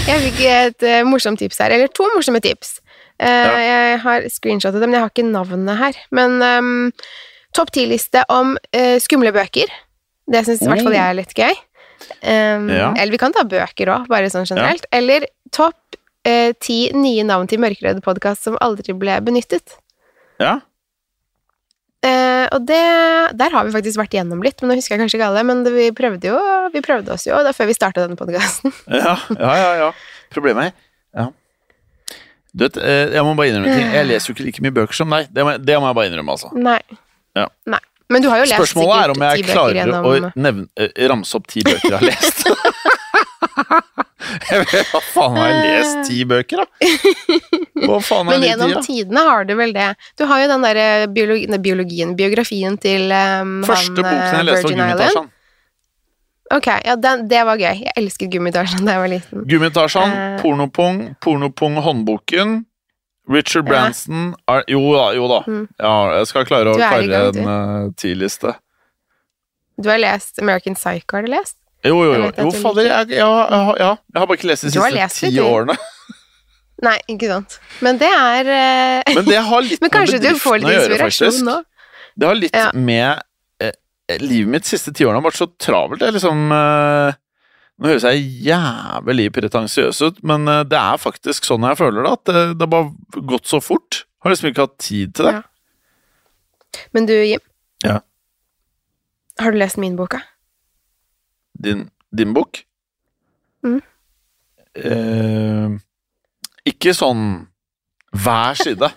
Jeg 0.10 0.22
fikk 0.26 0.40
et 0.50 0.86
uh, 0.88 1.02
morsomt 1.08 1.40
tips 1.42 1.60
her, 1.62 1.74
eller 1.76 1.90
to 1.94 2.08
morsomme 2.16 2.42
tips. 2.44 2.80
Eh, 3.20 3.60
Jeg 3.66 3.98
har 4.04 4.26
screenshotet 4.32 4.80
dem, 4.80 4.90
men 4.94 5.00
jeg 5.00 5.04
har 5.06 5.12
ikke 5.12 5.26
navnet 5.28 5.78
her. 5.82 5.98
Men 6.16 6.38
um, 6.46 6.70
topp 7.58 7.72
ti-liste 7.76 8.22
om 8.32 8.54
uh, 8.56 8.96
skumle 9.04 9.34
bøker. 9.36 9.72
Det 10.30 10.46
syns 10.48 10.62
i 10.64 10.70
hvert 10.70 10.86
fall 10.86 10.96
jeg 10.96 11.04
er 11.12 11.18
litt 11.20 11.34
gøy. 11.36 11.58
Um, 12.24 12.70
Ja. 12.72 12.94
Eller 12.96 13.12
vi 13.12 13.20
kan 13.22 13.34
ta 13.36 13.44
bøker 13.50 13.92
òg, 13.92 14.08
bare 14.12 14.30
sånn 14.32 14.48
generelt. 14.48 14.86
Eller 14.96 15.28
topp 15.52 15.76
ti 16.62 16.92
nye 16.94 17.24
navn 17.26 17.48
til 17.50 17.58
Mørkerød 17.64 18.04
podkast 18.06 18.44
som 18.46 18.58
aldri 18.62 18.94
ble 18.94 19.16
benyttet. 19.26 19.78
Ja. 20.38 20.60
Eh, 22.00 22.46
og 22.56 22.64
det, 22.64 22.84
der 23.36 23.52
har 23.52 23.66
vi 23.68 23.74
faktisk 23.74 24.00
vært 24.00 24.14
gjennom 24.16 24.44
litt, 24.46 24.62
men 24.62 24.72
nå 24.72 24.78
husker 24.80 24.96
jeg 24.96 25.02
kanskje 25.04 25.20
ikke 25.20 25.28
alle. 25.32 25.44
Men 25.48 25.66
det, 25.66 25.74
vi 25.76 25.90
prøvde 25.96 26.32
jo, 26.32 26.38
vi 26.74 26.84
prøvde 26.86 27.16
oss 27.16 27.28
jo 27.28 27.42
da 27.44 27.52
før 27.56 27.70
vi 27.72 27.76
starta 27.76 28.06
denne 28.06 28.20
podkasten. 28.20 28.74
Ja, 29.02 29.18
ja, 29.36 29.52
ja. 29.60 29.74
ja. 29.84 29.92
Problemet 30.34 30.70
er 30.70 30.74
ja. 31.20 31.30
Du 32.54 32.64
vet, 32.66 32.78
eh, 32.82 33.12
jeg 33.14 33.26
må 33.26 33.36
bare 33.38 33.52
innrømme 33.52 33.76
ting. 33.76 33.92
Jeg 33.94 34.08
leser 34.10 34.32
jo 34.32 34.38
ikke 34.38 34.48
like 34.48 34.64
mye 34.66 34.76
bøker 34.80 34.98
som 34.98 35.14
deg. 35.14 35.30
Det 35.34 35.46
må, 35.46 35.54
det 35.62 35.78
må 35.78 35.90
jeg 35.90 35.98
bare 36.00 36.10
innrømme, 36.10 36.36
altså. 36.38 36.50
Nei. 36.58 36.80
Ja. 37.38 37.46
Nei. 37.70 37.82
Men 38.10 38.24
du 38.26 38.30
har 38.32 38.40
jo 38.42 38.48
lest 38.50 38.58
Spørsmålet 38.58 39.04
er 39.04 39.12
om 39.14 39.26
jeg 39.28 39.46
klarer 39.46 39.78
gjennom 39.78 40.08
å 40.10 40.14
nevne, 40.34 40.66
eh, 40.82 41.04
ramse 41.12 41.38
opp 41.38 41.46
ti 41.52 41.62
bøker 41.66 41.92
jeg 41.92 42.00
har 42.00 42.08
lest. 42.10 42.48
Jeg 44.50 44.66
vet, 44.68 44.90
Hva 44.92 45.00
faen 45.00 45.38
har 45.40 45.50
jeg 45.50 45.60
lest 45.64 46.00
ti 46.10 46.24
bøker, 46.28 46.62
da? 46.62 46.90
Hva 47.86 48.00
faen 48.04 48.28
er 48.28 48.34
Men 48.34 48.46
gjennom 48.46 48.74
ti, 48.84 49.00
tidene 49.00 49.24
har 49.30 49.48
du 49.48 49.54
vel 49.58 49.72
det. 49.76 49.90
Du 50.20 50.26
har 50.30 50.44
jo 50.44 50.50
den 50.52 50.66
derre 50.68 50.88
biologi, 51.16 51.48
biologien, 51.64 52.16
biografien 52.20 52.76
til 52.84 53.14
um. 53.16 53.60
Første 53.68 53.96
han, 53.96 54.04
boken 54.04 54.18
eh, 54.20 54.34
jeg 54.36 54.48
leste 54.50 54.64
var 54.64 54.70
Virgin 54.70 54.82
Gummitasjan. 54.84 55.30
Ok, 56.50 56.68
ja, 56.86 56.96
den, 56.98 57.28
det 57.30 57.44
var 57.46 57.62
gøy. 57.62 57.84
Jeg 57.86 57.94
elsket 58.02 58.32
Gummitasjen 58.34 58.88
da 58.88 58.98
jeg 58.98 59.04
var 59.04 59.12
liten. 59.12 59.46
Gummitasjan, 59.50 60.16
uh, 60.16 60.40
Pornopung, 60.42 61.02
Pornopung-håndboken. 61.24 62.64
Richard 63.30 63.68
Ja. 63.68 63.70
Branson 63.70 64.34
er, 64.50 64.64
Jo 64.68 64.82
da, 64.96 65.04
jo 65.14 65.28
da. 65.30 65.44
Mm. 65.46 65.68
Ja, 65.78 65.94
jeg 66.18 66.32
skal 66.32 66.48
klare 66.50 66.74
å 66.74 66.80
klare 66.80 67.22
en 67.30 67.46
uh, 67.46 67.92
ti-liste. 67.94 68.56
Du 69.80 69.88
har 69.92 70.02
lest 70.02 70.42
American 70.42 70.76
Psycho, 70.76 71.20
har 71.20 71.24
du 71.28 71.32
lest? 71.32 71.56
Jo, 71.86 71.96
jo, 72.04 72.12
jo. 72.14 72.32
jo 72.36 72.50
fader, 72.60 72.90
jeg, 72.90 73.14
ja, 73.16 73.30
ja, 73.48 73.60
ja. 73.80 73.92
jeg 74.12 74.20
har 74.20 74.28
bare 74.28 74.38
ikke 74.40 74.50
lest 74.50 74.66
de 74.68 74.72
siste 74.74 75.30
ti 75.30 75.40
årene. 75.40 75.78
Nei, 76.90 76.98
ikke 77.12 77.28
sant. 77.32 77.58
Men 77.84 78.00
det 78.00 78.10
er 78.12 78.50
uh... 78.50 79.14
Men 79.18 79.26
det 79.28 79.40
har 79.48 79.64
litt 79.66 79.82
med 79.84 79.94
kanskje 79.94 80.20
du 80.24 80.30
får 80.40 80.60
litt 80.62 80.70
å 80.70 80.76
gjøre, 80.76 81.00
faktisk. 81.06 81.44
nå? 81.48 81.58
Det 82.20 82.28
har 82.28 82.40
litt 82.40 82.56
Ja. 82.56 82.70
med 82.76 83.22
eh, 83.64 83.74
Livet 84.20 84.52
mitt 84.52 84.68
de 84.68 84.74
siste 84.74 84.92
ti 84.96 85.08
årene 85.08 85.22
har 85.22 85.28
vært 85.30 85.40
så 85.40 85.48
travelt. 85.62 86.02
Det 86.02 86.10
er 86.10 86.16
liksom 86.18 86.52
eh, 86.56 87.20
Nå 87.80 87.92
høres 87.94 88.04
jeg 88.10 88.26
jævlig 88.50 89.30
pretensiøs 89.38 90.02
ut, 90.04 90.18
men 90.28 90.48
eh, 90.52 90.66
det 90.68 90.80
er 90.80 91.00
faktisk 91.00 91.48
sånn 91.48 91.68
jeg 91.68 91.80
føler 91.80 92.04
det. 92.04 92.16
At 92.18 92.26
det, 92.28 92.42
det 92.60 92.68
har 92.68 92.74
bare 92.74 93.24
gått 93.32 93.48
så 93.48 93.62
fort. 93.64 94.02
Har 94.24 94.34
liksom 94.34 94.50
ikke 94.52 94.66
hatt 94.68 94.76
tid 94.84 95.16
til 95.16 95.30
det. 95.30 95.38
Ja. 95.40 95.46
Men 96.96 97.08
du, 97.08 97.16
Jim. 97.16 97.44
Ja. 97.86 98.02
Har 99.40 99.56
du 99.56 99.60
lest 99.62 99.80
min 99.80 99.96
bok, 100.00 100.18
da? 100.18 100.26
Din, 101.60 101.86
din 102.16 102.34
bok? 102.34 102.62
Mm. 103.66 103.80
Eh, 104.80 105.78
ikke 106.70 106.94
sånn 106.96 107.24
hver 108.16 108.58
side. 108.60 108.92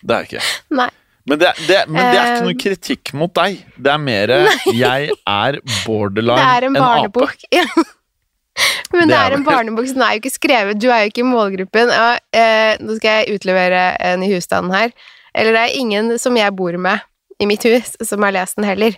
Det 0.00 0.16
er 0.16 0.26
ikke. 0.28 0.42
Nei. 0.76 0.88
Men 1.28 1.38
det, 1.38 1.50
det, 1.68 1.78
men 1.92 2.00
det 2.00 2.18
er 2.18 2.26
ikke 2.26 2.36
Eh, 2.40 2.44
noe 2.48 2.58
kritikk 2.58 3.10
mot 3.20 3.32
deg. 3.36 3.60
Det 3.76 3.90
er 3.92 4.00
mer 4.02 4.32
jeg 4.84 5.10
er 5.28 5.58
borderline 5.84 6.40
Det 6.40 6.52
er 6.56 6.66
en 6.68 6.76
ape. 6.78 6.84
barnebok. 6.86 7.48
Ja. 7.54 7.64
Men 8.90 9.06
Det 9.06 9.14
det 9.14 9.16
er 9.16 9.30
er 9.30 9.34
en 9.36 9.44
barnebok, 9.46 9.86
så 9.86 9.94
den 9.94 10.02
er 10.02 10.16
jo 10.16 10.20
ikke 10.20 10.32
skrevet 10.34 10.80
Du 10.82 10.88
er 10.90 11.04
jo 11.04 11.10
ikke 11.12 11.22
i 11.22 11.28
målgruppen. 11.28 11.92
Og, 11.94 12.18
eh, 12.34 12.72
nå 12.82 12.96
skal 12.98 13.20
jeg 13.20 13.36
utlevere 13.38 13.82
en 14.04 14.24
i 14.26 14.30
husstanden 14.32 14.74
her. 14.74 14.90
Eller 15.32 15.54
det 15.54 15.60
er 15.62 15.76
ingen 15.78 16.10
som 16.18 16.34
jeg 16.36 16.56
bor 16.58 16.74
med 16.76 16.98
i 17.40 17.46
mitt 17.48 17.62
hus, 17.64 17.94
som 18.04 18.26
har 18.26 18.34
lest 18.34 18.58
den 18.58 18.66
heller. 18.66 18.96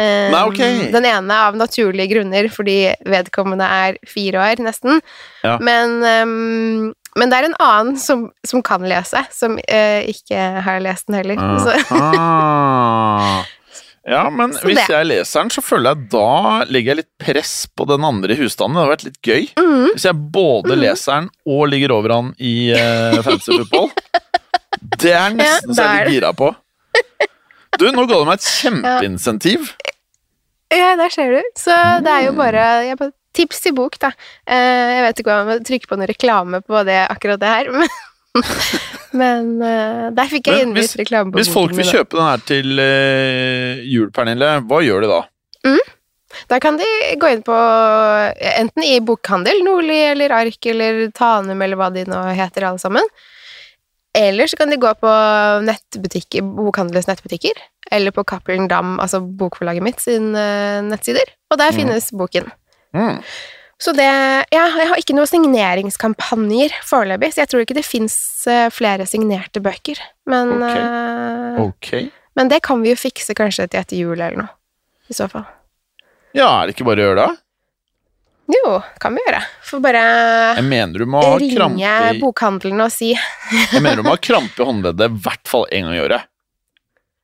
Eh, 0.00 0.30
Nei, 0.32 0.40
okay. 0.48 0.78
Den 0.94 1.04
ene 1.10 1.36
av 1.48 1.58
naturlige 1.60 2.08
grunner, 2.14 2.48
fordi 2.52 2.78
vedkommende 3.04 3.66
er 3.68 3.98
fire 4.08 4.40
år, 4.40 4.62
nesten. 4.64 5.02
Ja. 5.44 5.58
Men, 5.60 5.98
um, 6.24 6.94
men 7.20 7.28
det 7.32 7.36
er 7.42 7.48
en 7.50 7.58
annen 7.60 7.98
som, 8.00 8.28
som 8.46 8.62
kan 8.64 8.80
lese, 8.88 9.20
som 9.34 9.58
uh, 9.60 10.00
ikke 10.08 10.40
har 10.64 10.80
lest 10.80 11.10
den 11.10 11.20
heller. 11.20 11.36
Så. 11.66 11.76
Ja, 14.10 14.22
men 14.32 14.54
Så 14.56 14.64
hvis 14.64 14.78
det. 14.80 14.86
jeg 14.88 15.06
leser 15.10 15.42
den, 15.44 15.50
så 15.52 15.60
føler 15.62 15.92
jeg 15.92 16.06
da 16.14 16.64
legger 16.72 16.94
jeg 16.94 16.98
litt 17.02 17.10
press 17.20 17.52
på 17.76 17.84
den 17.86 18.02
andre 18.08 18.32
i 18.32 18.38
husstanden. 18.40 18.78
Det 18.78 18.82
har 18.86 18.92
vært 18.94 19.04
litt 19.06 19.18
gøy. 19.28 19.42
Mhm. 19.60 19.84
Hvis 19.92 20.06
jeg 20.08 20.16
både 20.32 20.72
Mhm. 20.72 20.80
leser 20.80 21.12
den 21.20 21.28
og 21.46 21.68
ligger 21.68 21.92
over 21.92 22.14
han 22.16 22.30
i 22.40 22.54
uh, 22.72 23.20
fantasy 23.22 23.58
football. 23.60 23.90
Det 25.04 25.12
er 25.12 25.30
nesten 25.36 25.74
så 25.76 25.84
jeg 25.84 26.06
litt 26.08 26.14
gira 26.16 26.32
på. 26.32 26.48
Du, 27.78 27.84
nå 27.92 28.06
ga 28.08 28.18
du 28.18 28.24
meg 28.26 28.40
et 28.40 28.48
kjempeinsentiv. 28.48 29.68
Ja, 30.70 30.92
der 30.98 31.14
ser 31.14 31.32
du. 31.34 31.40
Så 31.58 31.74
det 32.04 32.12
er 32.12 32.28
jo 32.28 32.36
bare, 32.38 32.68
jeg 32.86 33.00
bare 33.00 33.16
Tips 33.30 33.60
til 33.62 33.74
bok, 33.76 33.94
da. 34.02 34.08
Eh, 34.42 34.88
jeg 34.90 35.02
vet 35.04 35.20
ikke 35.22 35.30
om 35.30 35.36
jeg 35.38 35.46
må 35.60 35.66
trykke 35.68 35.86
på 35.86 35.98
noe 36.00 36.08
reklame 36.10 36.58
på 36.66 36.80
det, 36.82 36.96
akkurat 37.12 37.38
det 37.38 37.50
her, 37.52 37.68
men, 37.76 37.92
men 39.20 39.52
uh, 39.62 40.08
der 40.16 40.32
fikk 40.32 40.50
jeg 40.50 40.66
Men 40.66 40.74
reklameboken. 40.82 40.98
reklame 41.04 41.38
Hvis 41.38 41.52
folk 41.54 41.76
vil 41.78 41.86
kjøpe 41.86 42.18
den 42.18 42.26
her 42.26 42.42
til 42.50 42.82
uh, 42.82 43.84
jul, 43.86 44.10
Pernille, 44.10 44.48
hva 44.66 44.80
gjør 44.82 45.06
de 45.06 45.12
da? 45.12 45.20
Da 46.50 46.58
kan 46.62 46.78
de 46.78 46.86
gå 47.20 47.30
inn 47.30 47.42
på 47.46 47.56
enten 48.54 48.86
i 48.86 48.98
bokhandel, 49.02 49.62
Nordli 49.66 49.98
eller 50.12 50.34
Ark 50.34 50.70
eller 50.70 51.02
Tanum 51.14 51.62
eller 51.62 51.78
hva 51.78 51.90
de 51.94 52.06
nå 52.08 52.22
heter 52.38 52.68
alle 52.68 52.82
sammen. 52.82 53.06
Eller 54.16 54.50
så 54.50 54.58
kan 54.58 54.70
de 54.70 54.78
gå 54.80 54.90
på 54.98 55.10
nettbutikker, 55.66 56.46
bokhandelens 56.56 57.06
nettbutikker. 57.10 57.58
Eller 57.90 58.10
på 58.14 58.22
Cappelen 58.24 58.68
Dam, 58.70 58.98
altså 59.02 59.18
bokforlaget 59.20 59.82
mitt, 59.82 60.00
sin 60.00 60.34
eh, 60.38 60.80
nettsider. 60.86 61.32
Og 61.50 61.58
der 61.58 61.72
Mm. 61.72 61.76
finnes 61.80 62.10
boken. 62.12 62.50
Mm. 62.94 63.22
Så 63.80 63.92
det 63.96 64.04
Ja, 64.52 64.66
jeg 64.76 64.88
har 64.88 64.96
ikke 65.00 65.14
noen 65.16 65.26
signeringskampanjer 65.30 66.70
foreløpig, 66.84 67.32
så 67.32 67.40
jeg 67.42 67.48
tror 67.48 67.62
ikke 67.64 67.74
det 67.78 67.84
fins 67.86 68.16
flere 68.74 69.06
signerte 69.08 69.60
bøker. 69.64 69.98
Men, 70.26 70.62
okay. 70.62 71.64
Okay. 71.64 72.04
Ok. 72.06 72.12
men 72.36 72.48
det 72.48 72.62
kan 72.62 72.82
vi 72.82 72.90
jo 72.92 72.96
fikse 72.96 73.34
kanskje 73.34 73.68
til 73.70 73.80
etter 73.80 73.96
jul 73.96 74.20
eller 74.20 74.36
noe. 74.36 74.50
I 75.10 75.14
så 75.16 75.28
fall. 75.30 75.46
Ja, 76.36 76.62
er 76.62 76.66
det 76.68 76.76
ikke 76.76 76.86
bare 76.86 77.02
å 77.02 77.08
gjøre 77.10 77.24
det? 77.26 77.38
Jo, 78.50 78.82
kan 79.00 79.14
vi 79.14 79.22
gjøre. 79.26 79.40
Får 79.66 79.80
bare 79.82 80.02
ringe 81.38 81.56
krampe 81.56 82.14
i, 82.16 82.20
bokhandelen 82.20 82.80
og 82.82 82.90
si 82.94 83.12
jeg 83.14 83.82
mener 83.82 83.96
du 84.00 84.02
må 84.06 84.16
ha 84.16 84.20
krampe 84.30 84.58
i 84.62 84.66
håndleddet 84.66 85.06
i 85.06 85.20
hvert 85.24 85.48
fall 85.50 85.66
en 85.70 85.86
gang 85.88 85.94
i 85.98 86.02
året. 86.04 86.26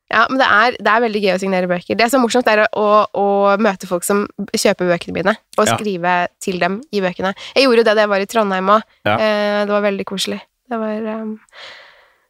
Ja, 0.07 0.21
men 0.31 0.39
det 0.39 0.47
er, 0.47 0.75
det 0.79 0.91
er 0.91 1.01
veldig 1.03 1.21
gøy 1.25 1.33
å 1.33 1.39
signere 1.41 1.67
bøker. 1.67 1.97
Det 1.99 2.05
som 2.09 2.21
er 2.21 2.23
morsomt, 2.23 2.47
er 2.47 2.61
å, 2.79 2.85
å 3.11 3.25
møte 3.59 3.89
folk 3.89 4.05
som 4.07 4.21
kjøper 4.55 4.87
bøkene 4.93 5.17
mine, 5.17 5.33
og 5.57 5.65
Ja. 5.67 5.75
skrive 5.75 6.13
til 6.43 6.59
dem 6.63 6.79
i 6.95 7.01
bøkene. 7.03 7.33
Jeg 7.57 7.65
gjorde 7.67 7.83
det 7.83 7.95
da 7.97 8.05
jeg 8.05 8.11
var 8.13 8.23
i 8.23 8.29
Trondheim 8.31 8.71
òg. 8.77 8.81
Ja. 9.03 9.17
Eh, 9.17 9.65
det 9.67 9.73
var 9.75 9.83
veldig 9.83 10.05
koselig. 10.07 10.39
Det 10.69 10.79
var 10.79 11.11
eh, 11.11 11.35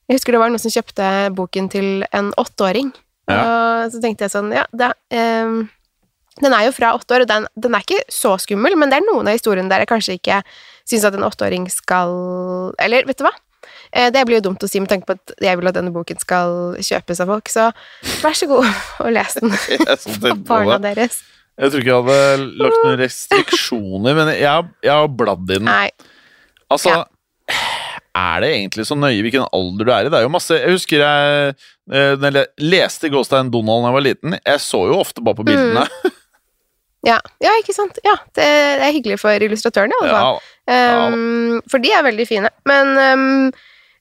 Jeg 0.09 0.17
husker 0.17 0.31
det 0.33 0.39
var 0.41 0.49
noen 0.53 0.63
som 0.63 0.71
kjøpte 0.73 1.11
boken 1.35 1.69
til 1.69 2.05
en 2.11 2.31
åtteåring. 2.39 2.93
Og 3.27 3.91
så 3.91 3.99
tenkte 4.01 4.23
jeg 4.23 4.31
sånn 4.31 4.53
Ja, 4.55 4.63
det, 4.71 4.93
um, 5.11 5.65
den 6.39 6.53
er 6.53 6.63
jo 6.67 6.71
fra 6.71 6.93
åtte 6.95 7.11
år, 7.17 7.25
og 7.25 7.27
den, 7.27 7.47
den 7.59 7.75
er 7.75 7.83
ikke 7.83 8.05
så 8.13 8.37
skummel, 8.39 8.77
men 8.79 8.89
det 8.89 9.01
er 9.01 9.05
noen 9.05 9.27
av 9.27 9.35
historiene 9.35 9.67
der 9.69 9.83
jeg 9.83 9.89
kanskje 9.91 10.15
ikke 10.15 10.37
syns 10.87 11.03
at 11.09 11.17
en 11.17 11.25
åtteåring 11.27 11.65
skal 11.73 12.13
Eller, 12.79 13.03
vet 13.09 13.19
du 13.19 13.25
hva? 13.27 13.33
Eh, 13.93 14.09
Det 14.11 14.25
blir 14.27 14.39
jo 14.39 14.45
dumt 14.49 14.63
å 14.63 14.69
si 14.69 14.79
med 14.83 14.89
tanke 14.91 15.05
på 15.09 15.15
at 15.17 15.33
jeg 15.41 15.57
vil 15.59 15.67
at 15.71 15.77
denne 15.77 15.93
boken 15.95 16.19
skal 16.19 16.75
kjøpes 16.83 17.21
av 17.23 17.27
folk, 17.33 17.49
så 17.53 17.69
vær 18.23 18.35
så 18.37 18.47
god 18.49 18.67
og 19.05 19.11
les 19.15 19.37
den 19.39 19.51
på 20.27 20.35
barna 20.47 20.77
deres. 20.83 21.21
Jeg 21.57 21.71
tror 21.73 21.81
ikke 21.81 21.93
jeg 21.93 22.03
hadde 22.05 22.47
lagt 22.61 22.83
noen 22.83 22.99
restriksjoner, 23.01 24.13
men 24.19 24.27
jeg, 24.35 24.45
har- 24.45 24.67
jeg 24.83 24.93
har 24.93 25.07
bladd 25.09 25.47
i 25.49 25.55
den. 25.57 25.65
Nei. 25.65 25.89
Altså, 26.69 26.91
Ja. 26.93 27.05
er 28.17 28.41
det 28.43 28.49
egentlig 28.53 28.85
så 28.89 28.97
nøye 28.97 29.21
hvilken 29.23 29.47
alder 29.55 29.85
du 29.87 29.91
er 29.93 30.05
i? 30.05 30.09
Det 30.11 30.17
er 30.19 30.25
jo 30.25 30.31
masse 30.33 30.51
Jeg 30.57 30.73
husker 30.73 30.99
jeg 31.01 31.55
eh, 31.93 32.15
jeg 32.17 32.45
leste 32.59 33.09
Gåstein 33.13 33.49
Donald 33.53 33.85
da 33.85 33.89
jeg 33.91 33.95
var 33.97 34.05
liten, 34.05 34.35
jeg 34.43 34.59
så 34.61 34.83
jo 34.89 34.97
ofte 34.99 35.23
bare 35.23 35.37
på 35.39 35.45
bildene. 35.47 35.85
Ja. 37.05 37.19
ja, 37.39 37.51
ikke 37.61 37.71
sant? 37.77 37.97
Ja, 38.03 38.15
det, 38.35 38.43
er 38.83 38.91
hyggelig 38.91 39.19
for 39.21 39.31
illustratørene, 39.45 39.95
i 39.95 40.03
alle 40.03 40.13
fall. 40.17 40.39
Ja, 40.41 40.53
Um, 40.67 41.61
for 41.71 41.79
de 41.79 41.93
er 41.95 42.01
veldig 42.03 42.25
fine. 42.27 42.49
Men 42.67 42.89
um, 42.99 43.51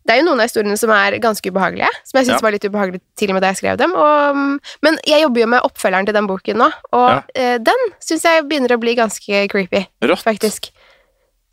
det 0.07 0.15
er 0.15 0.21
jo 0.21 0.27
noen 0.29 0.41
av 0.41 0.47
historiene 0.49 0.79
som 0.79 0.91
er 0.95 1.17
ganske 1.23 1.51
ubehagelige, 1.51 1.89
som 2.07 2.19
jeg 2.21 2.27
syns 2.29 2.37
Ja. 2.39 2.45
var 2.47 2.55
litt 2.55 2.65
ubehagelig 2.65 3.01
til 3.19 3.31
og 3.31 3.35
med 3.37 3.43
da 3.43 3.51
jeg 3.53 3.59
skrev 3.61 3.77
dem. 3.81 3.93
Og, 3.95 4.41
men 4.87 4.99
jeg 5.07 5.23
jobber 5.25 5.41
jo 5.43 5.47
med 5.57 5.67
oppfølgeren 5.67 6.07
til 6.07 6.15
den 6.15 6.27
boken 6.31 6.57
nå, 6.63 6.71
og 6.93 7.09
Ja. 7.11 7.23
eh, 7.35 7.59
den 7.59 7.87
syns 8.01 8.23
jeg 8.25 8.45
begynner 8.49 8.77
å 8.77 8.81
bli 8.81 8.95
ganske 8.95 9.49
creepy, 9.51 9.87
rått. 10.03 10.23
faktisk. 10.25 10.71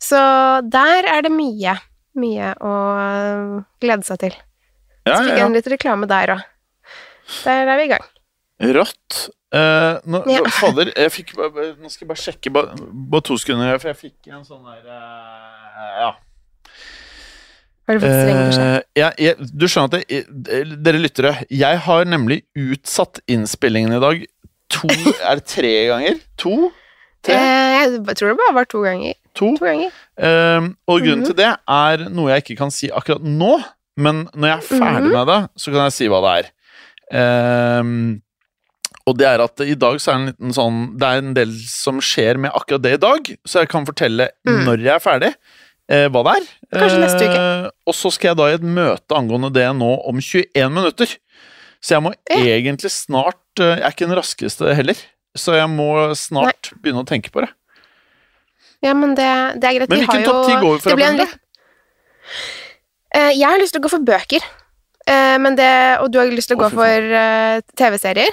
Så 0.00 0.18
der 0.70 1.06
er 1.08 1.22
det 1.22 1.32
mye, 1.32 1.78
mye 2.14 2.54
å 2.60 2.72
uh, 3.58 3.62
glede 3.80 4.04
seg 4.04 4.18
til. 4.20 4.34
Ja, 5.06 5.16
Så 5.18 5.24
fikk 5.28 5.36
jeg 5.38 5.46
en 5.46 5.52
litt 5.56 5.66
reklame 5.66 6.06
der 6.08 6.34
òg. 6.36 6.42
Der 7.44 7.66
er 7.68 7.76
vi 7.80 7.84
i 7.84 7.88
gang. 7.88 8.04
Rått. 8.60 9.30
Eh, 9.54 9.98
nå, 10.06 10.20
Ja. 10.30 10.40
Fader, 10.60 10.90
jeg 10.96 11.10
fikk 11.12 11.34
bare- 11.36 11.74
Nå 11.78 11.88
skal 11.90 12.04
jeg 12.04 12.08
bare 12.08 12.22
sjekke 12.22 12.52
bare, 12.52 12.74
bare 12.92 13.22
to 13.22 13.36
sekunder, 13.38 13.78
for 13.78 13.88
jeg 13.92 13.96
fikk 14.00 14.32
en 14.32 14.44
sånn 14.44 14.64
der 14.64 14.82
eh, 14.90 16.00
Ja. 16.04 16.12
Har 17.86 17.98
du 17.98 18.00
fått 18.00 18.14
beskjed? 18.14 18.62
Eh, 18.64 18.82
jeg, 18.96 19.12
jeg, 19.20 19.48
du 19.60 19.66
skjønner 19.68 20.00
at 20.00 20.14
eh, 20.16 20.70
Dere 20.86 21.00
lyttere, 21.02 21.34
jeg 21.52 21.80
har 21.84 22.04
nemlig 22.08 22.42
utsatt 22.56 23.20
innspillingen 23.28 23.92
i 23.98 24.00
dag 24.00 24.24
to 24.72 24.88
Er 25.28 25.40
det 25.40 25.44
tre 25.52 25.72
ganger? 25.90 26.18
To? 26.40 26.70
Tre? 27.24 27.36
Uh, 27.36 28.00
jeg 28.08 28.16
tror 28.18 28.32
det 28.32 28.38
bare 28.40 28.54
var 28.56 28.66
to 28.68 28.80
ganger. 28.84 29.14
To? 29.36 29.52
To 29.56 29.64
ganger. 29.68 29.92
Uh, 30.20 30.72
og 30.88 31.00
grunnen 31.04 31.22
Mhm. 31.24 31.28
til 31.30 31.36
det 31.38 31.50
er 31.52 32.04
noe 32.12 32.30
jeg 32.34 32.44
ikke 32.44 32.56
kan 32.58 32.70
si 32.74 32.90
akkurat 32.92 33.22
nå, 33.24 33.54
men 33.96 34.24
når 34.34 34.48
jeg 34.50 34.56
er 34.58 34.66
ferdig 34.80 35.08
Mhm. 35.08 35.14
med 35.14 35.26
det, 35.32 35.38
så 35.56 35.72
kan 35.72 35.84
jeg 35.88 35.92
si 35.96 36.08
hva 36.12 36.20
det 36.24 36.32
er. 36.40 36.50
Ehm, 37.14 38.22
og 39.06 39.18
det 39.20 39.26
er 39.28 39.42
at 39.44 39.60
i 39.60 39.74
dag 39.76 39.98
så 40.00 40.12
er 40.12 40.14
det 40.16 40.20
en 40.22 40.30
liten 40.32 40.54
sånn 40.56 40.78
Det 40.98 41.04
er 41.08 41.18
en 41.20 41.34
del 41.36 41.50
som 41.68 41.98
skjer 42.00 42.38
med 42.40 42.50
akkurat 42.56 42.82
det 42.82 42.94
i 42.96 43.02
dag, 43.02 43.28
så 43.46 43.60
jeg 43.60 43.68
kan 43.68 43.84
fortelle 43.86 44.30
Mm. 44.48 44.64
når 44.64 44.78
jeg 44.84 44.94
er 44.94 45.04
ferdig. 45.04 45.34
Eh, 45.90 46.06
hva 46.12 46.22
det 46.26 46.32
er. 46.38 46.46
Kanskje 46.74 47.00
neste 47.02 47.26
uke. 47.28 47.40
Eh, 47.40 47.66
og 47.90 47.94
så 47.96 48.12
skal 48.14 48.30
jeg 48.32 48.38
da 48.40 48.46
i 48.50 48.56
et 48.58 48.64
møte 48.66 49.16
angående 49.18 49.50
det 49.54 49.66
nå 49.76 49.90
om 50.08 50.20
21 50.20 50.70
minutter. 50.72 51.16
Så 51.84 51.96
jeg 51.96 52.04
må 52.06 52.14
Ja. 52.30 52.38
egentlig 52.56 52.90
snart 52.90 53.60
eh, 53.60 53.76
Jeg 53.76 53.84
er 53.84 53.90
ikke 53.92 54.08
den 54.08 54.16
raskeste 54.18 54.74
heller, 54.74 54.96
så 55.36 55.54
jeg 55.58 55.68
må 55.68 55.88
snart 56.16 56.72
begynne 56.80 57.04
å 57.04 57.08
tenke 57.08 57.30
på 57.30 57.44
det. 57.44 57.50
Ja, 58.84 58.94
men 58.94 59.14
det, 59.14 59.28
det 59.60 59.68
er 59.68 59.78
greit. 59.78 59.88
Men 59.92 60.02
hvilken 60.04 60.24
topp 60.24 60.46
ti 60.48 60.56
går 60.60 60.74
vi 60.74 60.80
for? 60.84 61.00
en? 61.00 61.20
Eh, 63.14 63.30
jeg 63.36 63.46
har 63.48 63.60
lyst 63.60 63.72
til 63.76 63.80
å 63.80 63.84
gå 63.86 63.92
for 63.92 64.04
bøker. 64.04 64.44
Men 65.04 65.52
det, 65.52 66.00
og 66.00 66.08
du 66.10 66.16
har 66.16 66.30
lyst 66.32 66.48
til 66.48 66.56
å 66.56 66.62
gå 66.62 66.70
for 66.72 67.64
TV-serier. 67.76 68.32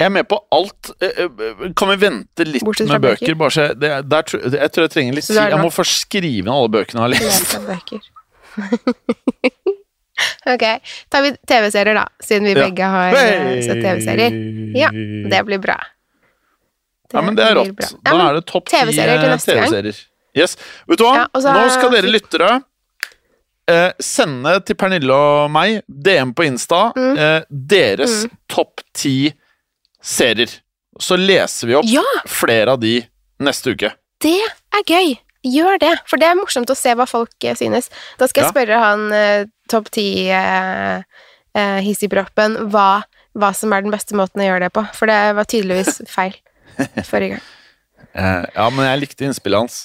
Jeg 0.00 0.06
er 0.08 0.12
med 0.14 0.24
på 0.30 0.38
alt. 0.56 0.90
Eh, 1.04 1.18
eh, 1.26 1.72
Kan 1.76 1.90
vi 1.92 1.96
vente 2.00 2.44
litt 2.48 2.64
med 2.64 3.02
bøker? 3.04 3.34
bøker. 3.36 3.52
Så, 3.52 3.66
det, 3.76 3.90
der, 4.08 4.22
jeg 4.56 4.72
tror 4.72 4.86
jeg 4.86 4.92
trenger 4.94 5.18
litt 5.18 5.26
tid. 5.28 5.36
Jeg 5.36 5.60
må 5.60 5.68
først 5.74 6.06
skrive 6.06 6.46
ned 6.46 6.54
alle 6.54 6.70
bøkene 6.72 6.96
jeg 6.96 7.04
har 7.04 7.12
lest. 7.18 8.00
Ok, 10.50 10.64
tar 11.12 11.22
vi 11.24 11.30
TV-serier 11.48 11.96
da, 11.96 12.02
siden 12.20 12.44
vi 12.48 12.52
Ja. 12.52 12.64
begge 12.66 12.88
har 12.92 13.14
hey! 13.16 13.62
sett 13.64 13.80
TV-serier. 13.84 14.34
Ja, 14.76 14.90
Det 14.92 15.44
blir 15.46 15.58
bra. 15.62 15.76
ja, 17.12 17.20
men 17.22 17.34
det 17.36 17.44
er 17.44 17.54
rått. 17.56 17.94
Da 18.04 18.16
er 18.28 18.34
det 18.34 18.44
topp 18.46 18.66
ti 18.68 18.76
TV-serier. 18.76 19.94
Yes. 20.36 20.56
Vet 20.86 20.98
du 20.98 21.04
hva? 21.04 21.14
Ja, 21.16 21.40
så- 21.40 21.52
Nå 21.54 21.68
skal 21.70 21.90
dere 21.90 22.10
lyttere 22.12 22.62
eh, 23.66 23.92
sende 24.00 24.60
til 24.64 24.74
Pernille 24.76 25.10
og 25.14 25.50
meg, 25.50 25.82
DM 25.88 26.32
på 26.34 26.44
Insta, 26.46 26.92
Mm. 26.96 27.18
eh, 27.18 27.42
deres 27.50 28.26
topp 28.48 28.80
ti 28.92 29.32
serier. 30.02 30.50
Så 31.00 31.16
leser 31.16 31.66
vi 31.70 31.74
opp 31.78 31.86
Ja, 31.88 32.04
flere 32.28 32.72
av 32.74 32.80
de 32.82 32.98
neste 33.40 33.72
uke. 33.76 33.92
det 34.20 34.38
er 34.74 34.82
gøy! 34.86 35.18
Gjør 35.42 35.78
det, 35.80 35.94
for 36.04 36.20
det 36.20 36.26
er 36.28 36.34
morsomt 36.36 36.68
å 36.68 36.74
se 36.76 36.92
hva 36.92 37.06
folk 37.08 37.32
eh, 37.48 37.54
synes. 37.56 37.86
Da 38.20 38.26
skal 38.28 38.42
jeg 38.42 38.48
Ja. 38.50 38.52
spørre 38.52 38.80
han 38.82 39.06
eh, 39.16 39.44
topp 39.72 39.86
ti 39.90 40.28
eh, 40.28 41.00
eh, 41.56 41.78
hissigproppen 41.86 42.58
hva, 42.68 43.04
hva 43.32 43.48
som 43.56 43.72
er 43.72 43.80
den 43.86 43.90
beste 43.94 44.12
måten 44.18 44.42
å 44.42 44.44
gjøre 44.50 44.66
det 44.66 44.72
på, 44.76 44.84
for 44.92 45.08
det 45.08 45.16
var 45.38 45.48
tydeligvis 45.48 46.02
feil 46.16 46.36
forrige 47.08 47.38
gang. 47.38 47.46
Eh, 48.12 48.44
ja, 48.52 48.68
men 48.68 48.84
jeg 48.90 49.00
likte 49.06 49.24
innspillet 49.30 49.62
hans. 49.64 49.78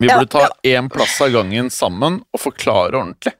Vi 0.00 0.08
Ja, 0.10 0.18
burde 0.18 0.28
ta 0.36 0.50
én 0.68 0.90
plass 0.92 1.16
av 1.24 1.32
gangen 1.32 1.70
sammen 1.72 2.20
og 2.32 2.40
forklare 2.44 3.00
ordentlig. 3.00 3.32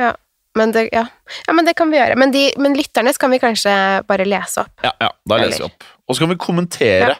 Ja, 0.00 0.14
men 0.58 0.72
det, 0.74 0.88
ja. 0.92 1.04
ja, 1.46 1.52
men 1.54 1.64
det 1.68 1.76
kan 1.78 1.90
vi 1.92 1.98
gjøre. 2.00 2.16
Men, 2.18 2.32
de, 2.34 2.46
men 2.58 2.74
lytternes 2.74 3.18
kan 3.20 3.30
vi 3.30 3.38
kanskje 3.42 3.72
bare 4.08 4.24
lese 4.26 4.64
opp. 4.64 4.72
Ja, 4.82 4.92
ja, 4.98 5.10
da 5.24 5.36
Eller- 5.38 5.52
leser 5.52 5.64
vi 5.64 5.68
opp. 5.70 5.84
Og 6.10 6.16
så 6.16 6.24
kan 6.24 6.32
vi 6.32 6.38
kommentere. 6.42 7.12
Ja. 7.14 7.18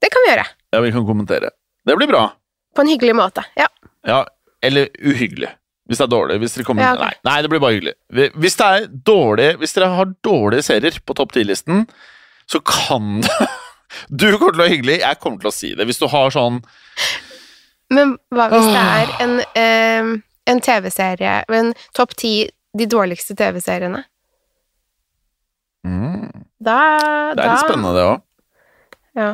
Det 0.00 0.10
kan 0.14 0.24
vi 0.24 0.30
gjøre. 0.32 0.46
Ja, 0.72 0.80
vi 0.84 0.92
kan 0.94 1.06
kommentere. 1.06 1.50
Det 1.86 1.96
blir 1.96 2.08
bra. 2.10 2.24
På 2.76 2.84
en 2.84 2.88
hyggelig 2.92 3.16
måte. 3.18 3.44
Ja. 3.58 3.66
Ja, 4.06 4.22
eller 4.64 4.88
uhyggelig. 5.02 5.50
Hvis 5.88 5.98
det 6.00 6.04
er 6.06 6.12
dårlig. 6.12 6.36
Hvis 6.42 6.54
dere 6.56 6.66
kommer 6.68 6.84
Ja, 6.84 6.92
okay. 6.94 7.16
nei, 7.24 7.32
nei, 7.32 7.36
det 7.42 7.50
blir 7.52 7.60
bare 7.64 7.76
hyggelig. 7.78 7.94
Hvis 8.36 8.56
det 8.60 8.66
er 8.68 8.86
dårlig 9.08 9.46
Hvis 9.62 9.72
dere 9.72 9.88
har 9.96 10.10
dårlige 10.26 10.66
serier 10.66 10.98
på 11.00 11.16
topp 11.16 11.32
10-listen, 11.32 11.86
så 12.48 12.60
kan 12.60 13.20
det 13.24 13.48
Du 14.12 14.26
kommer 14.36 14.52
til 14.52 14.60
å 14.60 14.64
være 14.66 14.74
hyggelig, 14.74 14.98
jeg 15.00 15.20
kommer 15.22 15.40
til 15.40 15.48
å 15.48 15.54
si 15.56 15.70
det. 15.74 15.86
Hvis 15.88 16.00
du 16.00 16.06
har 16.12 16.32
sånn 16.34 16.60
Men 17.92 18.16
hva 18.36 18.50
hvis 18.52 18.68
det 18.68 18.82
er 18.84 19.12
en, 19.24 19.38
eh, 19.56 20.10
en 20.48 20.60
TV-serie 20.64 21.44
En 21.48 21.72
topp 21.96 22.14
ti 22.18 22.32
de 22.78 22.86
dårligste 22.86 23.36
TV-seriene? 23.38 24.04
mm, 25.86 26.30
Da, 26.60 26.78
Det 27.34 27.44
er 27.44 27.52
litt 27.52 27.66
spennende, 27.66 27.92
det 27.96 28.06
òg. 28.08 28.22
Ja. 29.18 29.28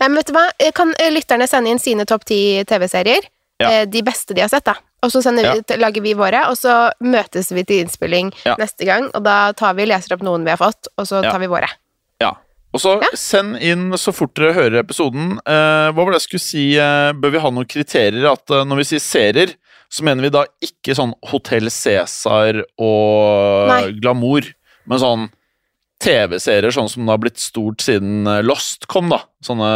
Nei, 0.00 0.08
men 0.08 0.16
vet 0.18 0.30
du 0.30 0.34
hva? 0.36 0.44
Kan 0.76 0.92
eh, 1.00 1.10
lytterne 1.14 1.46
sende 1.48 1.70
inn 1.72 1.80
sine 1.82 2.04
topp 2.08 2.24
ti 2.28 2.40
TV-serier? 2.68 3.26
Ja. 3.62 3.70
Eh, 3.82 3.84
De 3.88 4.02
beste 4.04 4.34
de 4.36 4.42
har 4.44 4.50
sett, 4.52 4.64
da. 4.66 4.74
Og 5.04 5.12
så 5.12 5.20
vi, 5.22 5.76
lager 5.78 6.02
vi 6.02 6.14
våre, 6.18 6.46
og 6.50 6.56
så 6.58 6.90
møtes 7.04 7.52
vi 7.54 7.62
til 7.64 7.84
innspilling 7.84 8.32
Ja. 8.44 8.56
neste 8.58 8.84
gang. 8.88 9.10
Og 9.14 9.22
da 9.24 9.52
tar 9.52 9.74
vi 9.74 9.86
leser 9.86 10.14
opp 10.16 10.22
noen 10.22 10.44
vi 10.44 10.50
har 10.50 10.58
fått, 10.60 10.88
og 10.98 11.06
så 11.06 11.22
tar 11.22 11.38
vi 11.38 11.46
våre. 11.46 11.68
Ja. 12.20 12.32
Og 12.74 12.80
så 12.80 12.96
send 13.14 13.56
inn 13.62 13.92
så 13.96 14.12
fort 14.12 14.34
dere 14.34 14.52
hører 14.56 14.82
episoden. 14.82 15.38
Eh, 15.46 15.92
hva 15.92 15.94
var 16.04 16.12
det 16.12 16.20
jeg 16.20 16.28
skulle 16.28 16.44
si? 16.44 16.64
Eh, 16.76 17.12
bør 17.12 17.30
vi 17.32 17.38
ha 17.44 17.50
noen 17.50 17.68
kriterier? 17.68 18.26
At 18.32 18.50
eh, 18.50 18.64
når 18.64 18.76
vi 18.82 18.84
sier 18.90 19.00
serier, 19.04 19.54
så 19.92 20.04
mener 20.06 20.26
vi 20.26 20.32
da 20.34 20.44
ikke 20.64 20.96
sånn 20.98 21.14
Hotell 21.30 21.70
Cæsar 21.72 22.62
og 22.82 23.70
Nei. 23.70 23.80
glamour, 24.02 24.48
men 24.86 25.02
sånn 25.02 25.26
TV-serier 26.02 26.74
sånn 26.74 26.90
som 26.92 27.06
det 27.06 27.14
har 27.14 27.22
blitt 27.22 27.40
stort 27.40 27.80
siden 27.84 28.26
eh, 28.28 28.42
Lost 28.44 28.84
kom, 28.92 29.08
da. 29.12 29.22
Sånne 29.44 29.70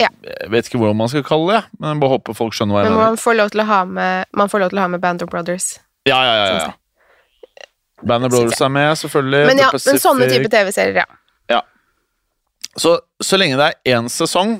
Ja. 0.00 0.08
Jeg 0.24 0.48
vet 0.54 0.68
ikke 0.70 0.80
hvordan 0.80 0.96
man 0.96 1.10
skal 1.12 1.24
kalle 1.26 1.58
det, 1.58 1.62
men 1.78 1.92
jeg 1.92 2.00
bare 2.00 2.14
håper 2.14 2.36
folk 2.38 2.54
skjønner 2.56 2.78
hva 2.78 2.84
jeg 2.84 2.88
Men 2.88 2.96
mener. 2.96 3.10
man 3.10 3.20
får 3.20 3.36
lov 3.36 3.50
til 3.52 3.60
å 3.60 3.68
ha 3.68 3.80
med, 3.84 4.30
man 4.40 4.52
får 4.52 4.62
lov 4.64 4.70
til 4.72 4.80
å 4.80 4.84
ha 4.86 4.92
med 4.94 5.02
Band 5.02 5.24
of 5.26 5.32
Brothers. 5.32 5.66
Ja, 6.08 6.20
ja, 6.24 6.36
ja. 6.38 6.46
ja. 6.56 7.66
Band 8.08 8.24
of 8.24 8.32
Brothers 8.32 8.62
er 8.64 8.72
med, 8.72 8.94
selvfølgelig. 8.96 9.42
Men 9.50 9.60
ja, 9.60 9.68
men 9.74 10.00
sånne 10.00 10.30
type 10.32 10.48
TV-serier, 10.48 11.02
ja. 11.02 11.08
Så, 12.78 12.94
så 13.22 13.38
lenge 13.40 13.58
det 13.58 13.66
er 13.66 13.96
én 13.98 14.08
sesong, 14.12 14.58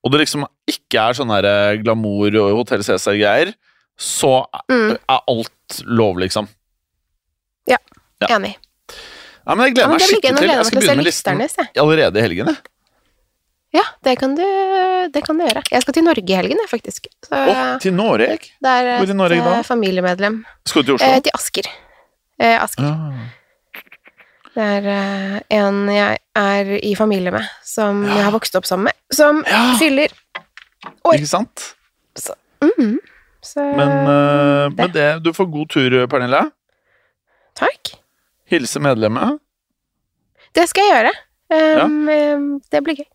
og 0.00 0.12
det 0.12 0.22
liksom 0.22 0.46
ikke 0.70 1.02
er 1.10 1.16
sånn 1.18 1.32
eh, 1.36 1.74
glamour 1.82 2.36
og 2.40 2.54
Hotell 2.62 2.84
Cæsar-greier, 2.86 3.52
så 4.00 4.46
Mm. 4.70 4.96
er 4.96 5.20
alt 5.28 5.80
lov, 5.84 6.18
liksom. 6.22 6.48
Ja. 7.68 7.76
Enig. 8.28 8.56
Ja, 9.46 9.54
men 9.54 9.66
jeg 9.66 9.70
Ja, 9.70 9.74
gleder 9.74 9.88
men 9.88 9.96
meg 9.98 10.06
skikkelig 10.08 10.38
til. 10.38 10.48
Jeg 10.50 10.66
skal 10.66 10.80
begynne 10.80 10.96
med 10.96 11.04
listen 11.06 11.40
allerede 11.80 12.18
i 12.18 12.22
helgen. 12.24 12.56
Ja, 13.72 13.84
det 14.02 14.16
kan, 14.18 14.32
du, 14.34 14.42
det 15.14 15.20
kan 15.24 15.38
du 15.38 15.44
gjøre. 15.46 15.62
Jeg 15.70 15.82
skal 15.84 15.94
til 15.94 16.02
Norge 16.04 16.26
i 16.26 16.34
helgen, 16.36 16.58
faktisk. 16.68 17.06
Så 17.24 17.38
Å, 17.38 17.78
til 17.80 17.92
Norge? 17.94 18.26
det 18.60 18.70
er 18.72 18.88
hvor 18.98 19.10
i 19.12 19.14
Norge 19.14 19.38
da? 19.44 19.52
eh, 19.60 19.62
familiemedlem. 19.68 20.40
Skal 20.66 20.82
du 20.82 20.86
til 20.90 20.94
Oslo? 20.96 21.06
Eh, 21.06 21.20
til 21.28 21.36
Asker. 21.38 21.68
Eh, 22.40 22.56
Asker. 22.64 22.82
Ja. 22.82 23.28
Det 24.56 24.64
er 24.66 24.88
eh, 24.90 25.36
en 25.60 25.84
jeg 25.94 26.18
er 26.34 26.72
i 26.82 26.94
familie 26.98 27.30
med, 27.30 27.46
som 27.62 28.02
jeg 28.08 28.24
har 28.26 28.32
vokst 28.34 28.56
opp 28.58 28.66
sammen 28.66 28.90
med, 28.90 28.98
som 29.14 29.44
Ja. 29.46 29.76
fyller 29.78 30.10
år. 31.06 31.14
Ikke 31.14 31.28
sant? 31.30 31.74
Mhm. 32.60 32.98
Så 33.42 33.64
Men 33.76 33.92
uh, 34.06 34.68
det. 34.68 34.76
med 34.76 34.92
det, 34.96 35.10
du 35.24 35.32
får 35.36 35.48
god 35.52 35.70
tur, 35.72 35.96
Pernille. 36.10 36.42
Takk. 37.58 37.94
Hilse 38.50 38.82
medlemmet. 38.82 39.40
Det 40.56 40.66
skal 40.70 40.86
jeg 40.86 40.98
gjøre. 40.98 41.16
Um, 41.50 41.96
ja. 42.10 42.28
Det 42.70 42.82
blir 42.86 43.00
gøy. 43.02 43.08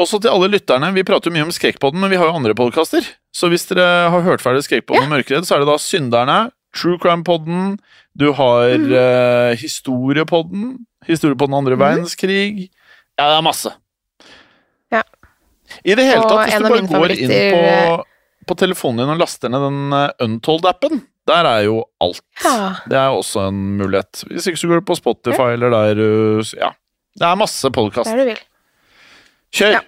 Også 0.00 0.18
til 0.18 0.32
alle 0.32 0.50
lytterne. 0.50 0.90
Vi 0.96 1.04
prater 1.06 1.30
jo 1.30 1.36
mye 1.36 1.46
om 1.46 1.52
Skrekkpodden, 1.54 2.00
men 2.02 2.10
vi 2.10 2.18
har 2.18 2.26
jo 2.26 2.34
andre 2.34 2.54
podkaster. 2.58 3.06
Så 3.34 3.50
hvis 3.52 3.66
dere 3.70 4.10
har 4.10 4.24
hørt 4.26 4.42
ferdig 4.42 4.64
Skrekkpodden 4.66 5.06
og 5.06 5.12
Mørkeredd, 5.12 5.46
så 5.46 5.56
er 5.56 5.62
det 5.62 5.70
da 5.70 5.76
Synderne, 5.78 6.38
True 6.74 6.98
Crime-podden, 6.98 7.76
du 8.18 8.32
har 8.34 8.74
mm. 8.78 8.88
uh, 8.90 9.52
Historiepodden, 9.58 10.86
Historiepodden 11.06 11.54
andre 11.54 11.76
mm. 11.76 11.80
verdenskrig 11.80 12.70
Ja, 13.18 13.28
det 13.28 13.36
er 13.36 13.44
masse. 13.46 13.70
Ja. 14.90 15.02
I 15.84 15.94
det 15.94 16.06
hele 16.06 16.22
Og 16.22 16.30
tatt, 16.30 16.50
hvis 16.50 16.58
du 16.58 16.66
bare 16.66 16.88
går 16.90 17.14
inn 17.14 17.34
på, 17.54 18.04
på 18.46 18.56
telefonen 18.58 19.02
din 19.04 19.12
og 19.14 19.20
laster 19.22 19.52
ned 19.52 19.62
den 19.66 19.96
eh, 19.96 20.10
Untold-appen, 20.24 21.02
der 21.28 21.48
er 21.48 21.64
jo 21.66 21.78
alt. 22.04 22.22
Ja. 22.44 22.74
Det 22.90 22.98
er 23.00 23.14
også 23.14 23.48
en 23.48 23.62
mulighet. 23.80 24.24
Hvis 24.28 24.48
ikke 24.50 24.60
så 24.60 24.70
går 24.70 24.82
du 24.82 24.88
på 24.90 24.98
Spotify 24.98 25.54
eller 25.56 25.72
der 25.72 26.02
Ja. 26.58 26.74
Det 27.14 27.26
er 27.28 27.38
masse 27.38 27.70
podkast. 27.70 28.10
er 28.10 28.18
du 28.18 28.24
vil. 28.32 28.40
Kjør! 29.54 29.76
Ja. 29.78 29.82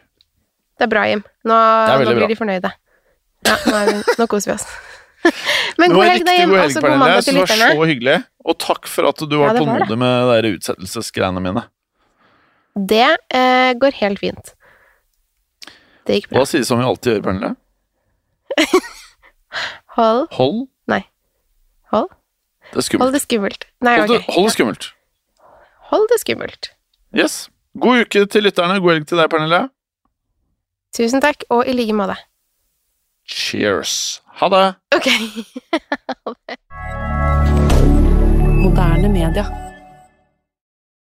Det 0.76 0.86
er 0.86 0.90
bra, 0.92 1.07
Jim. 1.11 1.22
Nå, 1.48 1.57
nå 2.04 2.12
blir 2.14 2.28
de 2.30 2.36
fornøyde. 2.38 2.70
Ja, 3.46 3.57
nå, 3.66 3.76
er 3.78 3.90
vi, 3.90 4.16
nå 4.20 4.26
koser 4.30 4.52
vi 4.52 4.54
oss. 4.57 4.66
Men 5.80 5.94
god 5.94 6.07
helg, 6.07 6.26
da, 6.26 6.34
Jim. 6.36 6.52
god 6.52 6.59
Og 6.59 6.62
helg, 6.62 6.74
god 6.74 6.84
Pernille. 6.84 7.00
mandag 7.02 7.22
til 7.24 7.34
synes 7.34 7.50
det 7.50 7.59
var 7.59 7.72
så 7.80 7.88
hyggelig. 7.90 8.16
Og 8.46 8.59
takk 8.62 8.90
for 8.90 9.11
at 9.11 9.24
du 9.24 9.34
var 9.34 9.48
Ja, 9.48 9.52
var 9.57 9.61
tålmodig 9.61 9.98
med 9.98 10.44
de 10.46 10.52
utsettelsesgreiene 10.59 11.42
mine. 11.42 11.64
Det 12.76 13.07
eh, 13.34 13.72
går 13.80 13.96
helt 14.02 14.20
fint. 14.22 14.52
Det 16.07 16.20
gikk 16.20 16.28
bra. 16.30 16.42
Hva 16.42 16.50
det 16.62 16.68
som 16.68 16.78
vi 16.78 16.86
alltid 16.86 17.16
gjør, 17.16 17.24
Pernille. 17.24 17.54
Hold, 19.96 20.26
Hold 20.32 20.66
hold, 21.90 22.09
det 22.74 22.84
skummelt. 22.84 23.02
hold 23.04 23.12
det 23.14 23.22
skummelt. 23.22 23.64
Nei, 23.80 23.94
Hold 23.98 24.09
det, 24.11 24.16
okay. 24.20 24.32
hold 24.34 24.44
det 24.48 24.52
skummelt. 24.52 24.88
Hold 25.90 26.09
det 26.11 26.20
skummelt. 26.20 26.70
Yes. 27.16 27.36
God 27.80 28.00
uke 28.04 28.26
til 28.26 28.42
lytterne. 28.42 28.80
God 28.80 28.92
helg 28.96 29.07
til 29.09 29.18
deg, 29.20 29.30
Pernille. 29.30 29.68
Tusen 30.96 31.20
takk, 31.24 31.44
og 31.50 31.64
i 31.68 31.72
like 31.76 31.92
måte. 31.96 32.16
Cheers. 33.28 34.20
Ha 34.40 34.48
det! 34.52 34.64
Ok. 34.96 35.07
Moderne 38.64 39.09
media. 39.09 39.44